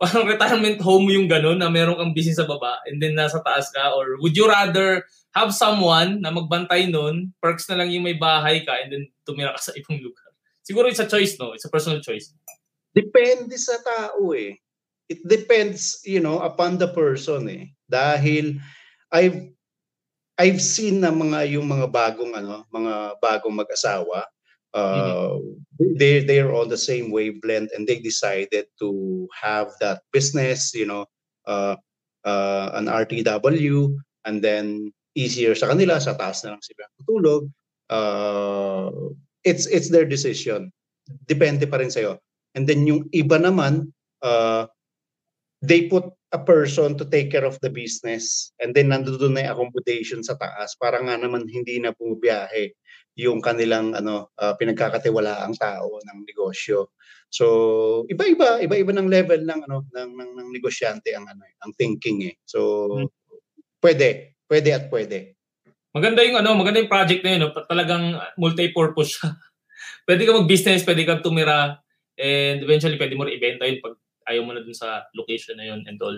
parang 0.00 0.24
retirement 0.24 0.80
home 0.80 1.12
yung 1.12 1.28
gano'n 1.28 1.60
na 1.60 1.68
meron 1.68 2.00
kang 2.00 2.16
business 2.16 2.40
sa 2.40 2.48
baba 2.48 2.80
and 2.88 3.04
then 3.04 3.12
nasa 3.12 3.44
taas 3.44 3.68
ka? 3.68 3.92
Or 3.92 4.16
would 4.24 4.32
you 4.32 4.48
rather 4.48 5.04
have 5.36 5.52
someone 5.52 6.24
na 6.24 6.32
magbantay 6.32 6.88
nun, 6.88 7.36
perks 7.36 7.68
na 7.68 7.76
lang 7.76 7.92
yung 7.92 8.08
may 8.08 8.16
bahay 8.16 8.64
ka 8.64 8.80
and 8.80 8.88
then 8.88 9.04
tumira 9.28 9.52
ka 9.52 9.60
sa 9.60 9.76
ibang 9.76 10.00
lugar? 10.00 10.32
Siguro 10.64 10.88
it's 10.88 11.04
a 11.04 11.08
choice, 11.08 11.36
no? 11.36 11.52
It's 11.52 11.68
a 11.68 11.72
personal 11.72 12.00
choice. 12.00 12.32
Depende 12.96 13.52
sa 13.60 13.76
tao 13.84 14.32
eh. 14.32 14.56
It 15.10 15.20
depends, 15.26 16.00
you 16.08 16.24
know, 16.24 16.40
upon 16.40 16.80
the 16.80 16.88
person 16.88 17.44
eh. 17.52 17.76
Dahil 17.84 18.56
I've 19.12 19.52
I've 20.40 20.62
seen 20.64 21.04
na 21.04 21.12
mga 21.12 21.60
yung 21.60 21.68
mga 21.68 21.92
bagong 21.92 22.32
ano, 22.32 22.64
mga 22.72 23.20
bagong 23.20 23.52
mag-asawa, 23.52 24.24
uh, 24.74 25.38
mm-hmm. 25.38 25.96
they 25.96 26.24
they're 26.24 26.54
on 26.54 26.68
the 26.68 26.78
same 26.78 27.10
wavelength 27.10 27.70
and 27.74 27.86
they 27.86 27.98
decided 27.98 28.66
to 28.78 29.28
have 29.34 29.72
that 29.80 30.02
business, 30.12 30.74
you 30.74 30.86
know, 30.86 31.06
uh, 31.46 31.76
uh, 32.24 32.70
an 32.74 32.86
RTW 32.86 33.96
and 34.24 34.42
then 34.42 34.92
easier 35.14 35.54
sa 35.54 35.72
kanila 35.74 35.98
sa 35.98 36.14
taas 36.14 36.44
na 36.44 36.54
lang 36.54 36.62
sila 36.62 36.84
tutulog. 37.00 37.50
Uh, 37.90 39.10
it's 39.42 39.66
it's 39.66 39.90
their 39.90 40.06
decision. 40.06 40.70
Depende 41.26 41.66
pa 41.66 41.82
rin 41.82 41.90
sa'yo. 41.90 42.22
And 42.54 42.66
then 42.66 42.86
yung 42.86 43.10
iba 43.10 43.38
naman, 43.42 43.90
uh, 44.22 44.70
they 45.62 45.90
put 45.90 46.06
a 46.30 46.38
person 46.38 46.94
to 46.94 47.04
take 47.04 47.30
care 47.34 47.44
of 47.44 47.58
the 47.58 47.70
business 47.70 48.54
and 48.62 48.70
then 48.70 48.94
nandoon 48.94 49.34
na 49.34 49.50
yung 49.50 49.52
accommodation 49.58 50.22
sa 50.22 50.38
taas 50.38 50.78
para 50.78 51.02
nga 51.02 51.18
naman 51.18 51.50
hindi 51.50 51.82
na 51.82 51.90
bumibiyahe 51.90 52.70
yung 53.20 53.44
kanilang 53.44 53.92
ano 53.92 54.32
uh, 54.40 54.56
pinagkakatiwalaang 54.56 55.54
tao 55.60 56.00
ng 56.00 56.18
negosyo. 56.24 56.96
So 57.28 57.46
iba-iba, 58.08 58.58
iba-iba 58.64 58.92
ng 58.96 59.08
level 59.08 59.44
ng 59.44 59.60
ano 59.68 59.86
ng 59.92 60.10
ng, 60.16 60.30
ng 60.40 60.48
negosyante 60.50 61.12
ang 61.12 61.28
ano 61.28 61.44
ang 61.60 61.72
thinking 61.76 62.32
eh. 62.32 62.34
So 62.48 62.88
hmm. 62.96 63.08
pwede, 63.84 64.40
pwede 64.48 64.68
at 64.72 64.84
pwede. 64.88 65.36
Maganda 65.90 66.22
yung 66.22 66.38
ano, 66.38 66.54
maganda 66.54 66.80
yung 66.80 66.90
project 66.90 67.22
na 67.26 67.30
yun, 67.34 67.40
no? 67.44 67.52
talagang 67.66 68.14
multi-purpose 68.38 69.18
siya. 69.18 69.28
pwede 70.06 70.22
ka 70.22 70.32
mag-business, 70.38 70.86
pwede 70.86 71.02
ka 71.02 71.18
tumira 71.18 71.82
and 72.14 72.62
eventually 72.62 73.00
pwede 73.00 73.18
mo 73.18 73.26
rin 73.26 73.36
ibenta 73.36 73.66
yun 73.66 73.82
pag 73.82 73.98
ayaw 74.30 74.46
mo 74.46 74.52
na 74.54 74.62
dun 74.62 74.76
sa 74.76 75.08
location 75.16 75.58
na 75.58 75.66
yun 75.66 75.82
and 75.90 75.98
all. 75.98 76.14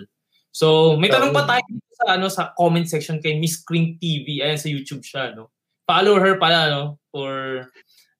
So, 0.53 0.93
may 1.01 1.09
tanong 1.09 1.33
pa 1.33 1.49
tayo 1.49 1.65
sa 1.97 2.05
ano 2.13 2.29
sa 2.29 2.53
comment 2.53 2.85
section 2.85 3.17
kay 3.17 3.41
Miss 3.41 3.65
Kring 3.65 3.97
TV. 3.97 4.45
Ayan 4.45 4.61
sa 4.61 4.69
YouTube 4.69 5.01
siya, 5.01 5.33
no. 5.33 5.49
Follow 5.87 6.19
her 6.19 6.39
pala 6.39 6.69
no 6.71 6.83
for 7.11 7.67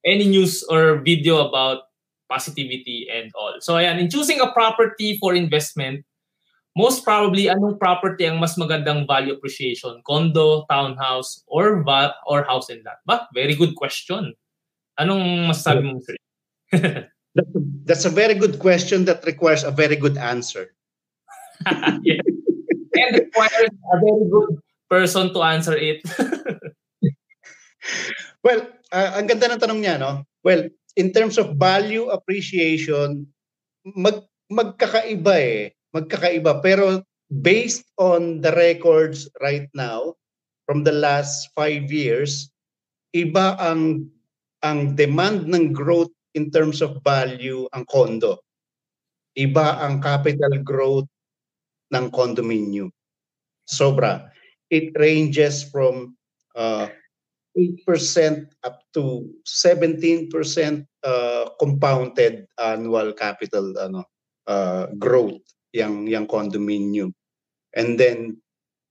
any 0.06 0.28
news 0.28 0.64
or 0.68 1.00
video 1.00 1.48
about 1.48 1.88
positivity 2.30 3.08
and 3.08 3.32
all. 3.36 3.56
So 3.62 3.76
ayan, 3.76 4.00
in 4.00 4.10
choosing 4.10 4.42
a 4.42 4.52
property 4.52 5.18
for 5.18 5.36
investment, 5.36 6.04
most 6.76 7.06
probably 7.06 7.48
anong 7.48 7.78
property 7.78 8.26
ang 8.26 8.42
mas 8.42 8.58
magandang 8.58 9.06
value 9.06 9.34
appreciation? 9.38 10.02
Condo, 10.04 10.66
townhouse, 10.70 11.46
or 11.48 11.86
va- 11.86 12.18
or 12.26 12.44
house 12.44 12.70
and 12.70 12.82
lot? 12.84 13.00
Ba? 13.06 13.30
Very 13.34 13.54
good 13.54 13.78
question. 13.78 14.34
Anong 14.98 15.50
masasabi 15.50 15.86
mo, 15.86 16.02
sir? 16.02 16.18
That's 17.34 17.50
a, 17.50 17.62
that's 17.90 18.06
a 18.06 18.14
very 18.14 18.36
good 18.38 18.60
question 18.62 19.06
that 19.06 19.26
requires 19.26 19.64
a 19.64 19.72
very 19.72 19.96
good 19.96 20.18
answer. 20.18 20.70
yeah. 22.06 22.22
And 22.94 23.18
requires 23.18 23.74
a 23.74 23.98
very 23.98 24.30
good 24.30 24.62
person 24.88 25.34
to 25.34 25.42
answer 25.42 25.74
it. 25.74 26.06
well, 28.46 28.62
uh, 28.92 29.12
ang 29.18 29.26
ganda 29.28 29.52
ng 29.52 29.62
tanong 29.62 29.80
niya, 29.82 29.96
no? 30.00 30.24
Well, 30.44 30.68
in 30.96 31.12
terms 31.12 31.38
of 31.42 31.58
value 31.58 32.10
appreciation, 32.12 33.28
mag 33.84 34.24
magkakaiba 34.52 35.36
eh. 35.40 35.62
Magkakaiba. 35.94 36.62
Pero 36.62 37.02
based 37.30 37.90
on 37.98 38.42
the 38.42 38.54
records 38.54 39.30
right 39.42 39.70
now, 39.74 40.14
from 40.66 40.84
the 40.86 40.94
last 40.94 41.50
five 41.58 41.92
years, 41.92 42.50
iba 43.14 43.58
ang 43.60 44.08
ang 44.64 44.96
demand 44.96 45.52
ng 45.52 45.76
growth 45.76 46.12
in 46.34 46.50
terms 46.50 46.80
of 46.80 47.04
value 47.04 47.68
ang 47.76 47.84
condo. 47.90 48.40
Iba 49.36 49.82
ang 49.82 50.00
capital 50.00 50.62
growth 50.62 51.10
ng 51.92 52.10
condominium. 52.14 52.90
Sobra. 53.68 54.30
It 54.74 54.96
ranges 54.98 55.68
from 55.68 56.18
uh, 56.58 56.90
8% 57.58 58.50
up 58.66 58.82
to 58.94 59.30
17% 59.46 60.30
uh, 61.06 61.46
compounded 61.60 62.50
annual 62.58 63.14
capital 63.14 63.74
ano 63.78 64.10
uh, 64.50 64.90
growth 64.98 65.42
yang 65.74 66.10
yang 66.10 66.26
condominium. 66.26 67.14
And 67.78 67.98
then 67.98 68.42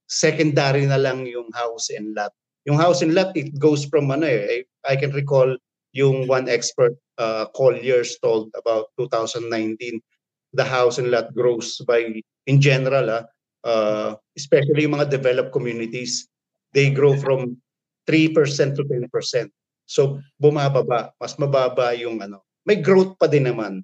secondary 0.06 0.86
na 0.86 0.98
lang 0.98 1.26
yung 1.26 1.50
house 1.54 1.90
and 1.90 2.14
lot. 2.14 2.30
Yung 2.66 2.78
house 2.78 3.02
and 3.02 3.14
lot 3.14 3.34
it 3.34 3.58
goes 3.58 3.86
from 3.86 4.10
ano 4.14 4.26
eh 4.26 4.62
I 4.86 4.94
can 4.94 5.10
recall 5.10 5.58
yung 5.92 6.26
one 6.26 6.48
expert 6.48 6.94
uh, 7.18 7.46
Colliers 7.54 8.18
told 8.22 8.50
about 8.54 8.90
2019 8.98 9.50
the 10.52 10.64
house 10.64 10.98
and 10.98 11.10
lot 11.10 11.32
grows 11.34 11.80
by 11.86 12.22
in 12.46 12.60
general 12.60 13.08
uh, 13.10 13.24
uh, 13.64 14.14
especially 14.36 14.84
yung 14.84 14.98
mga 14.98 15.10
developed 15.10 15.52
communities 15.52 16.28
they 16.72 16.90
grow 16.90 17.16
from 17.16 17.56
3% 18.08 18.76
to 18.76 18.82
10%. 18.84 19.08
So 19.86 20.22
bumababa, 20.40 21.12
mas 21.20 21.36
mababa 21.36 21.92
yung 21.94 22.22
ano. 22.22 22.42
May 22.62 22.78
growth 22.78 23.18
pa 23.18 23.26
din 23.26 23.50
naman 23.50 23.82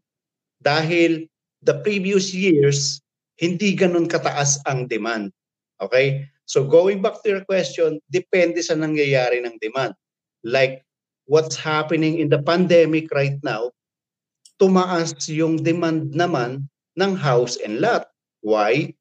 dahil 0.63 1.27
the 1.63 1.83
previous 1.83 2.31
years 2.31 3.03
hindi 3.39 3.75
ganun 3.75 4.11
kataas 4.11 4.63
ang 4.67 4.91
demand. 4.91 5.31
Okay? 5.79 6.27
So 6.49 6.67
going 6.67 7.03
back 7.03 7.23
to 7.23 7.39
your 7.39 7.45
question, 7.47 8.03
depende 8.11 8.59
sa 8.65 8.75
nangyayari 8.75 9.43
ng 9.45 9.59
demand. 9.63 9.95
Like 10.43 10.83
what's 11.29 11.55
happening 11.55 12.19
in 12.19 12.33
the 12.33 12.43
pandemic 12.43 13.13
right 13.15 13.39
now, 13.45 13.71
tumaas 14.59 15.15
yung 15.31 15.63
demand 15.63 16.17
naman 16.17 16.67
ng 16.99 17.13
house 17.15 17.61
and 17.63 17.79
lot. 17.79 18.11
Why? 18.43 18.97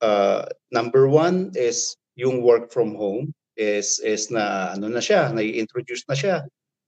Uh, 0.00 0.48
number 0.72 1.08
one 1.08 1.52
is 1.52 1.96
yung 2.16 2.40
work 2.40 2.72
from 2.72 2.96
home. 2.96 3.34
Is 3.54 4.02
is 4.02 4.30
na 4.30 4.74
ano 4.74 4.90
na 4.90 5.02
siya, 5.02 5.30
na-introduce 5.30 6.04
na 6.10 6.16
siya. 6.18 6.36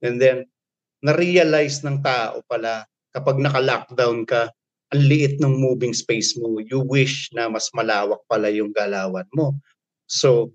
And 0.02 0.18
then 0.18 0.46
na-realize 1.04 1.86
ng 1.86 2.02
tao 2.02 2.42
pala 2.50 2.86
kapag 3.14 3.40
naka-lockdown 3.40 4.26
ka, 4.28 4.52
ang 4.94 5.02
liit 5.02 5.42
ng 5.42 5.56
moving 5.58 5.96
space 5.96 6.38
mo. 6.38 6.62
You 6.62 6.84
wish 6.84 7.30
na 7.34 7.50
mas 7.50 7.70
malawak 7.74 8.22
pala 8.30 8.52
yung 8.52 8.70
galawan 8.70 9.26
mo. 9.34 9.58
So 10.06 10.54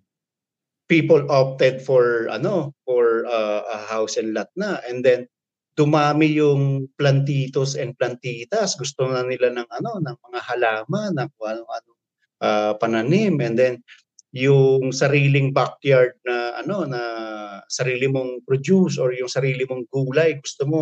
people 0.88 1.24
opted 1.32 1.84
for 1.84 2.28
ano, 2.32 2.76
for 2.88 3.28
uh, 3.28 3.64
a 3.68 3.80
house 3.88 4.16
and 4.16 4.36
lot 4.36 4.52
na. 4.56 4.80
And 4.88 5.04
then 5.04 5.28
dumami 5.76 6.36
yung 6.36 6.92
plantitos 7.00 7.76
and 7.80 7.96
plantitas. 7.96 8.76
Gusto 8.76 9.08
na 9.08 9.24
nila 9.24 9.52
ng 9.56 9.68
ano, 9.68 10.00
ng 10.00 10.18
mga 10.20 10.40
halaman, 10.48 11.12
ng 11.16 11.30
ano-ano 11.40 11.92
uh, 12.44 12.74
pananim. 12.76 13.40
And 13.40 13.56
then 13.56 13.74
yung 14.32 14.96
sariling 14.96 15.52
backyard 15.52 16.16
na 16.24 16.56
ano 16.64 16.88
na 16.88 17.02
sarili 17.68 18.08
mong 18.08 18.48
produce 18.48 18.96
or 18.96 19.12
yung 19.12 19.28
sarili 19.28 19.68
mong 19.68 19.88
gulay 19.92 20.40
gusto 20.40 20.64
mo 20.68 20.82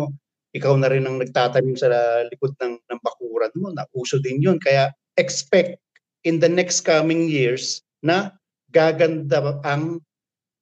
ikaw 0.54 0.74
na 0.78 0.90
rin 0.90 1.06
ang 1.06 1.18
nagtatanim 1.18 1.78
sa 1.78 1.90
likod 2.26 2.54
ng 2.58 2.74
ng 2.78 3.00
bakuran 3.02 3.54
mo 3.54 3.70
na 3.70 3.86
uso 3.94 4.18
din 4.18 4.42
yun. 4.42 4.58
Kaya 4.58 4.90
expect 5.14 5.78
in 6.26 6.42
the 6.42 6.50
next 6.50 6.82
coming 6.82 7.30
years 7.30 7.82
na 8.02 8.34
gaganda 8.74 9.62
ang 9.62 10.02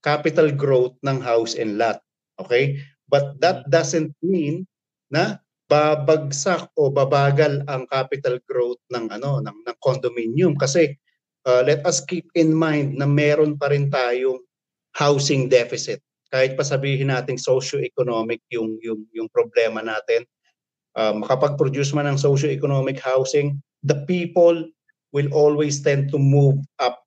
capital 0.05 0.53
growth 0.53 0.93
ng 1.01 1.17
house 1.17 1.57
and 1.57 1.81
lot 1.81 2.01
okay? 2.39 2.79
But 3.11 3.37
that 3.43 3.67
mm. 3.67 3.69
doesn't 3.69 4.15
mean 4.23 4.63
na 5.11 5.43
babagsak 5.69 6.71
o 6.79 6.89
babagal 6.89 7.61
ang 7.69 7.85
capital 7.91 8.41
growth 8.47 8.81
ng 8.89 9.11
ano 9.13 9.43
ng, 9.43 9.57
ng 9.67 9.77
condominium. 9.83 10.57
Kasi 10.57 10.97
uh, 11.47 11.61
let 11.63 11.85
us 11.87 12.03
keep 12.03 12.27
in 12.35 12.51
mind 12.51 12.97
na 12.97 13.07
meron 13.07 13.55
pa 13.55 13.71
rin 13.71 13.87
tayong 13.87 14.39
housing 14.95 15.47
deficit. 15.47 16.01
Kahit 16.29 16.57
pa 16.57 16.63
sabihin 16.65 17.09
natin 17.09 17.39
socio-economic 17.39 18.41
yung, 18.53 18.77
yung, 18.83 19.05
yung 19.15 19.29
problema 19.31 19.81
natin, 19.81 20.25
uh, 20.97 21.13
makapag-produce 21.15 21.93
man 21.95 22.09
ng 22.09 22.19
socio-economic 22.19 22.99
housing, 22.99 23.57
the 23.85 23.97
people 24.05 24.67
will 25.15 25.29
always 25.33 25.81
tend 25.81 26.11
to 26.13 26.19
move 26.21 26.59
up 26.77 27.01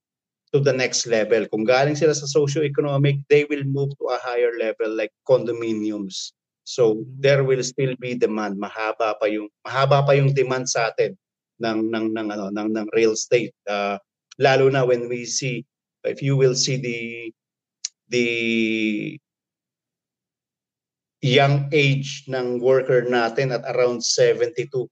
to 0.53 0.61
the 0.61 0.73
next 0.73 1.07
level. 1.09 1.47
Kung 1.49 1.65
galing 1.65 1.97
sila 1.97 2.13
sa 2.13 2.29
socio-economic, 2.29 3.25
they 3.33 3.49
will 3.49 3.65
move 3.65 3.95
to 3.97 4.05
a 4.13 4.19
higher 4.21 4.53
level 4.59 4.93
like 4.93 5.15
condominiums. 5.25 6.35
So 6.63 7.03
there 7.19 7.43
will 7.43 7.63
still 7.65 7.97
be 7.99 8.15
demand. 8.15 8.61
Mahaba 8.61 9.19
pa 9.19 9.27
yung 9.27 9.51
mahaba 9.67 10.05
pa 10.07 10.13
yung 10.15 10.31
demand 10.31 10.71
sa 10.71 10.93
atin 10.95 11.17
ng 11.59 11.91
ng 11.91 12.07
ng 12.15 12.27
ano 12.31 12.47
ng 12.55 12.69
ng 12.71 12.87
real 12.95 13.19
estate. 13.19 13.51
Uh, 13.67 13.99
lalo 14.39 14.69
na 14.69 14.85
when 14.85 15.09
we 15.09 15.25
see 15.25 15.65
if 16.05 16.23
you 16.23 16.37
will 16.37 16.55
see 16.55 16.77
the 16.77 17.01
the 18.13 19.19
young 21.23 21.71
age 21.71 22.27
ng 22.27 22.59
worker 22.59 23.07
natin 23.07 23.55
at 23.55 23.63
around 23.73 24.03
72.5 24.03 24.91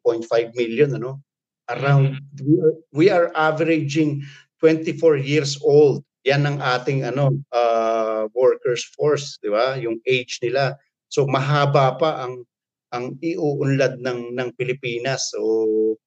million 0.55 0.95
ano? 0.95 1.18
Around 1.66 2.18
mm-hmm. 2.18 2.47
we, 2.47 2.55
are, 2.62 2.76
we 2.95 3.07
are 3.11 3.28
averaging 3.34 4.22
24 4.62 5.18
years 5.18 5.59
old. 5.61 6.07
Yan 6.22 6.47
ang 6.47 6.62
ating 6.62 7.03
ano 7.03 7.34
uh, 7.51 8.30
workers 8.32 8.86
force 8.95 9.43
di 9.43 9.51
ba? 9.51 9.74
Yung 9.82 9.99
age 10.07 10.38
nila. 10.41 10.78
So 11.11 11.26
mahaba 11.26 11.99
pa 11.99 12.22
ang 12.22 12.47
ang 12.95 13.18
iuunlad 13.18 13.99
ng 13.99 14.38
ng 14.38 14.49
Pilipinas. 14.55 15.34
So 15.34 15.99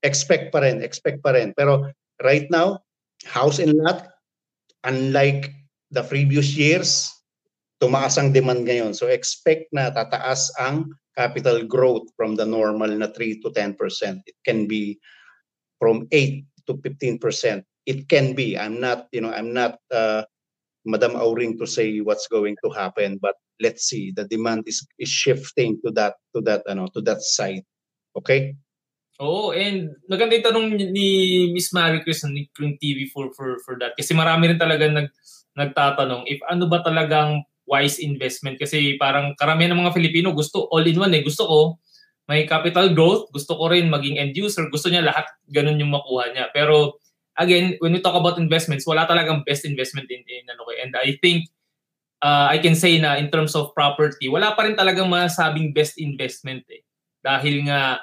expect 0.00 0.52
pa 0.56 0.64
rin 0.64 0.80
expect 0.80 1.20
pa 1.20 1.36
rin. 1.36 1.52
Pero 1.52 1.84
right 2.22 2.46
now, 2.50 2.80
house 3.24 3.58
and 3.58 3.74
lot, 3.76 4.08
unlike 4.84 5.52
the 5.90 6.02
previous 6.02 6.56
years, 6.56 7.10
tumaas 7.82 8.16
ang 8.16 8.32
demand 8.32 8.64
ngayon. 8.64 8.96
So 8.96 9.08
expect 9.08 9.68
na 9.72 9.92
tataas 9.92 10.48
ang 10.60 10.92
capital 11.16 11.64
growth 11.64 12.08
from 12.16 12.36
the 12.36 12.44
normal 12.44 12.92
na 12.92 13.08
3 13.08 13.40
to 13.40 13.48
10%. 13.52 13.76
It 14.26 14.36
can 14.44 14.68
be 14.68 15.00
from 15.80 16.08
8 16.12 16.44
to 16.68 16.74
15%. 16.80 17.64
It 17.86 18.08
can 18.08 18.34
be. 18.34 18.58
I'm 18.58 18.80
not, 18.80 19.08
you 19.12 19.20
know, 19.20 19.32
I'm 19.32 19.52
not 19.54 19.78
uh, 19.92 20.24
Madam 20.84 21.14
Auring 21.14 21.58
to 21.58 21.66
say 21.66 22.00
what's 22.00 22.26
going 22.26 22.56
to 22.64 22.70
happen, 22.70 23.18
but 23.20 23.34
let's 23.60 23.86
see. 23.86 24.12
The 24.14 24.24
demand 24.26 24.64
is 24.66 24.86
is 24.98 25.08
shifting 25.08 25.78
to 25.84 25.90
that 25.94 26.18
to 26.34 26.42
that 26.42 26.66
ano 26.66 26.90
to 26.94 27.00
that 27.06 27.22
side. 27.22 27.62
Okay? 28.18 28.54
Oo, 29.16 29.56
and 29.56 29.96
maganda 30.12 30.36
yung 30.36 30.46
tanong 30.52 30.66
ni 30.92 31.08
Miss 31.48 31.72
Mary 31.72 32.04
Chris 32.04 32.20
ng 32.28 32.36
TV 32.76 33.08
for, 33.08 33.32
for, 33.32 33.56
for 33.64 33.80
that. 33.80 33.96
Kasi 33.96 34.12
marami 34.12 34.52
rin 34.52 34.60
talaga 34.60 34.84
nag, 34.92 35.08
nagtatanong 35.56 36.28
if 36.28 36.36
ano 36.44 36.68
ba 36.68 36.84
talagang 36.84 37.40
wise 37.64 37.96
investment. 37.98 38.60
Kasi 38.60 39.00
parang 39.00 39.32
karamihan 39.40 39.72
ng 39.72 39.82
mga 39.88 39.96
Filipino 39.96 40.36
gusto 40.36 40.68
all-in-one 40.68 41.16
eh. 41.16 41.24
Gusto 41.24 41.48
ko 41.48 41.58
may 42.26 42.44
capital 42.44 42.90
growth, 42.92 43.30
gusto 43.30 43.54
ko 43.54 43.70
rin 43.70 43.86
maging 43.86 44.18
end 44.18 44.34
user, 44.34 44.66
gusto 44.66 44.90
niya 44.90 45.06
lahat 45.06 45.24
ganun 45.46 45.78
yung 45.78 45.94
makuha 45.94 46.34
niya. 46.34 46.50
Pero 46.50 46.98
again, 47.38 47.78
when 47.78 47.94
we 47.94 48.02
talk 48.02 48.18
about 48.18 48.36
investments, 48.36 48.84
wala 48.84 49.06
talagang 49.06 49.46
best 49.46 49.62
investment 49.62 50.10
in, 50.10 50.26
in 50.26 50.44
ano 50.50 50.66
ko. 50.66 50.74
And 50.74 50.92
I 50.98 51.16
think 51.22 51.46
uh, 52.20 52.50
I 52.50 52.58
can 52.58 52.74
say 52.74 52.98
na 52.98 53.16
in 53.16 53.30
terms 53.30 53.54
of 53.54 53.70
property, 53.72 54.26
wala 54.26 54.58
pa 54.58 54.66
rin 54.66 54.74
talagang 54.74 55.06
masabing 55.06 55.70
best 55.70 55.96
investment 56.02 56.66
eh. 56.66 56.82
Dahil 57.22 57.64
nga 57.70 58.02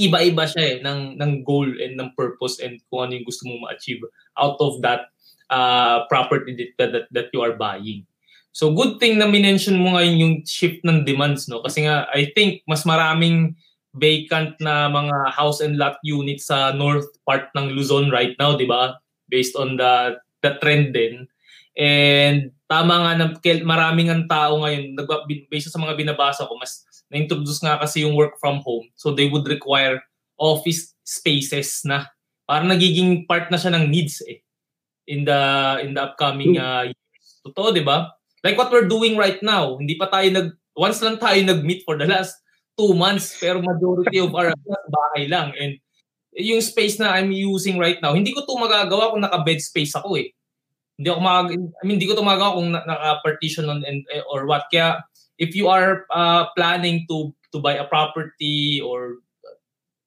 iba-iba 0.00 0.44
siya 0.48 0.62
eh 0.64 0.76
ng 0.80 1.20
ng 1.20 1.32
goal 1.44 1.68
and 1.80 1.96
ng 2.00 2.10
purpose 2.16 2.60
and 2.60 2.80
kung 2.88 3.08
ano 3.08 3.20
yung 3.20 3.26
gusto 3.28 3.44
mong 3.48 3.68
ma-achieve 3.68 4.00
out 4.40 4.56
of 4.60 4.80
that 4.80 5.12
uh, 5.52 6.04
property 6.08 6.56
that, 6.78 6.92
that 6.92 7.06
that 7.12 7.28
you 7.32 7.40
are 7.40 7.56
buying. 7.56 8.04
So 8.50 8.74
good 8.74 8.98
thing 8.98 9.20
na 9.20 9.30
minention 9.30 9.78
mo 9.78 9.94
ngayon 9.94 10.16
yung 10.18 10.34
shift 10.42 10.82
ng 10.82 11.06
demands 11.06 11.46
no 11.46 11.62
kasi 11.62 11.86
nga 11.86 12.08
I 12.10 12.32
think 12.34 12.66
mas 12.66 12.82
maraming 12.82 13.54
vacant 13.94 14.54
na 14.62 14.86
mga 14.86 15.34
house 15.34 15.58
and 15.58 15.74
lot 15.74 15.98
units 16.06 16.46
sa 16.46 16.70
north 16.70 17.10
part 17.26 17.50
ng 17.58 17.74
Luzon 17.74 18.10
right 18.10 18.34
now, 18.38 18.54
'di 18.54 18.66
ba? 18.66 18.98
Based 19.26 19.54
on 19.58 19.78
the 19.78 20.18
the 20.40 20.56
trend 20.62 20.94
din. 20.94 21.26
And 21.78 22.54
tama 22.70 22.94
nga 23.02 23.12
na 23.18 23.26
maraming 23.66 24.14
ang 24.14 24.30
tao 24.30 24.62
ngayon, 24.62 24.94
based 25.50 25.74
sa 25.74 25.82
mga 25.82 25.98
binabasa 25.98 26.46
ko, 26.46 26.54
mas 26.54 26.86
na-introduce 27.10 27.58
nga 27.66 27.82
kasi 27.82 28.06
yung 28.06 28.14
work 28.14 28.38
from 28.38 28.62
home. 28.62 28.86
So 28.94 29.10
they 29.10 29.26
would 29.26 29.50
require 29.50 29.98
office 30.38 30.94
spaces 31.02 31.82
na 31.82 32.06
parang 32.46 32.70
nagiging 32.70 33.26
part 33.26 33.50
na 33.50 33.58
siya 33.58 33.74
ng 33.74 33.90
needs 33.90 34.22
eh 34.22 34.38
in 35.10 35.26
the 35.26 35.40
in 35.82 35.98
the 35.98 36.02
upcoming 36.06 36.54
uh, 36.54 36.86
years. 36.86 37.28
Totoo, 37.42 37.74
'di 37.74 37.82
ba? 37.82 38.14
Like 38.46 38.54
what 38.54 38.70
we're 38.70 38.86
doing 38.86 39.18
right 39.18 39.42
now, 39.42 39.74
hindi 39.74 39.98
pa 39.98 40.06
tayo 40.06 40.30
nag 40.30 40.48
once 40.78 41.02
lang 41.02 41.18
tayo 41.18 41.36
nag-meet 41.42 41.82
for 41.82 41.98
the 41.98 42.06
last 42.06 42.38
two 42.78 42.94
months 42.94 43.36
pero 43.36 43.58
majority 43.58 44.22
of 44.22 44.30
our 44.32 44.54
bahay 44.96 45.26
lang 45.26 45.52
and 45.58 45.76
yung 46.38 46.62
space 46.62 46.96
na 47.02 47.18
I'm 47.18 47.34
using 47.34 47.76
right 47.76 47.98
now, 47.98 48.14
hindi 48.14 48.30
ko 48.30 48.46
to 48.46 48.54
magagawa 48.54 49.10
kung 49.10 49.26
naka-bed 49.26 49.58
space 49.58 49.98
ako 49.98 50.14
eh. 50.14 50.30
Hindi 51.00 51.08
ako 51.08 51.20
mag 51.24 51.48
I 51.48 51.82
mean, 51.88 51.96
hindi 51.96 52.04
ko 52.04 52.12
to 52.12 52.20
magagawa 52.20 52.60
kung 52.60 52.70
naka-partition 52.76 53.64
on 53.72 53.80
and 53.88 54.04
or 54.28 54.44
what. 54.44 54.68
Kaya 54.68 55.00
if 55.40 55.56
you 55.56 55.72
are 55.72 56.04
uh, 56.12 56.52
planning 56.52 57.08
to 57.08 57.32
to 57.56 57.64
buy 57.64 57.80
a 57.80 57.88
property 57.88 58.84
or 58.84 59.24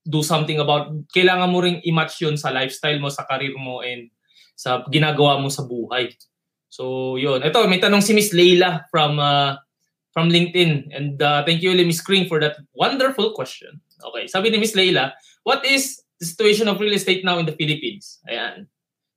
do 0.06 0.22
something 0.22 0.62
about 0.62 0.94
kailangan 1.16 1.50
mo 1.50 1.66
ring 1.66 1.82
i-match 1.82 2.22
yun 2.22 2.38
sa 2.38 2.54
lifestyle 2.54 3.02
mo, 3.02 3.10
sa 3.10 3.26
career 3.26 3.58
mo 3.58 3.82
and 3.82 4.14
sa 4.54 4.86
ginagawa 4.92 5.42
mo 5.42 5.50
sa 5.50 5.66
buhay. 5.66 6.14
So, 6.70 7.16
yun. 7.18 7.42
Ito, 7.42 7.66
may 7.70 7.82
tanong 7.82 8.06
si 8.06 8.14
Miss 8.14 8.34
Leila 8.34 8.86
from 8.90 9.18
uh, 9.18 9.58
from 10.14 10.30
LinkedIn. 10.30 10.94
And 10.94 11.18
uh, 11.22 11.42
thank 11.46 11.62
you, 11.62 11.74
Miss 11.74 12.02
Kring, 12.02 12.30
for 12.30 12.38
that 12.42 12.58
wonderful 12.78 13.34
question. 13.34 13.82
Okay, 14.04 14.30
sabi 14.30 14.54
ni 14.54 14.62
Miss 14.62 14.78
Leila, 14.78 15.14
what 15.42 15.66
is 15.66 16.02
the 16.20 16.26
situation 16.26 16.70
of 16.70 16.78
real 16.78 16.94
estate 16.94 17.26
now 17.26 17.40
in 17.40 17.46
the 17.46 17.58
Philippines? 17.58 18.22
Ayan. 18.30 18.70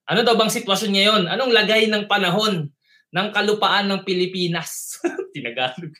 Ano 0.07 0.23
daw 0.23 0.39
bang 0.39 0.53
sitwasyon 0.55 0.93
ngayon? 0.95 1.23
Anong 1.27 1.51
lagay 1.51 1.91
ng 1.91 2.07
panahon 2.07 2.71
ng 3.11 3.29
kalupaan 3.35 3.91
ng 3.91 4.01
Pilipinas. 4.07 5.03
Tinagalog. 5.35 5.91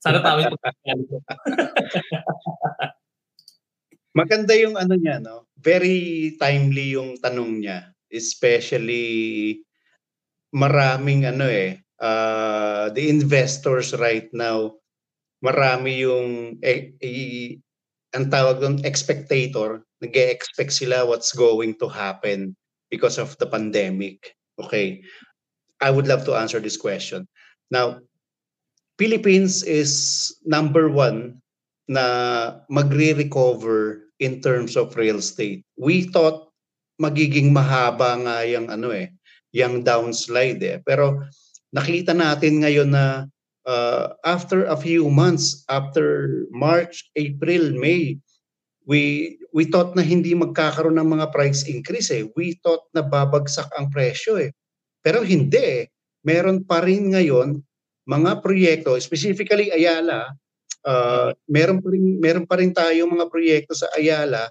Sana 0.00 0.24
tama 0.24 0.48
yung 0.48 0.56
Maganda 4.18 4.52
yung 4.52 4.76
ano 4.76 4.92
niya, 4.96 5.20
no? 5.24 5.48
Very 5.56 6.32
timely 6.36 6.96
yung 6.96 7.16
tanong 7.20 7.64
niya. 7.64 7.92
Especially 8.12 9.56
maraming 10.52 11.24
ano 11.24 11.48
eh, 11.48 11.80
uh, 11.96 12.92
the 12.92 13.08
investors 13.08 13.96
right 13.96 14.28
now, 14.36 14.76
marami 15.40 16.04
yung 16.04 16.60
eh, 16.60 16.92
eh, 17.00 17.56
ang 18.12 18.28
tawag 18.28 18.60
doon 18.60 18.84
expectator, 18.84 19.80
nag-expect 20.04 20.76
sila 20.76 21.08
what's 21.08 21.32
going 21.32 21.72
to 21.80 21.88
happen 21.88 22.52
because 22.92 23.16
of 23.16 23.32
the 23.40 23.48
pandemic. 23.48 24.36
Okay. 24.60 25.00
I 25.80 25.88
would 25.88 26.06
love 26.06 26.28
to 26.28 26.36
answer 26.36 26.60
this 26.60 26.76
question. 26.76 27.24
Now, 27.72 28.04
Philippines 29.00 29.64
is 29.64 30.30
number 30.44 30.92
one 30.92 31.40
na 31.88 32.60
magre-recover 32.68 34.12
in 34.20 34.44
terms 34.44 34.76
of 34.76 34.94
real 34.94 35.18
estate. 35.18 35.64
We 35.80 36.06
thought 36.12 36.52
magiging 37.00 37.50
mahaba 37.50 38.14
nga 38.22 38.36
yung 38.46 38.70
ano 38.70 38.94
eh, 38.94 39.10
yung 39.50 39.82
downslide 39.82 40.62
eh. 40.62 40.78
Pero 40.86 41.26
nakita 41.74 42.14
natin 42.14 42.62
ngayon 42.62 42.94
na 42.94 43.26
uh, 43.66 44.14
after 44.22 44.70
a 44.70 44.78
few 44.78 45.10
months, 45.10 45.66
after 45.66 46.46
March, 46.54 47.10
April, 47.18 47.74
May, 47.74 48.21
we 48.86 49.34
we 49.54 49.68
thought 49.68 49.94
na 49.94 50.02
hindi 50.02 50.34
magkakaroon 50.34 50.98
ng 50.98 51.10
mga 51.18 51.26
price 51.30 51.66
increase 51.68 52.10
eh. 52.10 52.26
We 52.34 52.58
thought 52.64 52.88
na 52.96 53.04
babagsak 53.04 53.70
ang 53.78 53.92
presyo 53.92 54.40
eh. 54.40 54.50
Pero 55.02 55.22
hindi 55.22 55.58
eh. 55.58 55.84
Meron 56.22 56.62
pa 56.66 56.82
rin 56.82 57.14
ngayon 57.14 57.62
mga 58.06 58.42
proyekto, 58.42 58.98
specifically 58.98 59.70
Ayala, 59.70 60.34
uh, 60.86 61.30
meron 61.46 61.78
pa 61.78 61.88
rin 61.94 62.06
meron 62.18 62.46
pa 62.46 62.58
rin 62.58 62.74
tayo 62.74 63.06
mga 63.06 63.30
proyekto 63.30 63.74
sa 63.74 63.86
Ayala 63.94 64.50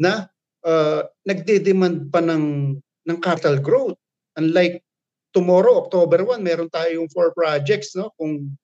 na 0.00 0.28
uh, 0.64 1.04
nagde-demand 1.28 2.08
pa 2.08 2.20
ng 2.24 2.76
ng 2.80 3.18
capital 3.20 3.60
growth. 3.60 3.96
Unlike 4.36 4.84
tomorrow, 5.32 5.80
October 5.80 6.24
1, 6.24 6.40
meron 6.40 6.72
tayong 6.72 7.08
four 7.12 7.32
projects, 7.32 7.92
no? 7.96 8.12
Kung 8.16 8.56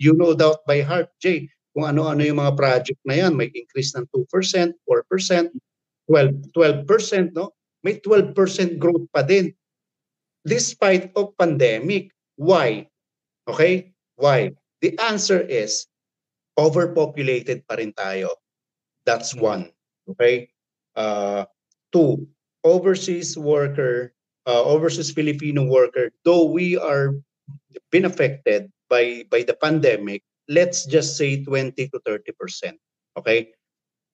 you 0.00 0.12
know 0.16 0.32
doubt 0.32 0.64
by 0.64 0.80
heart, 0.80 1.08
Jay, 1.20 1.48
kung 1.76 1.84
ano-ano 1.84 2.24
yung 2.24 2.40
mga 2.40 2.56
project 2.56 2.96
na 3.04 3.20
yan, 3.20 3.36
may 3.36 3.52
increase 3.52 3.92
ng 3.92 4.08
2%, 4.08 4.32
4%, 4.32 5.52
12, 6.08 6.48
12%, 6.56 7.36
no? 7.36 7.52
May 7.84 8.00
12% 8.00 8.80
growth 8.80 9.04
pa 9.12 9.20
din. 9.20 9.52
Despite 10.48 11.12
of 11.12 11.36
pandemic. 11.36 12.16
Why? 12.40 12.88
Okay? 13.44 13.92
Why? 14.16 14.56
The 14.80 14.96
answer 15.04 15.44
is 15.44 15.84
overpopulated 16.56 17.68
pa 17.68 17.76
rin 17.76 17.92
tayo. 17.92 18.32
That's 19.04 19.36
one. 19.36 19.68
Okay? 20.08 20.48
Uh, 20.96 21.44
two, 21.92 22.24
overseas 22.64 23.36
worker, 23.36 24.16
uh, 24.48 24.64
overseas 24.64 25.12
Filipino 25.12 25.68
worker, 25.68 26.08
though 26.24 26.48
we 26.48 26.80
are 26.80 27.20
been 27.92 28.08
affected 28.08 28.72
by 28.88 29.28
by 29.28 29.44
the 29.44 29.52
pandemic, 29.52 30.24
let's 30.48 30.86
just 30.86 31.16
say 31.16 31.42
20 31.44 31.74
to 31.88 31.98
30 32.04 32.32
percent. 32.38 32.76
Okay, 33.16 33.52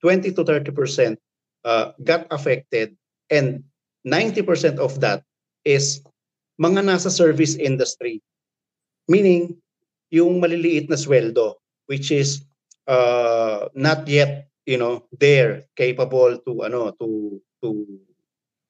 20 0.00 0.32
to 0.32 0.42
30 0.44 0.72
percent 0.72 1.14
uh, 1.64 1.92
got 2.04 2.26
affected, 2.30 2.96
and 3.30 3.64
90 4.04 4.42
percent 4.42 4.76
of 4.78 5.00
that 5.00 5.22
is 5.64 6.02
mga 6.60 6.86
nasa 6.86 7.10
service 7.10 7.56
industry, 7.56 8.22
meaning 9.08 9.56
yung 10.12 10.38
maliliit 10.38 10.90
na 10.90 10.98
sweldo, 10.98 11.58
which 11.86 12.12
is 12.12 12.44
uh, 12.86 13.68
not 13.74 14.06
yet 14.06 14.52
you 14.66 14.78
know 14.78 15.02
there 15.18 15.66
capable 15.74 16.38
to 16.46 16.62
ano 16.62 16.94
to 16.98 17.40
to 17.62 17.86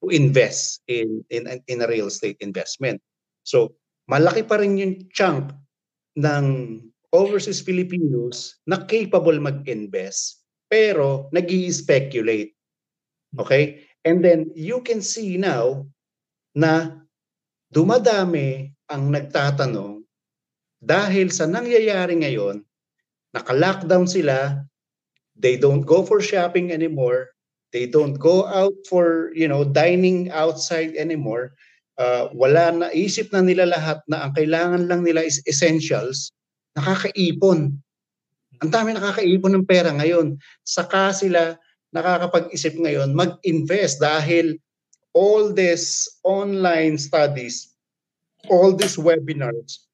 to 0.01 0.05
invest 0.09 0.81
in 0.89 1.21
in 1.29 1.45
in 1.69 1.81
a 1.81 1.87
real 1.87 2.09
estate 2.09 2.37
investment. 2.41 3.01
So 3.45 3.77
malaki 4.09 4.47
pa 4.47 4.59
rin 4.59 4.79
yung 4.79 4.95
chunk 5.13 5.53
ng 6.17 6.45
overseas 7.13 7.61
Filipinos 7.61 8.57
na 8.65 8.81
capable 8.89 9.37
mag-invest 9.37 10.43
pero 10.67 11.29
nag 11.29 11.47
speculate 11.69 12.53
Okay? 13.39 13.81
And 14.05 14.21
then 14.21 14.51
you 14.53 14.81
can 14.85 15.01
see 15.01 15.37
now 15.39 15.87
na 16.53 17.01
dumadami 17.73 18.75
ang 18.91 19.09
nagtatanong 19.09 20.05
dahil 20.83 21.31
sa 21.31 21.47
nangyayari 21.47 22.19
ngayon, 22.19 22.61
naka-lockdown 23.31 24.05
sila, 24.05 24.61
they 25.39 25.55
don't 25.55 25.87
go 25.87 26.03
for 26.03 26.19
shopping 26.19 26.75
anymore, 26.75 27.31
they 27.71 27.87
don't 27.87 28.19
go 28.19 28.45
out 28.45 28.75
for, 28.85 29.31
you 29.33 29.47
know, 29.47 29.63
dining 29.63 30.29
outside 30.29 30.93
anymore. 30.99 31.55
Uh, 31.95 32.27
wala 32.35 32.69
na, 32.75 32.87
isip 32.91 33.31
na 33.31 33.41
nila 33.41 33.65
lahat 33.65 34.03
na 34.11 34.27
ang 34.27 34.35
kailangan 34.35 34.85
lang 34.85 35.01
nila 35.07 35.23
is 35.23 35.39
essentials 35.47 36.35
nakakaipon. 36.77 37.73
Ang 38.61 38.71
dami 38.71 38.95
nakakaipon 38.95 39.53
ng 39.59 39.65
pera 39.67 39.91
ngayon. 39.91 40.37
Saka 40.65 41.13
sila 41.13 41.57
nakakapag-isip 41.93 42.73
ngayon 42.77 43.13
mag-invest 43.13 44.01
dahil 44.01 44.57
all 45.13 45.53
these 45.53 46.09
online 46.25 46.97
studies, 46.97 47.69
all 48.49 48.73
these 48.73 48.97
webinars, 48.97 49.85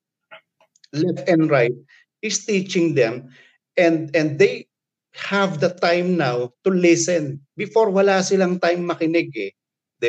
left 0.96 1.28
and 1.28 1.52
right, 1.52 1.76
is 2.24 2.48
teaching 2.48 2.96
them 2.96 3.28
and 3.76 4.12
and 4.16 4.40
they 4.40 4.68
have 5.16 5.60
the 5.60 5.76
time 5.84 6.16
now 6.16 6.52
to 6.64 6.72
listen. 6.72 7.44
Before 7.60 7.92
wala 7.92 8.24
silang 8.24 8.60
time 8.64 8.88
makinig 8.88 9.32
eh. 9.36 9.52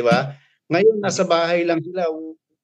ba? 0.03 0.39
Ngayon 0.71 1.03
nasa 1.03 1.27
bahay 1.27 1.67
lang 1.67 1.83
sila 1.83 2.07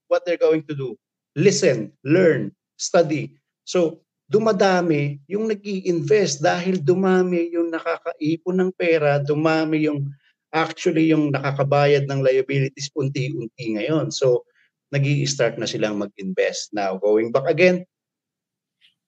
what 0.06 0.22
they're 0.22 0.38
going 0.38 0.62
to 0.70 0.74
do. 0.74 0.94
Listen, 1.34 1.90
learn, 2.06 2.54
study. 2.78 3.34
So, 3.66 4.06
dumadami 4.30 5.18
yung 5.26 5.50
nag 5.50 5.62
invest 5.62 6.38
dahil 6.38 6.78
dumami 6.78 7.50
yung 7.50 7.74
nakakaipon 7.74 8.62
ng 8.62 8.70
pera, 8.78 9.18
dumami 9.18 9.90
yung 9.90 10.06
actually 10.54 11.10
yung 11.10 11.34
nakakabayad 11.34 12.06
ng 12.06 12.22
liabilities 12.22 12.90
unti-unti 12.94 13.74
ngayon. 13.74 14.14
So, 14.14 14.46
nag 14.94 15.02
start 15.26 15.58
na 15.58 15.66
silang 15.66 15.98
mag-invest. 15.98 16.70
Now, 16.70 16.94
going 16.94 17.34
back 17.34 17.50
again, 17.50 17.82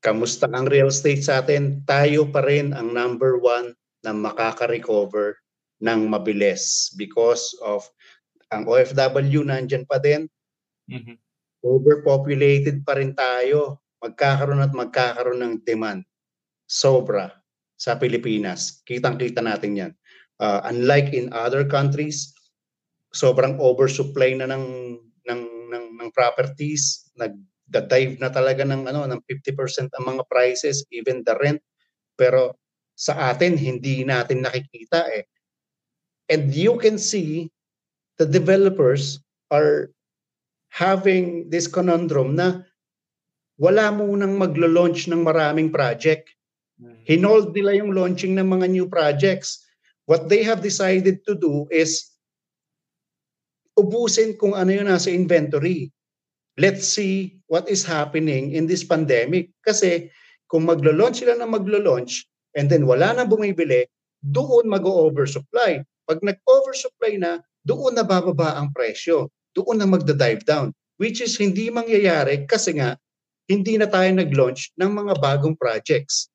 kamusta 0.03 0.51
ang 0.51 0.67
real 0.67 0.91
estate 0.91 1.23
sa 1.23 1.39
atin? 1.39 1.87
Tayo 1.87 2.27
pa 2.27 2.43
rin 2.43 2.75
ang 2.75 2.91
number 2.91 3.39
one 3.39 3.79
na 4.03 4.11
makaka-recover 4.11 5.39
ng 5.79 6.11
mabilis 6.11 6.91
because 6.99 7.55
of 7.63 7.87
ang 8.51 8.67
OFW 8.67 9.47
nandyan 9.47 9.87
pa 9.87 10.03
din. 10.03 10.27
Mm-hmm. 10.91 11.17
Overpopulated 11.63 12.83
pa 12.83 12.99
rin 12.99 13.15
tayo 13.15 13.79
magkakaroon 14.03 14.63
at 14.63 14.75
magkakaroon 14.75 15.41
ng 15.43 15.55
demand. 15.67 16.07
Sobra 16.69 17.33
sa 17.79 17.95
Pilipinas. 17.95 18.83
Kitang-kita 18.83 19.41
natin 19.41 19.73
yan. 19.79 19.93
Uh, 20.39 20.63
unlike 20.71 21.15
in 21.15 21.31
other 21.35 21.67
countries, 21.67 22.35
sobrang 23.15 23.59
oversupply 23.59 24.35
na 24.37 24.51
ng 24.51 24.99
ng 25.27 25.43
ng, 25.73 25.85
ng 25.99 26.11
properties, 26.15 27.11
nag-dive 27.19 28.19
na 28.23 28.31
talaga 28.31 28.63
ng 28.67 28.87
ano 28.87 29.07
ng 29.09 29.21
50% 29.27 29.91
ang 29.95 30.05
mga 30.05 30.23
prices, 30.31 30.85
even 30.95 31.23
the 31.25 31.35
rent. 31.39 31.63
Pero 32.19 32.59
sa 32.99 33.31
atin 33.31 33.55
hindi 33.55 34.03
natin 34.03 34.43
nakikita 34.43 35.07
eh. 35.15 35.25
And 36.29 36.53
you 36.53 36.77
can 36.77 37.01
see 37.01 37.49
the 38.21 38.27
developers 38.27 39.23
are 39.49 39.95
having 40.69 41.49
this 41.49 41.65
conundrum 41.65 42.37
na 42.37 42.68
wala 43.59 43.91
munang 43.91 44.39
maglo-launch 44.39 45.11
ng 45.11 45.27
maraming 45.27 45.75
project. 45.75 46.31
Hmm. 46.79 47.03
Hinold 47.03 47.51
nila 47.51 47.75
yung 47.75 47.91
launching 47.91 48.39
ng 48.39 48.47
mga 48.47 48.67
new 48.71 48.87
projects. 48.87 49.67
What 50.07 50.31
they 50.31 50.47
have 50.47 50.63
decided 50.63 51.27
to 51.27 51.35
do 51.35 51.67
is 51.69 52.07
ubusin 53.75 54.39
kung 54.39 54.55
ano 54.55 54.71
yung 54.71 54.89
nasa 54.89 55.11
inventory. 55.11 55.91
Let's 56.59 56.87
see 56.87 57.39
what 57.51 57.67
is 57.71 57.83
happening 57.83 58.55
in 58.55 58.71
this 58.71 58.87
pandemic. 58.87 59.55
Kasi 59.63 60.11
kung 60.47 60.65
maglo-launch 60.65 61.23
sila 61.23 61.39
na 61.39 61.47
maglo-launch 61.47 62.25
and 62.55 62.71
then 62.71 62.87
wala 62.87 63.15
nang 63.15 63.31
bumibili, 63.31 63.87
doon 64.23 64.67
mag-oversupply. 64.67 65.83
Pag 66.09 66.19
nag-oversupply 66.25 67.21
na, 67.21 67.43
doon 67.63 67.95
na 67.95 68.03
bababa 68.03 68.59
ang 68.59 68.75
presyo. 68.75 69.31
Doon 69.55 69.83
na 69.83 69.87
magda-dive 69.87 70.43
down. 70.47 70.75
Which 70.99 71.23
is 71.23 71.39
hindi 71.39 71.71
mangyayari 71.71 72.49
kasi 72.51 72.75
nga 72.75 72.99
hindi 73.49 73.81
na 73.81 73.89
tayo 73.89 74.13
nag-launch 74.13 74.77
ng 74.77 74.93
mga 74.93 75.19
bagong 75.25 75.57
projects. 75.57 76.29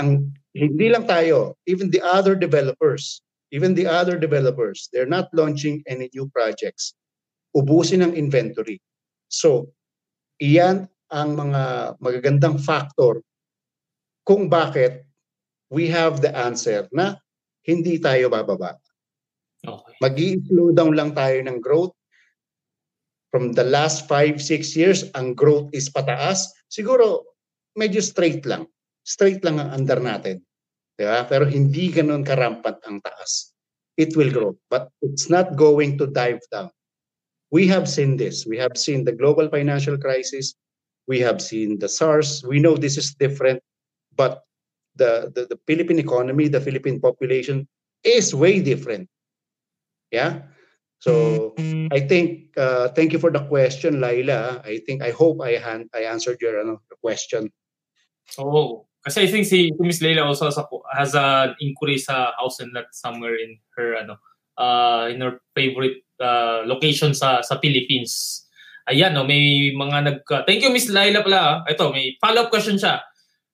Ang 0.00 0.32
hindi 0.56 0.88
lang 0.90 1.04
tayo, 1.06 1.54
even 1.68 1.92
the 1.92 2.00
other 2.00 2.34
developers, 2.34 3.22
even 3.52 3.76
the 3.76 3.86
other 3.86 4.16
developers, 4.16 4.88
they're 4.90 5.08
not 5.08 5.28
launching 5.36 5.84
any 5.86 6.08
new 6.16 6.26
projects. 6.32 6.96
Ubusin 7.54 8.02
ang 8.02 8.16
inventory. 8.16 8.80
So, 9.28 9.70
iyan 10.40 10.88
ang 11.12 11.30
mga 11.36 11.94
magagandang 12.00 12.58
factor 12.62 13.20
kung 14.24 14.48
bakit 14.48 15.04
we 15.70 15.86
have 15.92 16.24
the 16.24 16.32
answer 16.34 16.88
na 16.90 17.20
hindi 17.66 18.00
tayo 18.00 18.32
bababa. 18.32 18.80
Okay. 19.60 19.94
Mag-i-slow 20.00 20.72
down 20.72 20.96
lang 20.96 21.12
tayo 21.12 21.36
ng 21.44 21.60
growth 21.60 21.92
from 23.30 23.54
the 23.54 23.64
last 23.64 24.06
5, 24.10 24.42
6 24.42 24.76
years, 24.76 25.06
ang 25.14 25.34
growth 25.34 25.70
is 25.72 25.88
pataas, 25.88 26.50
siguro 26.66 27.24
medyo 27.78 28.02
straight 28.02 28.42
lang. 28.44 28.66
Straight 29.06 29.42
lang 29.46 29.62
ang 29.62 29.70
under 29.70 30.02
natin. 30.02 30.42
Diba? 30.98 31.24
Pero 31.30 31.46
hindi 31.46 31.88
ganun 31.88 32.26
karampant 32.26 32.82
ang 32.84 33.00
taas. 33.00 33.54
It 33.96 34.12
will 34.18 34.28
grow, 34.30 34.52
but 34.68 34.90
it's 35.00 35.30
not 35.30 35.56
going 35.56 35.96
to 35.96 36.06
dive 36.10 36.42
down. 36.52 36.70
We 37.50 37.66
have 37.66 37.88
seen 37.88 38.16
this. 38.16 38.46
We 38.46 38.58
have 38.58 38.78
seen 38.78 39.04
the 39.04 39.12
global 39.12 39.48
financial 39.50 39.98
crisis. 39.98 40.54
We 41.10 41.18
have 41.20 41.42
seen 41.42 41.78
the 41.78 41.88
SARS. 41.88 42.44
We 42.46 42.60
know 42.60 42.76
this 42.76 42.96
is 42.96 43.14
different, 43.18 43.62
but 44.14 44.46
the, 44.94 45.32
the, 45.34 45.50
the 45.50 45.58
Philippine 45.66 45.98
economy, 45.98 46.48
the 46.48 46.60
Philippine 46.60 47.00
population 47.00 47.66
is 48.04 48.34
way 48.34 48.60
different. 48.60 49.08
Yeah? 50.10 50.42
So 51.00 51.56
I 51.88 52.04
think 52.04 52.52
uh, 52.60 52.92
thank 52.92 53.16
you 53.16 53.18
for 53.18 53.32
the 53.32 53.40
question, 53.48 54.04
Laila. 54.04 54.60
I 54.64 54.84
think 54.84 55.00
I 55.00 55.16
hope 55.16 55.40
I 55.40 55.56
han- 55.56 55.88
I 55.96 56.04
answered 56.04 56.36
your 56.44 56.60
ano, 56.60 56.84
question. 57.00 57.48
Oh, 58.36 58.84
kasi 59.00 59.24
I 59.24 59.28
think 59.32 59.48
si 59.48 59.72
Miss 59.80 60.04
Leila 60.04 60.28
also 60.28 60.44
has, 60.44 60.60
a, 60.60 60.64
has 60.92 61.16
an 61.16 61.56
inquiry 61.64 61.96
sa 61.96 62.36
house 62.36 62.60
and 62.60 62.70
lot 62.76 62.92
somewhere 62.92 63.32
in 63.32 63.56
her 63.80 63.96
ano 63.96 64.20
uh, 64.60 65.08
in 65.08 65.24
her 65.24 65.40
favorite 65.56 66.04
uh, 66.20 66.68
location 66.68 67.16
sa 67.16 67.40
sa 67.40 67.56
Philippines. 67.64 68.44
Ayan, 68.84 69.16
no, 69.16 69.24
may 69.24 69.72
mga 69.72 69.96
nag 70.04 70.18
Thank 70.44 70.68
you 70.68 70.68
Miss 70.68 70.92
Laila 70.92 71.24
pala. 71.24 71.64
Ito, 71.64 71.96
may 71.96 72.20
follow-up 72.20 72.52
question 72.52 72.76
siya. 72.76 73.00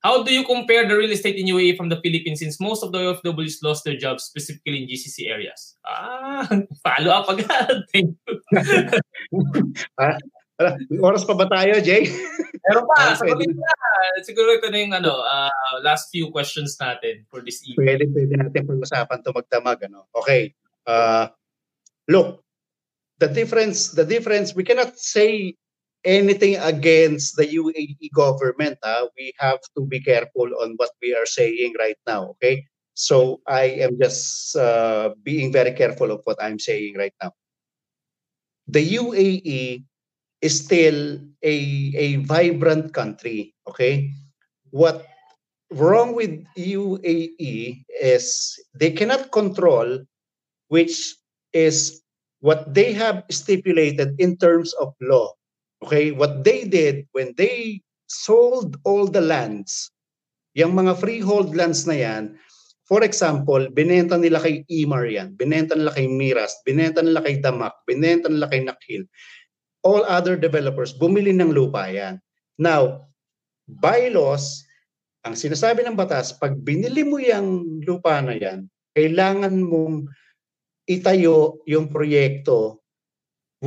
How 0.06 0.22
do 0.22 0.30
you 0.30 0.46
compare 0.46 0.86
the 0.86 0.94
real 0.94 1.10
estate 1.10 1.34
in 1.34 1.50
UAE 1.50 1.74
from 1.74 1.90
the 1.90 1.98
Philippines 1.98 2.38
since 2.38 2.62
most 2.62 2.86
of 2.86 2.94
the 2.94 3.02
OFWs 3.02 3.58
lost 3.66 3.82
their 3.82 3.98
jobs 3.98 4.22
specifically 4.22 4.78
in 4.78 4.86
GCC 4.86 5.26
areas? 5.26 5.74
Ah, 5.82 6.46
follow 6.86 7.10
up 7.10 7.26
agad. 7.26 7.82
You. 7.90 8.14
ah, 9.98 10.14
oras 11.02 11.26
pa 11.26 11.34
ba 11.34 11.50
tayo, 11.50 11.82
Jay? 11.82 12.06
Meron 12.70 12.86
pa, 12.86 13.18
sagutin 13.18 13.50
na. 13.58 13.74
Siguro 14.22 14.54
ito 14.54 14.70
na 14.70 14.78
yung 14.78 14.94
ano, 14.94 15.10
uh, 15.26 15.82
last 15.82 16.14
few 16.14 16.30
questions 16.30 16.78
natin 16.78 17.26
for 17.26 17.42
this 17.42 17.66
evening. 17.66 17.82
Pwede, 17.82 18.06
pwede 18.14 18.34
natin 18.38 18.62
pag-usapan 18.62 19.18
ito 19.26 19.34
magdamag. 19.34 19.90
Ano? 19.90 20.06
Okay. 20.14 20.54
Uh, 20.86 21.34
look, 22.06 22.46
the 23.18 23.26
difference, 23.26 23.90
the 23.90 24.06
difference, 24.06 24.54
we 24.54 24.62
cannot 24.62 24.94
say 24.94 25.58
anything 26.06 26.56
against 26.62 27.36
the 27.36 27.44
UAE 27.44 27.98
government. 28.14 28.78
Uh, 28.82 29.10
we 29.18 29.34
have 29.42 29.58
to 29.76 29.84
be 29.84 30.00
careful 30.00 30.46
on 30.62 30.78
what 30.78 30.94
we 31.02 31.12
are 31.12 31.26
saying 31.26 31.74
right 31.78 31.98
now. 32.06 32.38
Okay, 32.38 32.64
so 32.94 33.42
I 33.46 33.82
am 33.82 33.98
just 34.00 34.54
uh, 34.56 35.12
being 35.26 35.52
very 35.52 35.74
careful 35.74 36.14
of 36.14 36.22
what 36.24 36.38
I'm 36.40 36.62
saying 36.62 36.94
right 36.96 37.12
now. 37.20 37.34
The 38.70 38.82
UAE 38.96 39.84
is 40.40 40.54
still 40.64 41.18
a 41.42 41.56
a 41.98 42.08
vibrant 42.22 42.94
country. 42.94 43.52
Okay, 43.68 44.14
what 44.70 45.04
wrong 45.74 46.14
with 46.14 46.46
UAE 46.54 47.82
is 48.00 48.54
they 48.78 48.94
cannot 48.94 49.34
control 49.34 50.06
which 50.70 51.14
is 51.52 52.02
what 52.38 52.74
they 52.74 52.92
have 52.92 53.24
stipulated 53.30 54.14
in 54.18 54.36
terms 54.38 54.74
of 54.78 54.94
law 55.02 55.34
Okay, 55.84 56.12
what 56.12 56.40
they 56.40 56.64
did 56.64 57.04
when 57.12 57.36
they 57.36 57.84
sold 58.08 58.80
all 58.86 59.04
the 59.04 59.20
lands, 59.20 59.92
yung 60.56 60.72
mga 60.72 60.96
freehold 60.96 61.52
lands 61.52 61.84
na 61.84 61.96
yan, 62.00 62.24
for 62.88 63.04
example, 63.04 63.60
binenta 63.74 64.16
nila 64.16 64.40
kay 64.40 64.64
Imar 64.72 65.04
yan, 65.04 65.36
binenta 65.36 65.76
nila 65.76 65.92
kay 65.92 66.08
Miras, 66.08 66.56
binenta 66.64 67.02
nila 67.04 67.20
kay 67.20 67.42
Damak, 67.42 67.76
binenta 67.84 68.30
nila 68.30 68.48
kay 68.48 68.64
Nakhil. 68.64 69.04
All 69.84 70.06
other 70.08 70.38
developers, 70.38 70.96
bumili 70.96 71.34
ng 71.34 71.52
lupa 71.52 71.90
yan. 71.92 72.22
Now, 72.56 73.10
bylaws, 73.68 74.64
ang 75.26 75.34
sinasabi 75.34 75.82
ng 75.82 75.98
batas, 75.98 76.32
pag 76.38 76.54
binili 76.56 77.02
mo 77.02 77.18
yung 77.18 77.82
lupa 77.82 78.22
na 78.22 78.38
yan, 78.38 78.70
kailangan 78.94 79.52
mong 79.60 80.06
itayo 80.86 81.60
yung 81.66 81.90
proyekto 81.90 82.85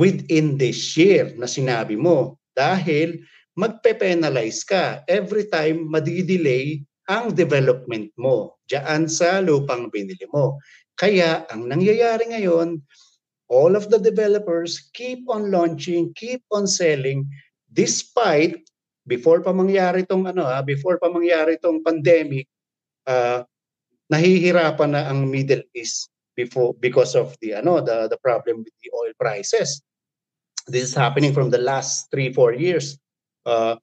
within 0.00 0.56
this 0.56 0.96
year 0.96 1.28
na 1.36 1.44
sinabi 1.44 2.00
mo 2.00 2.40
dahil 2.56 3.20
magpe-penalize 3.52 4.64
ka 4.64 5.04
every 5.04 5.44
time 5.52 5.84
madidelay 5.92 6.80
ang 7.04 7.36
development 7.36 8.08
mo 8.16 8.56
diyan 8.64 9.04
sa 9.10 9.44
lupang 9.44 9.92
binili 9.92 10.24
mo. 10.32 10.56
Kaya 10.96 11.44
ang 11.52 11.68
nangyayari 11.68 12.32
ngayon, 12.32 12.80
all 13.52 13.76
of 13.76 13.92
the 13.92 14.00
developers 14.00 14.88
keep 14.96 15.20
on 15.28 15.52
launching, 15.52 16.16
keep 16.16 16.40
on 16.48 16.64
selling 16.64 17.28
despite 17.68 18.56
before 19.04 19.44
pa 19.44 19.52
mangyari 19.52 20.06
tong 20.08 20.24
ano 20.24 20.46
ha, 20.46 20.64
before 20.64 20.96
pa 20.96 21.12
mangyari 21.12 21.60
tong 21.60 21.82
pandemic, 21.84 22.46
uh, 23.10 23.42
nahihirapan 24.08 24.94
na 24.96 25.10
ang 25.10 25.26
Middle 25.26 25.66
East 25.74 26.08
before 26.38 26.72
because 26.78 27.18
of 27.18 27.34
the 27.42 27.58
ano 27.58 27.82
the 27.82 28.06
the 28.06 28.18
problem 28.22 28.62
with 28.62 28.74
the 28.80 28.90
oil 28.94 29.12
prices. 29.18 29.82
This 30.66 30.92
is 30.92 30.94
happening 30.94 31.32
from 31.32 31.48
the 31.48 31.60
last 31.60 32.10
3 32.12 32.32
4 32.32 32.56
years. 32.56 32.98
Uh, 33.46 33.76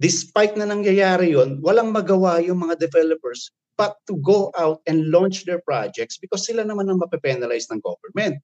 despite 0.00 0.56
na 0.58 0.66
nangyayari 0.66 1.36
yon, 1.36 1.62
walang 1.62 1.94
magawa 1.94 2.42
yung 2.42 2.66
mga 2.66 2.80
developers 2.80 3.52
but 3.80 3.96
to 4.04 4.18
go 4.20 4.52
out 4.60 4.84
and 4.84 5.08
launch 5.08 5.48
their 5.48 5.62
projects 5.64 6.20
because 6.20 6.44
sila 6.44 6.66
naman 6.66 6.90
ang 6.90 7.00
mape-penalize 7.00 7.70
ng 7.72 7.80
government. 7.80 8.42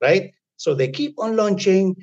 Right? 0.00 0.32
So 0.56 0.72
they 0.72 0.88
keep 0.88 1.20
on 1.20 1.36
launching 1.36 1.96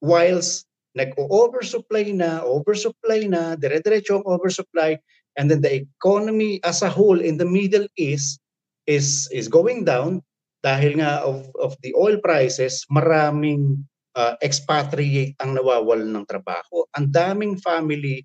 whilst 0.00 0.64
nag-oversupply 0.96 2.16
na, 2.16 2.40
oversupply 2.40 3.28
na, 3.28 3.56
dire-diretso 3.60 4.24
ang 4.24 4.26
oversupply, 4.28 4.96
and 5.36 5.52
then 5.52 5.60
the 5.60 5.84
economy 5.84 6.60
as 6.64 6.80
a 6.80 6.88
whole 6.88 7.20
in 7.20 7.36
the 7.36 7.44
Middle 7.44 7.84
East 8.00 8.40
is 8.88 9.28
is 9.28 9.50
going 9.50 9.84
down 9.84 10.24
dahil 10.64 10.96
nga 10.96 11.20
of 11.20 11.44
of 11.60 11.76
the 11.84 11.92
oil 11.92 12.16
prices, 12.16 12.88
maraming 12.88 13.84
uh, 14.16 14.34
expatriate 14.40 15.36
ang 15.38 15.54
nawawalan 15.54 16.10
ng 16.16 16.26
trabaho. 16.26 16.88
Ang 16.96 17.12
daming 17.12 17.54
family 17.60 18.24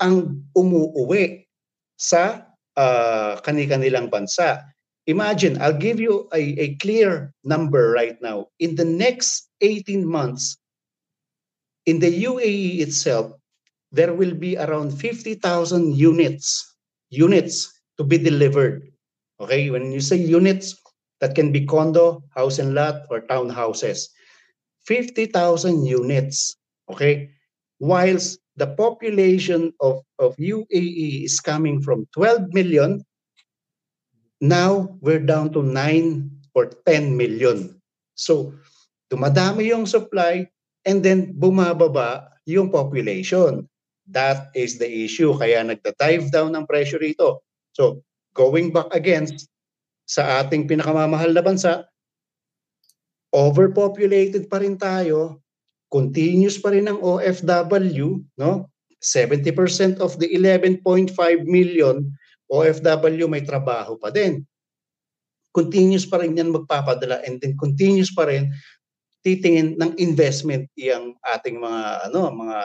ang 0.00 0.40
umuuwi 0.56 1.44
sa 2.00 2.48
uh, 2.74 3.36
kani-kanilang 3.44 4.08
bansa. 4.08 4.64
Imagine, 5.04 5.60
I'll 5.60 5.76
give 5.76 6.00
you 6.00 6.28
a, 6.32 6.40
a 6.56 6.66
clear 6.80 7.36
number 7.44 7.92
right 7.92 8.16
now. 8.24 8.48
In 8.58 8.74
the 8.74 8.88
next 8.88 9.52
18 9.60 10.06
months, 10.06 10.56
in 11.84 12.00
the 12.00 12.08
UAE 12.24 12.80
itself, 12.80 13.36
there 13.92 14.14
will 14.14 14.32
be 14.32 14.56
around 14.56 14.96
50,000 14.96 15.36
units 15.92 16.64
units 17.10 17.68
to 17.98 18.06
be 18.06 18.16
delivered 18.16 18.90
Okay, 19.40 19.70
when 19.70 19.90
you 19.90 20.00
say 20.04 20.16
units, 20.16 20.76
that 21.20 21.34
can 21.34 21.50
be 21.50 21.64
condo, 21.64 22.22
house 22.36 22.58
and 22.58 22.74
lot, 22.74 23.08
or 23.08 23.22
townhouses. 23.22 24.08
50,000 24.90 25.86
units. 25.86 26.58
Okay, 26.90 27.30
whilst 27.78 28.42
the 28.58 28.66
population 28.74 29.70
of, 29.78 30.02
of 30.18 30.34
UAE 30.34 31.22
is 31.22 31.38
coming 31.38 31.78
from 31.78 32.10
12 32.18 32.50
million, 32.50 33.06
now 34.42 34.98
we're 34.98 35.22
down 35.22 35.54
to 35.54 35.62
9 35.62 36.26
or 36.58 36.74
10 36.82 37.14
million. 37.14 37.78
So, 38.18 38.58
dumadami 39.06 39.70
yung 39.70 39.86
supply 39.86 40.50
and 40.82 41.06
then 41.06 41.38
bumababa 41.38 42.26
yung 42.42 42.74
population. 42.74 43.70
That 44.10 44.50
is 44.58 44.82
the 44.82 44.90
issue. 44.90 45.38
Kaya 45.38 45.62
nagda-dive 45.62 46.34
down 46.34 46.58
ang 46.58 46.66
pressure 46.66 46.98
rito. 46.98 47.46
So, 47.78 48.02
going 48.34 48.74
back 48.74 48.90
against 48.90 49.46
sa 50.10 50.42
ating 50.42 50.66
pinakamamahal 50.66 51.30
na 51.30 51.46
bansa, 51.46 51.86
overpopulated 53.30 54.50
pa 54.50 54.62
rin 54.62 54.74
tayo, 54.74 55.42
continuous 55.90 56.58
pa 56.58 56.74
rin 56.74 56.90
ang 56.90 56.98
OFW, 57.02 58.22
no? 58.38 58.70
70% 59.00 59.96
of 60.04 60.20
the 60.20 60.28
11.5 60.36 60.84
million 61.48 62.04
OFW 62.52 63.24
may 63.30 63.40
trabaho 63.40 63.96
pa 63.96 64.12
din. 64.12 64.44
Continuous 65.50 66.04
pa 66.04 66.20
rin 66.20 66.36
yan 66.36 66.52
magpapadala 66.52 67.24
and 67.24 67.40
then 67.40 67.56
continuous 67.56 68.12
pa 68.12 68.28
rin 68.28 68.52
titingin 69.24 69.76
ng 69.76 69.92
investment 70.00 70.68
yung 70.76 71.16
ating 71.32 71.60
mga 71.60 72.10
ano 72.10 72.28
mga 72.28 72.58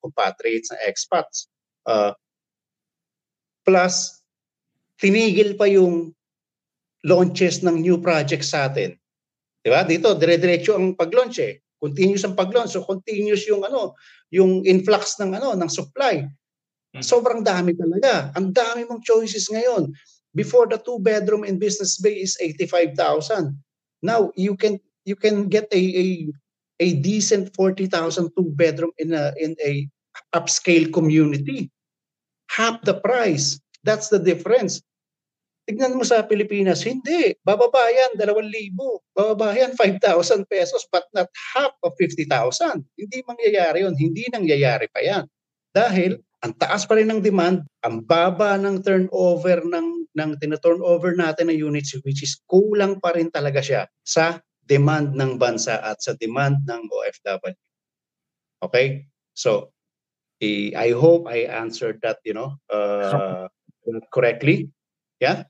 compatriots 0.00 0.72
na 0.72 0.78
expats. 0.88 1.52
Uh, 1.84 2.12
plus 3.64 4.24
tinigil 4.96 5.56
pa 5.58 5.68
yung 5.68 6.16
launches 7.04 7.60
ng 7.60 7.84
new 7.84 8.00
projects 8.00 8.56
sa 8.56 8.72
atin. 8.72 8.96
'Di 9.64 9.72
ba? 9.72 9.80
Dito 9.88 10.12
dire-diretso 10.12 10.76
ang 10.76 10.92
pag-launch 10.92 11.40
eh. 11.40 11.64
Continuous 11.80 12.28
ang 12.28 12.36
pag-launch. 12.36 12.76
So 12.76 12.84
continuous 12.84 13.48
yung 13.48 13.64
ano, 13.64 13.96
yung 14.28 14.60
influx 14.68 15.16
ng 15.16 15.32
ano, 15.32 15.56
ng 15.56 15.70
supply. 15.72 16.20
Hmm. 16.92 17.00
Sobrang 17.00 17.40
dami 17.40 17.72
talaga. 17.72 18.28
Ang 18.36 18.52
dami 18.52 18.84
mong 18.84 19.00
choices 19.00 19.48
ngayon. 19.48 19.88
Before 20.36 20.68
the 20.68 20.76
two 20.76 21.00
bedroom 21.00 21.48
in 21.48 21.56
Business 21.56 21.96
Bay 21.96 22.20
is 22.20 22.36
85,000. 22.36 23.56
Now 24.04 24.28
you 24.36 24.52
can 24.52 24.76
you 25.08 25.16
can 25.16 25.48
get 25.48 25.64
a 25.72 25.80
a, 25.80 26.06
a 26.84 26.88
decent 27.00 27.56
40,000 27.56 27.88
two 28.36 28.52
bedroom 28.52 28.92
in 29.00 29.16
a 29.16 29.32
in 29.40 29.56
a 29.64 29.88
upscale 30.36 30.92
community. 30.92 31.72
Half 32.52 32.84
the 32.84 33.00
price. 33.00 33.56
That's 33.84 34.12
the 34.12 34.20
difference. 34.20 34.84
Tignan 35.64 35.96
mo 35.96 36.04
sa 36.04 36.20
Pilipinas, 36.28 36.84
hindi. 36.84 37.32
Bababa 37.40 37.88
yan, 37.88 38.20
2,000. 38.20 38.76
Bababa 39.16 39.56
yan, 39.56 39.72
5,000 39.80 40.44
pesos 40.44 40.84
but 40.92 41.08
not 41.16 41.28
half 41.56 41.72
of 41.80 41.96
50,000. 41.96 42.28
Hindi 43.00 43.18
mangyayari 43.24 43.88
yun. 43.88 43.96
Hindi 43.96 44.28
nangyayari 44.28 44.92
pa 44.92 45.00
yan. 45.00 45.24
Dahil 45.72 46.20
ang 46.44 46.52
taas 46.60 46.84
pa 46.84 47.00
rin 47.00 47.08
ng 47.08 47.24
demand, 47.24 47.64
ang 47.80 48.04
baba 48.04 48.60
ng 48.60 48.84
turnover 48.84 49.64
ng 49.64 50.04
ng 50.14 50.30
tina-turnover 50.38 51.18
natin 51.18 51.50
ng 51.50 51.58
units 51.58 51.98
which 52.06 52.22
is 52.22 52.38
kulang 52.46 53.02
pa 53.02 53.10
rin 53.16 53.32
talaga 53.34 53.58
siya 53.58 53.82
sa 54.06 54.38
demand 54.62 55.16
ng 55.18 55.40
bansa 55.40 55.82
at 55.82 55.98
sa 55.98 56.14
demand 56.14 56.62
ng 56.68 56.86
OFW. 56.86 57.56
Okay? 58.62 59.10
So, 59.34 59.74
I 60.44 60.92
hope 60.92 61.24
I 61.24 61.48
answered 61.48 62.04
that, 62.04 62.20
you 62.22 62.36
know, 62.36 62.60
uh, 62.68 63.48
correctly. 64.12 64.68
Yeah? 65.18 65.48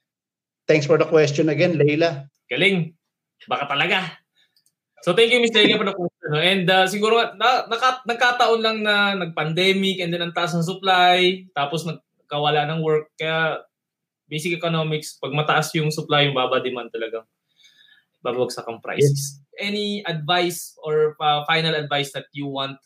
Thanks 0.64 0.88
for 0.88 0.96
the 0.96 1.04
question 1.04 1.48
again, 1.52 1.76
Leila. 1.76 2.28
Galing. 2.48 2.96
Baka 3.44 3.68
talaga. 3.68 4.16
So 5.04 5.12
thank 5.12 5.28
you, 5.32 5.40
Ms. 5.44 5.52
Leila, 5.52 5.76
for 5.76 5.88
the 5.88 5.96
question. 5.96 6.32
And 6.32 6.66
uh, 6.68 6.86
siguro, 6.88 7.36
na, 7.36 7.68
naka, 7.68 8.00
nagkataon 8.08 8.60
lang 8.64 8.80
na 8.80 9.12
nag-pandemic 9.12 10.00
and 10.00 10.08
then 10.08 10.24
ang 10.24 10.32
taas 10.32 10.56
ng 10.56 10.64
supply, 10.64 11.44
tapos 11.52 11.84
nagkawala 11.84 12.64
ng 12.72 12.80
work. 12.80 13.12
Kaya 13.20 13.60
basic 14.24 14.56
economics, 14.56 15.20
pag 15.20 15.36
mataas 15.36 15.68
yung 15.76 15.92
supply, 15.92 16.24
yung 16.24 16.36
baba 16.36 16.64
demand 16.64 16.88
talaga 16.88 17.28
babagsak 18.24 18.64
ang 18.64 18.80
prices. 18.80 19.44
Yes. 19.44 19.60
Any 19.60 20.00
advice 20.08 20.72
or 20.80 21.12
uh, 21.20 21.44
final 21.44 21.76
advice 21.76 22.10
that 22.16 22.32
you 22.32 22.48
want 22.48 22.80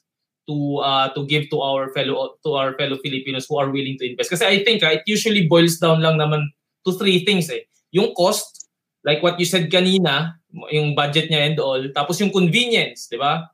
to 0.50 0.82
uh, 0.82 1.14
to 1.14 1.22
give 1.30 1.46
to 1.54 1.62
our 1.62 1.94
fellow 1.94 2.34
to 2.42 2.50
our 2.58 2.74
fellow 2.74 2.98
Filipinos 2.98 3.46
who 3.46 3.56
are 3.56 3.70
willing 3.70 3.96
to 4.02 4.04
invest? 4.10 4.34
Kasi 4.34 4.44
I 4.44 4.66
think 4.66 4.82
uh, 4.82 4.98
it 4.98 5.06
usually 5.06 5.46
boils 5.46 5.78
down 5.78 6.02
lang 6.02 6.18
naman 6.18 6.50
to 6.84 6.94
three 6.94 7.24
things 7.24 7.48
eh. 7.50 7.66
Yung 7.94 8.12
cost, 8.12 8.68
like 9.02 9.22
what 9.22 9.38
you 9.40 9.48
said 9.48 9.70
kanina, 9.72 10.38
yung 10.72 10.92
budget 10.92 11.28
niya 11.28 11.52
and 11.52 11.58
all, 11.60 11.82
tapos 11.92 12.20
yung 12.20 12.32
convenience, 12.32 13.08
di 13.08 13.16
ba? 13.16 13.48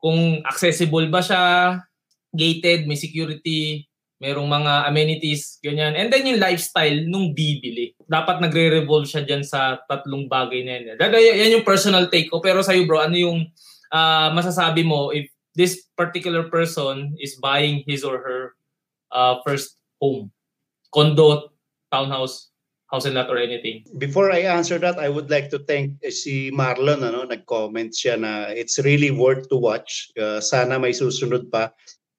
Kung 0.00 0.42
accessible 0.42 1.06
ba 1.12 1.22
siya, 1.22 1.78
gated, 2.32 2.88
may 2.88 2.96
security, 2.96 3.86
merong 4.22 4.46
mga 4.46 4.86
amenities, 4.86 5.58
ganyan. 5.58 5.98
And 5.98 6.06
then 6.06 6.22
yung 6.22 6.38
lifestyle 6.38 7.02
nung 7.10 7.34
bibili. 7.34 7.98
Dapat 8.06 8.38
nagre-revolve 8.38 9.04
siya 9.10 9.26
dyan 9.26 9.42
sa 9.42 9.82
tatlong 9.90 10.30
bagay 10.30 10.62
na 10.62 10.78
yan. 10.78 10.96
Yan 11.18 11.54
yung 11.58 11.66
personal 11.66 12.06
take 12.06 12.30
ko. 12.30 12.38
Pero 12.38 12.62
sa'yo 12.62 12.86
bro, 12.86 13.02
ano 13.02 13.18
yung 13.18 13.50
uh, 13.90 14.28
masasabi 14.30 14.86
mo 14.86 15.10
if 15.10 15.26
this 15.58 15.84
particular 15.98 16.46
person 16.48 17.18
is 17.18 17.34
buying 17.42 17.82
his 17.84 18.06
or 18.06 18.22
her 18.22 18.42
uh, 19.10 19.42
first 19.42 19.74
home? 19.98 20.30
Condo, 20.94 21.51
townhouse, 21.92 22.50
house 22.88 23.04
and 23.04 23.14
lot 23.14 23.28
or 23.28 23.36
anything? 23.36 23.84
Before 24.00 24.32
I 24.32 24.48
answer 24.48 24.80
that, 24.80 24.96
I 24.98 25.12
would 25.12 25.28
like 25.28 25.52
to 25.52 25.60
thank 25.68 26.00
uh, 26.00 26.10
si 26.10 26.50
Marlon. 26.50 27.04
Ano, 27.04 27.28
nag-comment 27.28 27.92
siya 27.92 28.16
na 28.16 28.48
it's 28.50 28.80
really 28.80 29.12
worth 29.12 29.52
to 29.52 29.60
watch. 29.60 30.08
Uh, 30.16 30.40
sana 30.40 30.80
may 30.80 30.96
susunod 30.96 31.52
pa. 31.52 31.70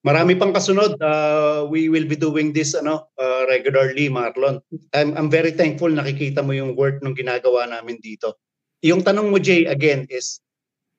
Marami 0.04 0.36
pang 0.36 0.52
kasunod. 0.52 1.00
Uh, 1.00 1.64
we 1.66 1.88
will 1.88 2.04
be 2.04 2.14
doing 2.14 2.52
this 2.52 2.76
ano 2.76 3.08
uh, 3.18 3.48
regularly, 3.48 4.06
Marlon. 4.12 4.60
I'm, 4.92 5.16
I'm 5.16 5.30
very 5.32 5.50
thankful 5.50 5.88
nakikita 5.88 6.44
mo 6.44 6.52
yung 6.52 6.76
work 6.76 7.02
nung 7.02 7.16
ginagawa 7.16 7.66
namin 7.66 7.98
dito. 8.04 8.36
Yung 8.84 9.00
tanong 9.00 9.32
mo, 9.32 9.40
Jay, 9.40 9.64
again, 9.64 10.04
is 10.12 10.44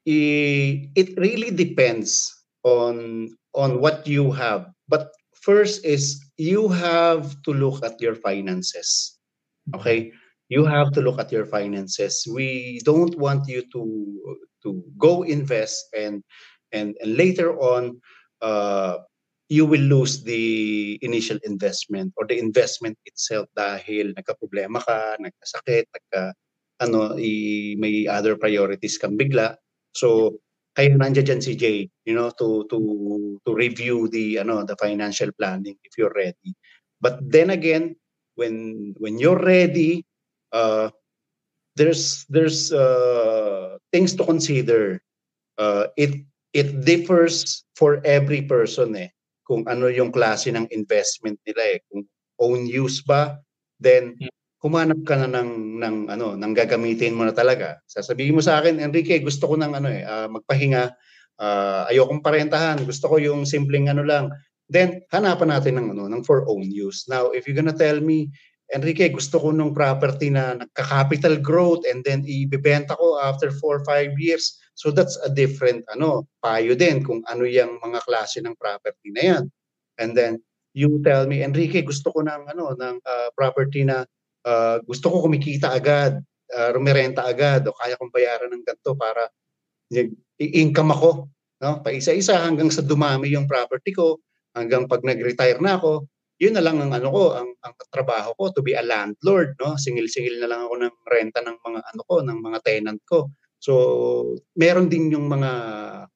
it 0.09 1.13
really 1.17 1.53
depends 1.53 2.34
on 2.65 3.30
on 3.53 3.78
what 3.78 4.05
you 4.09 4.34
have. 4.34 4.73
But 4.89 5.13
first 5.38 5.86
is 5.86 6.24
you 6.38 6.67
have 6.69 7.41
to 7.43 7.53
look 7.53 7.83
at 7.83 7.99
your 8.01 8.15
finances. 8.15 9.19
Okay? 9.75 10.11
You 10.49 10.65
have 10.65 10.91
to 10.93 11.01
look 11.01 11.19
at 11.19 11.31
your 11.31 11.45
finances. 11.45 12.27
We 12.29 12.81
don't 12.86 13.17
want 13.17 13.47
you 13.47 13.63
to 13.73 13.83
to 14.63 14.83
go 14.97 15.23
invest 15.23 15.89
and 15.97 16.21
and, 16.73 16.93
and 17.01 17.17
later 17.17 17.57
on 17.57 18.01
uh, 18.41 18.97
you 19.49 19.65
will 19.65 19.81
lose 19.81 20.23
the 20.23 20.97
initial 21.01 21.38
investment 21.45 22.13
or 22.17 22.25
the 22.25 22.38
investment 22.38 22.97
itself 23.05 23.45
dahil 23.53 24.17
nagka-problema 24.17 24.81
ka, 24.81 25.17
nagkasakit, 25.21 25.86
nagka 25.93 26.33
ano, 26.81 27.13
i, 27.15 27.77
may 27.77 28.09
other 28.09 28.36
priorities 28.36 28.97
kang 28.97 29.15
bigla. 29.15 29.55
So 29.93 30.41
kaya 30.76 30.91
nandiyan 30.91 31.26
dyan 31.26 31.41
si 31.41 31.55
Jay, 31.55 31.88
you 32.03 32.13
know, 32.13 32.30
to 32.36 32.67
to 32.67 32.78
to 33.47 33.51
review 33.55 34.11
the 34.11 34.43
ano 34.43 34.67
the 34.67 34.76
financial 34.76 35.32
planning 35.39 35.80
if 35.88 35.95
you're 35.95 36.13
ready. 36.13 36.51
But 36.99 37.23
then 37.23 37.49
again, 37.49 37.95
when 38.36 38.91
when 38.99 39.15
you're 39.17 39.39
ready, 39.39 40.03
uh, 40.51 40.91
there's 41.80 42.28
there's 42.28 42.76
uh, 42.76 43.80
things 43.95 44.13
to 44.19 44.23
consider. 44.28 44.99
Uh, 45.55 45.88
it 45.95 46.28
it 46.51 46.84
differs 46.84 47.63
for 47.80 48.03
every 48.03 48.43
person 48.43 48.95
eh 48.95 49.11
kung 49.47 49.67
ano 49.69 49.88
yung 49.88 50.11
klase 50.11 50.51
ng 50.51 50.67
investment 50.73 51.39
nila 51.47 51.78
eh 51.78 51.80
kung 51.88 52.03
own 52.43 52.67
use 52.67 52.99
ba 53.03 53.39
then 53.80 54.15
hmm. 54.19 54.32
Humanap 54.64 54.99
ka 55.03 55.16
na 55.20 55.28
ng 55.30 55.82
ng 55.82 55.95
ano 56.12 56.36
ng 56.36 56.53
gagamitin 56.56 57.16
mo 57.16 57.28
na 57.28 57.36
talaga 57.36 57.80
sasabihin 57.88 58.38
mo 58.38 58.41
sa 58.41 58.60
akin 58.60 58.80
Enrique 58.80 59.20
gusto 59.22 59.51
ko 59.51 59.56
ng 59.60 59.72
ano 59.76 59.88
eh 59.91 60.03
uh, 60.03 60.28
magpahinga 60.32 60.84
uh, 61.39 61.89
ayokong 61.91 62.24
parentahan 62.24 62.82
gusto 62.84 63.12
ko 63.12 63.16
yung 63.20 63.43
simpleng 63.43 63.91
ano 63.91 64.01
lang 64.01 64.32
then 64.72 65.03
hanapan 65.14 65.53
natin 65.53 65.78
ng 65.78 65.88
ano 65.93 66.10
ng 66.10 66.24
for 66.24 66.47
own 66.49 66.66
use 66.66 67.06
now 67.12 67.30
if 67.36 67.45
you're 67.45 67.58
gonna 67.58 67.76
tell 67.76 67.99
me 67.99 68.32
Enrique, 68.74 69.14
gusto 69.14 69.38
ko 69.38 69.53
nung 69.53 69.78
property 69.78 70.34
na 70.34 70.58
nagka-capital 70.58 71.38
growth 71.38 71.86
and 71.86 72.01
then 72.01 72.26
ibebenta 72.26 72.97
ko 72.97 73.22
after 73.22 73.53
4 73.53 73.62
or 73.62 73.82
5 73.86 74.18
years. 74.18 74.58
So 74.74 74.89
that's 74.89 75.22
a 75.22 75.30
different 75.30 75.86
ano, 75.93 76.26
payo 76.41 76.74
din 76.74 77.06
kung 77.06 77.22
ano 77.30 77.45
yung 77.45 77.78
mga 77.78 78.01
klase 78.10 78.41
ng 78.41 78.58
property 78.58 79.14
na 79.14 79.22
yan. 79.22 79.43
And 80.01 80.18
then 80.18 80.41
you 80.74 80.97
tell 81.06 81.30
me, 81.30 81.45
Enrique, 81.45 81.86
gusto 81.86 82.10
ko 82.10 82.26
ng 82.26 82.49
ano 82.49 82.74
ng 82.74 82.95
uh, 83.06 83.30
property 83.38 83.86
na 83.86 84.01
uh, 84.45 84.77
gusto 84.85 85.09
ko 85.09 85.25
kumikita 85.25 85.73
agad, 85.73 86.21
uh, 86.53 86.69
rumirenta 86.71 87.25
agad 87.25 87.65
o 87.65 87.73
kaya 87.73 87.97
kong 87.97 88.13
bayaran 88.13 88.53
ng 88.53 88.63
ganito 88.63 88.93
para 88.93 89.27
i-income 90.39 90.91
ako, 90.93 91.09
no? 91.61 91.71
Pa 91.81 91.89
isa-isa 91.93 92.41
hanggang 92.41 92.69
sa 92.69 92.85
dumami 92.85 93.33
yung 93.33 93.49
property 93.49 93.91
ko, 93.91 94.21
hanggang 94.53 94.85
pag 94.85 95.01
nag-retire 95.01 95.59
na 95.59 95.81
ako, 95.81 96.05
yun 96.35 96.53
na 96.55 96.63
lang 96.63 96.83
ang 96.83 96.91
ano 96.91 97.09
ko, 97.11 97.23
ang, 97.31 97.49
ang 97.63 97.73
trabaho 97.89 98.35
ko 98.35 98.51
to 98.51 98.61
be 98.61 98.75
a 98.75 98.83
landlord, 98.83 99.55
no? 99.59 99.79
Singil-singil 99.79 100.39
na 100.41 100.49
lang 100.51 100.67
ako 100.67 100.73
ng 100.83 100.95
renta 101.07 101.39
ng 101.41 101.57
mga 101.59 101.79
ano 101.81 102.01
ko, 102.05 102.15
ng 102.21 102.39
mga 102.39 102.59
tenant 102.63 103.01
ko. 103.07 103.31
So, 103.65 103.73
meron 104.53 104.91
din 104.91 105.09
yung 105.09 105.25
mga 105.31 105.51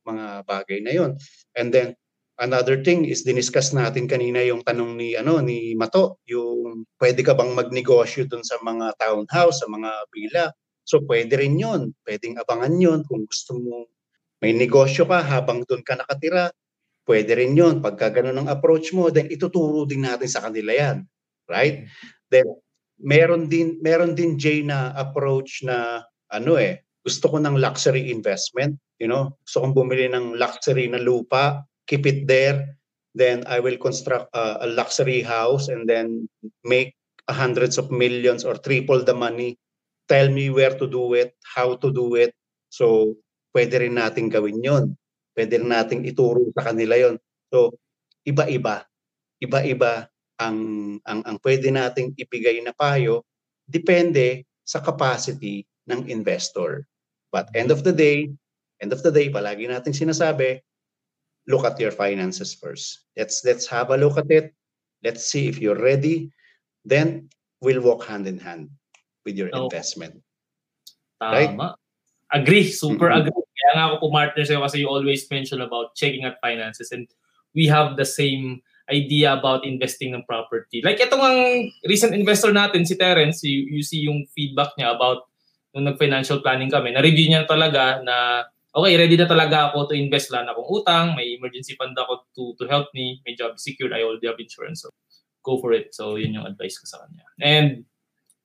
mga 0.05 0.25
bagay 0.45 0.80
na 0.86 0.91
yon. 0.93 1.11
And 1.57 1.73
then 1.73 1.97
another 2.40 2.82
thing 2.82 3.06
is 3.06 3.28
diniscuss 3.28 3.76
natin 3.76 4.08
kanina 4.08 4.42
yung 4.44 4.64
tanong 4.64 4.96
ni 4.96 5.14
ano 5.20 5.44
ni 5.44 5.76
Mato, 5.76 6.24
yung 6.26 6.88
pwede 6.98 7.22
ka 7.22 7.36
bang 7.36 7.54
magnegosyo 7.54 8.26
dun 8.26 8.44
sa 8.44 8.58
mga 8.64 8.96
townhouse, 8.98 9.62
sa 9.62 9.68
mga 9.68 9.92
villa. 10.16 10.46
So 10.88 11.04
pwede 11.06 11.38
rin 11.38 11.60
'yon. 11.60 11.94
Pwedeng 12.08 12.40
abangan 12.42 12.76
'yon 12.80 13.06
kung 13.06 13.28
gusto 13.28 13.60
mo 13.60 13.92
may 14.40 14.56
negosyo 14.56 15.04
ka 15.06 15.20
habang 15.20 15.68
doon 15.68 15.84
ka 15.84 16.00
nakatira 16.00 16.50
Pwede 17.10 17.34
rin 17.34 17.58
yun. 17.58 17.82
Pagka 17.82 18.14
ganun 18.14 18.38
ang 18.38 18.50
approach 18.54 18.94
mo, 18.94 19.10
then 19.10 19.26
ituturo 19.34 19.90
din 19.90 20.06
natin 20.06 20.30
sa 20.30 20.46
kanila 20.46 20.70
yan. 20.70 20.98
Right? 21.50 21.90
Then, 22.30 22.46
meron 23.02 23.50
din, 23.50 23.82
meron 23.82 24.14
din 24.14 24.38
Jay 24.38 24.62
na 24.62 24.94
approach 24.94 25.66
na 25.66 26.06
ano 26.30 26.62
eh, 26.62 26.86
gusto 27.02 27.34
ko 27.34 27.42
ng 27.42 27.58
luxury 27.58 28.14
investment. 28.14 28.78
You 29.02 29.10
know, 29.10 29.34
gusto 29.42 29.66
kong 29.66 29.74
bumili 29.74 30.06
ng 30.06 30.38
luxury 30.38 30.86
na 30.86 31.02
lupa, 31.02 31.66
keep 31.90 32.06
it 32.06 32.30
there, 32.30 32.78
then 33.18 33.42
I 33.50 33.58
will 33.60 33.82
construct 33.82 34.30
a, 34.38 34.64
a 34.64 34.68
luxury 34.70 35.26
house 35.26 35.74
and 35.74 35.90
then 35.90 36.30
make 36.62 36.94
hundreds 37.26 37.82
of 37.82 37.90
millions 37.90 38.46
or 38.46 38.54
triple 38.62 39.02
the 39.02 39.18
money. 39.18 39.58
Tell 40.06 40.30
me 40.30 40.54
where 40.54 40.78
to 40.78 40.86
do 40.86 41.18
it, 41.18 41.34
how 41.42 41.74
to 41.82 41.90
do 41.90 42.14
it. 42.14 42.38
So, 42.70 43.18
pwede 43.54 43.82
rin 43.82 43.98
natin 43.98 44.30
gawin 44.30 44.62
yon 44.62 44.94
pwede 45.40 45.56
nating 45.64 46.04
ituro 46.04 46.52
sa 46.52 46.68
kanila 46.68 47.00
yon. 47.00 47.16
So, 47.48 47.80
iba-iba. 48.28 48.84
Iba-iba 49.40 50.12
ang, 50.36 50.60
ang, 51.08 51.22
ang 51.24 51.38
pwede 51.40 51.72
nating 51.72 52.12
ibigay 52.20 52.60
na 52.60 52.76
payo 52.76 53.24
depende 53.64 54.44
sa 54.68 54.84
capacity 54.84 55.64
ng 55.88 56.12
investor. 56.12 56.84
But 57.32 57.48
end 57.56 57.72
of 57.72 57.88
the 57.88 57.96
day, 57.96 58.28
end 58.84 58.92
of 58.92 59.00
the 59.00 59.16
day, 59.16 59.32
palagi 59.32 59.72
nating 59.72 59.96
sinasabi, 59.96 60.60
look 61.50 61.66
at 61.66 61.82
your 61.82 61.91
finances 61.91 62.54
first. 62.54 63.10
Let's 63.18 63.41
let's 63.43 63.66
have 63.68 63.89
a 63.89 63.97
look 63.97 64.22
at 64.22 64.30
it. 64.30 64.54
Let's 65.02 65.26
see 65.26 65.50
if 65.50 65.58
you're 65.58 65.82
ready. 65.82 66.30
Then 66.86 67.34
we'll 67.60 67.82
walk 67.82 68.06
hand 68.06 68.30
in 68.30 68.38
hand 68.38 68.70
with 69.26 69.36
your 69.36 69.50
oh. 69.52 69.66
investment. 69.66 70.22
Tama. 71.20 71.34
Right? 71.34 71.52
Agree. 72.32 72.70
Super 72.70 73.10
mm-hmm. 73.10 73.28
agree. 73.28 73.45
Kaya 73.60 73.72
nga 73.76 73.84
ako 73.91 73.95
pumartner 74.08 74.45
sa'yo 74.45 74.62
kasi 74.64 74.86
you 74.86 74.88
always 74.88 75.26
mention 75.28 75.60
about 75.60 75.97
checking 75.97 76.24
at 76.24 76.39
finances 76.39 76.93
and 76.93 77.10
we 77.52 77.68
have 77.68 77.97
the 77.97 78.06
same 78.06 78.62
idea 78.88 79.34
about 79.34 79.66
investing 79.66 80.14
ng 80.14 80.24
property. 80.26 80.82
Like 80.82 81.02
itong 81.02 81.22
ang 81.22 81.70
recent 81.86 82.14
investor 82.14 82.54
natin, 82.54 82.86
si 82.86 82.97
Terence, 82.97 83.43
you, 83.45 83.70
you 83.70 83.84
see 83.84 84.06
yung 84.06 84.26
feedback 84.34 84.74
niya 84.78 84.95
about 84.95 85.30
nung 85.74 85.86
nag-financial 85.86 86.41
planning 86.41 86.70
kami. 86.72 86.93
Na-review 86.93 87.30
niya 87.30 87.45
talaga 87.45 88.02
na 88.02 88.45
okay, 88.76 88.93
ready 88.97 89.17
na 89.17 89.26
talaga 89.26 89.72
ako 89.72 89.89
to 89.89 89.95
invest. 89.97 90.30
Wala 90.30 90.49
na 90.49 90.51
akong 90.53 90.70
utang, 90.70 91.05
may 91.17 91.38
emergency 91.38 91.74
fund 91.74 91.97
ako 91.97 92.30
to, 92.38 92.43
to 92.61 92.63
help 92.70 92.88
me, 92.93 93.22
may 93.26 93.34
job 93.34 93.57
secured, 93.57 93.93
I 93.93 94.05
already 94.05 94.28
have 94.30 94.39
insurance. 94.39 94.86
So 94.86 94.93
go 95.41 95.57
for 95.57 95.74
it. 95.74 95.93
So 95.95 96.15
yun 96.15 96.38
yung 96.38 96.45
advice 96.45 96.78
ko 96.78 96.86
sa 96.86 97.01
kanya. 97.05 97.26
And 97.41 97.86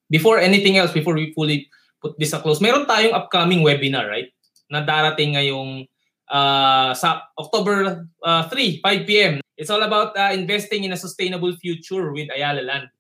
before 0.08 0.40
anything 0.40 0.76
else, 0.80 0.92
before 0.92 1.14
we 1.14 1.32
fully 1.36 1.68
put 2.04 2.20
this 2.20 2.36
a 2.36 2.40
close. 2.44 2.60
Meron 2.60 2.84
tayong 2.84 3.16
upcoming 3.16 3.64
webinar, 3.64 4.04
right? 4.04 4.28
Na 4.68 4.84
darating 4.84 5.40
ngayong 5.40 5.88
uh, 6.28 6.92
sa 6.92 7.24
October 7.40 8.04
uh, 8.20 8.44
3, 8.52 8.84
5 8.84 9.08
p.m. 9.08 9.34
It's 9.56 9.72
all 9.72 9.80
about 9.80 10.12
uh, 10.12 10.36
investing 10.36 10.84
in 10.84 10.92
a 10.92 11.00
sustainable 11.00 11.56
future 11.56 12.12
with 12.12 12.28
Ayala 12.28 12.60
Land. 12.60 12.92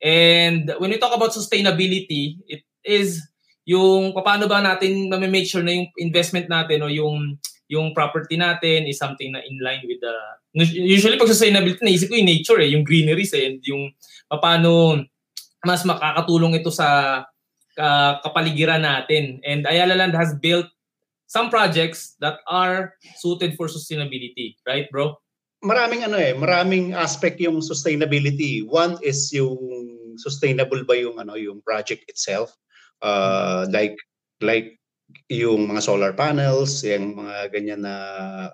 And 0.00 0.72
when 0.80 0.88
we 0.88 0.96
talk 0.96 1.12
about 1.12 1.36
sustainability, 1.36 2.40
it 2.48 2.64
is 2.84 3.20
yung 3.66 4.14
paano 4.14 4.46
ba 4.46 4.62
natin 4.62 5.10
ma-make 5.10 5.50
sure 5.50 5.66
na 5.66 5.74
yung 5.74 5.90
investment 5.98 6.46
natin 6.46 6.86
o 6.86 6.88
yung 6.88 7.34
yung 7.66 7.90
property 7.90 8.38
natin 8.38 8.86
is 8.86 8.94
something 8.94 9.34
na 9.34 9.42
in 9.42 9.58
line 9.58 9.82
with 9.90 9.98
the 9.98 10.14
usually 10.78 11.18
pag 11.18 11.28
sustainability 11.28 11.82
naisip 11.82 12.06
ko 12.08 12.14
yung 12.14 12.30
nature 12.30 12.62
eh, 12.62 12.70
yung 12.70 12.86
greeneries 12.86 13.34
eh, 13.34 13.50
and 13.50 13.58
yung 13.66 13.90
paano 14.30 15.02
mas 15.66 15.82
makakatulong 15.82 16.62
ito 16.62 16.70
sa 16.70 17.20
uh, 17.76 18.12
kapaligiran 18.22 18.86
natin. 18.86 19.42
And 19.42 19.66
Ayala 19.66 19.98
Land 19.98 20.14
has 20.14 20.32
built 20.38 20.70
some 21.26 21.50
projects 21.50 22.14
that 22.22 22.38
are 22.46 22.94
suited 23.18 23.58
for 23.58 23.66
sustainability, 23.66 24.54
right 24.62 24.86
bro? 24.94 25.18
Maraming 25.66 26.06
ano 26.06 26.14
eh, 26.14 26.30
maraming 26.38 26.94
aspect 26.94 27.42
yung 27.42 27.58
sustainability. 27.58 28.62
One 28.62 29.02
is 29.02 29.34
yung 29.34 29.58
sustainable 30.22 30.86
ba 30.86 30.94
yung 30.94 31.18
ano 31.18 31.34
yung 31.34 31.60
project 31.66 32.06
itself 32.08 32.54
uh, 33.02 33.66
like 33.72 33.96
like 34.40 34.76
yung 35.30 35.70
mga 35.70 35.82
solar 35.82 36.12
panels, 36.12 36.82
yung 36.82 37.16
mga 37.16 37.50
ganyan 37.54 37.82
na 37.86 37.94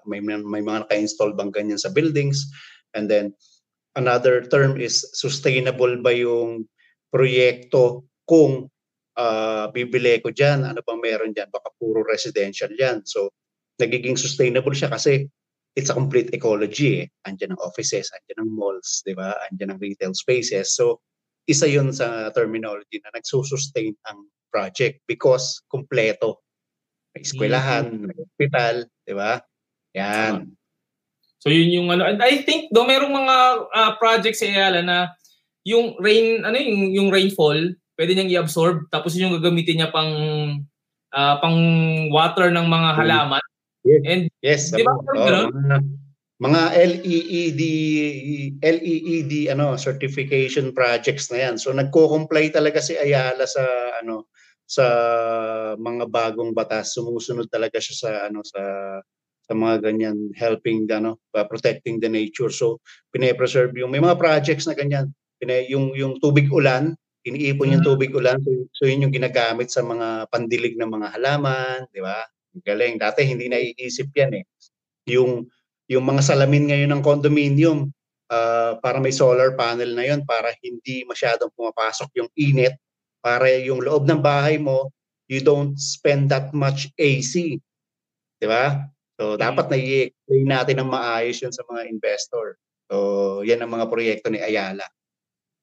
may 0.07 0.21
may 0.21 0.63
mga 0.63 0.87
naka-install 0.87 1.35
bang 1.35 1.53
ganyan 1.53 1.81
sa 1.81 1.91
buildings 1.91 2.49
and 2.93 3.09
then 3.09 3.33
another 3.97 4.45
term 4.45 4.77
is 4.81 5.05
sustainable 5.17 5.93
ba 6.01 6.13
yung 6.13 6.65
proyekto 7.13 8.09
kung 8.25 8.69
uh, 9.21 9.69
bibili 9.73 10.21
ko 10.25 10.33
diyan 10.33 10.65
ano 10.65 10.81
bang 10.81 11.01
meron 11.01 11.33
diyan 11.37 11.53
baka 11.53 11.69
puro 11.77 12.01
residential 12.05 12.73
diyan 12.73 13.05
so 13.05 13.29
nagiging 13.77 14.17
sustainable 14.17 14.73
siya 14.73 14.89
kasi 14.89 15.29
it's 15.77 15.91
a 15.91 15.97
complete 15.97 16.31
ecology 16.37 17.05
eh. 17.05 17.07
Andiyan 17.25 17.57
ang 17.57 17.63
offices, 17.65 18.13
andiyan 18.13 18.45
ang 18.45 18.51
malls, 18.53 19.01
di 19.05 19.17
ba? 19.17 19.33
Andiyan 19.49 19.77
ang 19.77 19.81
retail 19.81 20.13
spaces. 20.13 20.77
So, 20.77 21.01
isa 21.49 21.67
yun 21.67 21.91
sa 21.91 22.29
terminology 22.31 23.01
na 23.03 23.11
nagsusustain 23.17 23.97
ang 24.07 24.29
project 24.53 25.01
because 25.09 25.65
kumpleto. 25.73 26.45
May 27.17 27.25
eskwelahan, 27.25 27.89
mm-hmm. 27.89 28.05
may 28.09 28.17
hospital, 28.17 28.75
di 29.09 29.15
ba? 29.17 29.33
Yan. 29.97 30.53
So 31.41 31.51
yun 31.51 31.75
yung 31.75 31.89
ano, 31.91 32.07
and 32.07 32.23
I 32.23 32.45
think 32.45 32.71
do 32.71 32.87
merong 32.87 33.11
mga 33.11 33.37
uh, 33.73 33.93
projects 33.99 34.45
sa 34.45 34.47
Ayala 34.47 34.81
na 34.85 34.99
yung 35.67 35.99
rain, 35.99 36.47
ano 36.47 36.55
yung, 36.55 36.93
yung 36.95 37.09
rainfall, 37.11 37.75
pwede 37.99 38.15
niyang 38.15 38.33
i-absorb 38.33 38.87
tapos 38.95 39.17
yun 39.17 39.33
yung 39.33 39.43
gagamitin 39.43 39.83
niya 39.83 39.91
pang 39.91 40.13
uh, 41.13 41.35
pang 41.43 41.59
water 42.15 42.49
ng 42.53 42.67
mga 42.69 42.91
halaman. 42.95 43.45
Yes. 43.83 44.03
And 44.07 44.23
yes, 44.41 44.63
di 44.71 44.87
ba? 44.87 44.95
Oh, 44.95 45.51
mga 46.43 46.63
LEED 46.75 47.61
LEED 48.59 49.33
ano 49.55 49.79
certification 49.79 50.75
projects 50.75 51.31
na 51.31 51.47
yan. 51.47 51.55
So 51.55 51.71
nagko-comply 51.71 52.51
talaga 52.51 52.83
si 52.83 52.99
Ayala 52.99 53.47
sa 53.47 53.63
ano 54.03 54.27
sa 54.73 54.87
mga 55.77 56.09
bagong 56.09 56.57
batas. 56.57 56.97
Sumusunod 56.97 57.53
talaga 57.53 57.77
siya 57.77 57.95
sa 57.97 58.11
ano 58.33 58.41
sa 58.41 58.63
sa 59.43 59.53
mga 59.53 59.85
ganyan 59.85 60.33
helping 60.33 60.89
ano 60.89 61.21
uh, 61.37 61.45
protecting 61.45 62.01
the 62.01 62.09
nature. 62.09 62.49
So 62.49 62.81
pine-preserve 63.13 63.77
yung 63.77 63.93
may 63.93 64.01
mga 64.01 64.17
projects 64.17 64.65
na 64.65 64.73
ganyan. 64.73 65.13
Pine, 65.37 65.69
yung 65.69 65.93
yung 65.93 66.17
tubig 66.17 66.49
ulan, 66.49 66.97
iniipon 67.29 67.77
yung 67.77 67.85
mm. 67.85 67.89
tubig 67.93 68.17
ulan. 68.17 68.41
So, 68.41 68.51
so 68.73 68.83
yun 68.89 69.05
yung 69.05 69.13
ginagamit 69.13 69.69
sa 69.69 69.85
mga 69.85 70.33
pandilig 70.33 70.81
ng 70.81 70.89
mga 70.89 71.21
halaman, 71.21 71.85
di 71.93 72.01
ba? 72.01 72.25
Galing. 72.65 72.97
Dati 72.97 73.29
hindi 73.29 73.53
naiisip 73.53 74.09
yan 74.17 74.41
eh. 74.41 74.45
Yung 75.13 75.45
yung 75.91 76.05
mga 76.09 76.25
salamin 76.25 76.73
ngayon 76.73 76.91
ng 76.97 77.03
condominium, 77.05 77.93
uh, 78.33 78.73
para 78.81 78.97
may 78.99 79.13
solar 79.13 79.53
panel 79.53 79.93
na 79.93 80.09
yon 80.09 80.25
para 80.25 80.57
hindi 80.65 81.05
masyadong 81.05 81.53
pumapasok 81.53 82.09
yung 82.17 82.31
init, 82.33 82.73
para 83.23 83.47
yung 83.63 83.81
loob 83.81 84.05
ng 84.05 84.19
bahay 84.19 84.59
mo, 84.59 84.91
you 85.31 85.41
don't 85.41 85.79
spend 85.79 86.29
that 86.29 86.51
much 86.51 86.91
AC. 86.99 87.57
Di 88.43 88.47
ba? 88.51 88.91
So, 89.17 89.39
dapat 89.39 89.71
na 89.71 89.79
i-explain 89.79 90.47
natin 90.51 90.77
ng 90.83 90.91
maayos 90.91 91.39
yun 91.39 91.55
sa 91.55 91.63
mga 91.71 91.87
investor. 91.87 92.59
So, 92.91 92.97
yan 93.47 93.63
ang 93.63 93.71
mga 93.71 93.87
proyekto 93.87 94.29
ni 94.29 94.43
Ayala. 94.43 94.85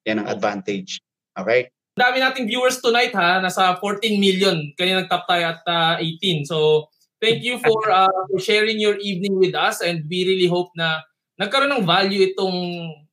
Yan 0.07 0.23
ang 0.23 0.31
advantage. 0.31 1.03
Okay? 1.35 1.67
Dami 1.99 2.23
nating 2.23 2.47
viewers 2.47 2.79
tonight 2.79 3.11
ha, 3.11 3.43
nasa 3.43 3.75
14 3.75 4.15
million. 4.15 4.55
Kanina 4.79 5.03
nag-top 5.03 5.27
tayo 5.27 5.43
at 5.51 5.61
uh, 5.67 5.99
ah, 5.99 6.01
18. 6.01 6.47
So, 6.47 6.87
Thank 7.19 7.43
you 7.43 7.59
for, 7.59 7.91
uh, 7.91 8.07
for 8.31 8.39
sharing 8.39 8.79
your 8.79 8.95
evening 8.95 9.37
with 9.37 9.53
us 9.53 9.83
and 9.83 10.07
we 10.07 10.23
really 10.23 10.47
hope 10.47 10.71
na 10.75 11.03
nagkaroon 11.35 11.71
ng 11.71 11.85
value 11.85 12.31
itong 12.31 12.55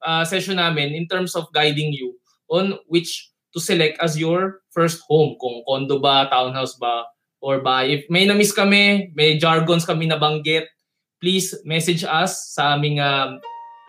uh, 0.03 0.23
session 0.23 0.63
namin 0.63 0.95
in 0.95 1.11
terms 1.11 1.35
of 1.35 1.51
guiding 1.51 1.91
you 1.91 2.15
on 2.47 2.79
which 2.87 3.35
to 3.57 3.61
select 3.65 3.97
as 4.05 4.21
your 4.21 4.61
first 4.69 5.01
home. 5.09 5.41
Kung 5.41 5.65
condo 5.65 5.97
ba, 5.97 6.29
townhouse 6.29 6.77
ba, 6.77 7.09
or 7.41 7.65
ba. 7.65 7.89
If 7.89 8.05
may 8.13 8.29
na-miss 8.29 8.53
kami, 8.53 9.17
may 9.17 9.41
jargons 9.41 9.89
kami 9.89 10.13
nabanggit, 10.13 10.69
please 11.17 11.57
message 11.65 12.05
us 12.05 12.53
sa 12.53 12.77
aming 12.77 13.01
uh, 13.01 13.41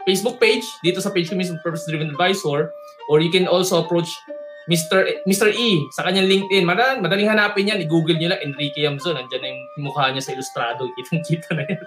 Facebook 0.07 0.39
page, 0.39 0.63
dito 0.79 1.03
sa 1.03 1.11
page 1.11 1.27
kami 1.27 1.43
sa 1.43 1.59
Purpose 1.59 1.83
Driven 1.91 2.15
Advisor, 2.15 2.71
or 3.11 3.19
you 3.19 3.27
can 3.27 3.43
also 3.43 3.83
approach 3.83 4.07
Mr. 4.67 5.23
Mr. 5.23 5.47
E 5.51 5.79
sa 5.95 6.03
kanyang 6.03 6.27
LinkedIn. 6.27 6.67
Madaling, 6.67 6.99
madaling 6.99 7.27
hanapin 7.31 7.71
yan. 7.71 7.79
I-google 7.79 8.19
nyo 8.19 8.35
lang 8.35 8.43
Enrique 8.43 8.83
Yamzon. 8.83 9.15
Nandiyan 9.15 9.39
na 9.39 9.47
yung 9.47 9.61
mukha 9.87 10.11
niya 10.11 10.19
sa 10.19 10.35
ilustrado. 10.35 10.91
Kitang-kita 10.99 11.55
na 11.55 11.63
yan. 11.63 11.79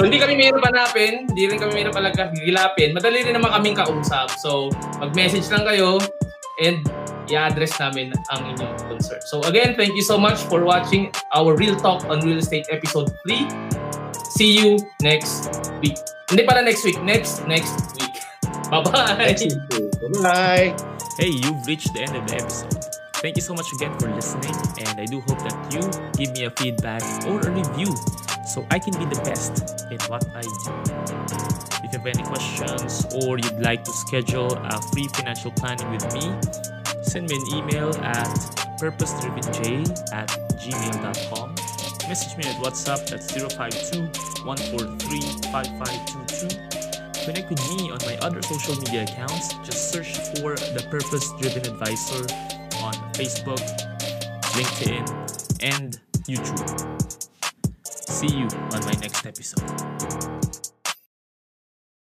so, 0.00 0.08
hindi 0.08 0.16
kami 0.16 0.32
mayroon 0.32 0.64
hanapin. 0.64 1.28
Hindi 1.28 1.44
rin 1.44 1.60
kami 1.60 1.72
mayroon 1.76 1.92
palaga 1.92 2.32
gilapin. 2.40 2.96
Madali 2.96 3.20
rin 3.20 3.36
naman 3.36 3.52
kaming 3.52 3.76
kausap. 3.76 4.32
So, 4.40 4.72
mag-message 4.96 5.44
lang 5.52 5.68
kayo 5.68 6.00
and 6.62 6.86
i-address 7.30 7.78
namin 7.80 8.12
ang 8.30 8.54
inyong 8.54 8.76
concern. 8.86 9.20
So 9.26 9.42
again, 9.48 9.74
thank 9.74 9.96
you 9.96 10.04
so 10.04 10.18
much 10.18 10.38
for 10.46 10.62
watching 10.62 11.10
our 11.34 11.56
Real 11.56 11.74
Talk 11.76 12.04
on 12.06 12.20
Real 12.20 12.38
Estate 12.38 12.66
episode 12.70 13.10
3. 13.26 13.48
See 14.34 14.58
you 14.58 14.78
next 15.00 15.50
week. 15.80 15.98
Hindi 16.28 16.42
pala 16.44 16.62
next 16.62 16.84
week. 16.84 16.98
Next, 17.02 17.46
next 17.46 17.74
week. 17.98 18.14
Bye-bye. 18.70 19.34
Bye-bye. 19.34 20.68
Hey, 21.16 21.30
you've 21.30 21.62
reached 21.66 21.94
the 21.94 22.02
end 22.02 22.16
of 22.16 22.26
the 22.26 22.42
episode. 22.42 22.74
Thank 23.24 23.36
you 23.36 23.42
so 23.42 23.54
much 23.54 23.72
again 23.72 23.96
for 23.98 24.10
listening, 24.12 24.52
and 24.84 25.00
I 25.00 25.06
do 25.06 25.20
hope 25.20 25.38
that 25.48 25.56
you 25.72 25.80
give 26.18 26.36
me 26.36 26.44
a 26.44 26.50
feedback 26.50 27.00
or 27.24 27.40
a 27.40 27.50
review 27.50 27.94
so 28.44 28.66
I 28.70 28.78
can 28.78 28.92
be 28.98 29.06
the 29.06 29.20
best 29.24 29.64
in 29.90 29.98
what 30.12 30.26
I 30.36 30.42
do. 30.42 30.93
Have 31.94 32.06
any 32.06 32.24
questions 32.24 33.06
or 33.14 33.38
you'd 33.38 33.60
like 33.60 33.84
to 33.84 33.92
schedule 33.92 34.52
a 34.52 34.82
free 34.90 35.06
financial 35.14 35.52
planning 35.52 35.88
with 35.92 36.12
me, 36.12 36.34
send 37.04 37.30
me 37.30 37.36
an 37.36 37.54
email 37.54 37.94
at 38.02 38.26
purposedrivenj 38.80 40.12
at 40.12 40.28
gmail.com. 40.58 41.54
Message 42.08 42.36
me 42.36 42.50
at 42.50 42.56
WhatsApp 42.56 43.12
at 43.12 43.22
052 43.22 44.00
143 44.44 45.20
5522 45.52 47.24
Connect 47.24 47.48
with 47.48 47.62
me 47.70 47.92
on 47.92 47.98
my 48.04 48.18
other 48.26 48.42
social 48.42 48.74
media 48.74 49.04
accounts. 49.04 49.54
Just 49.62 49.92
search 49.92 50.18
for 50.34 50.56
The 50.56 50.84
Purpose 50.90 51.30
Driven 51.40 51.64
Advisor 51.64 52.24
on 52.82 52.94
Facebook, 53.14 53.62
LinkedIn, 54.58 55.62
and 55.62 56.00
YouTube. 56.24 57.02
See 57.86 58.36
you 58.36 58.48
on 58.72 58.80
my 58.84 58.94
next 59.00 59.24
episode. 59.24 60.43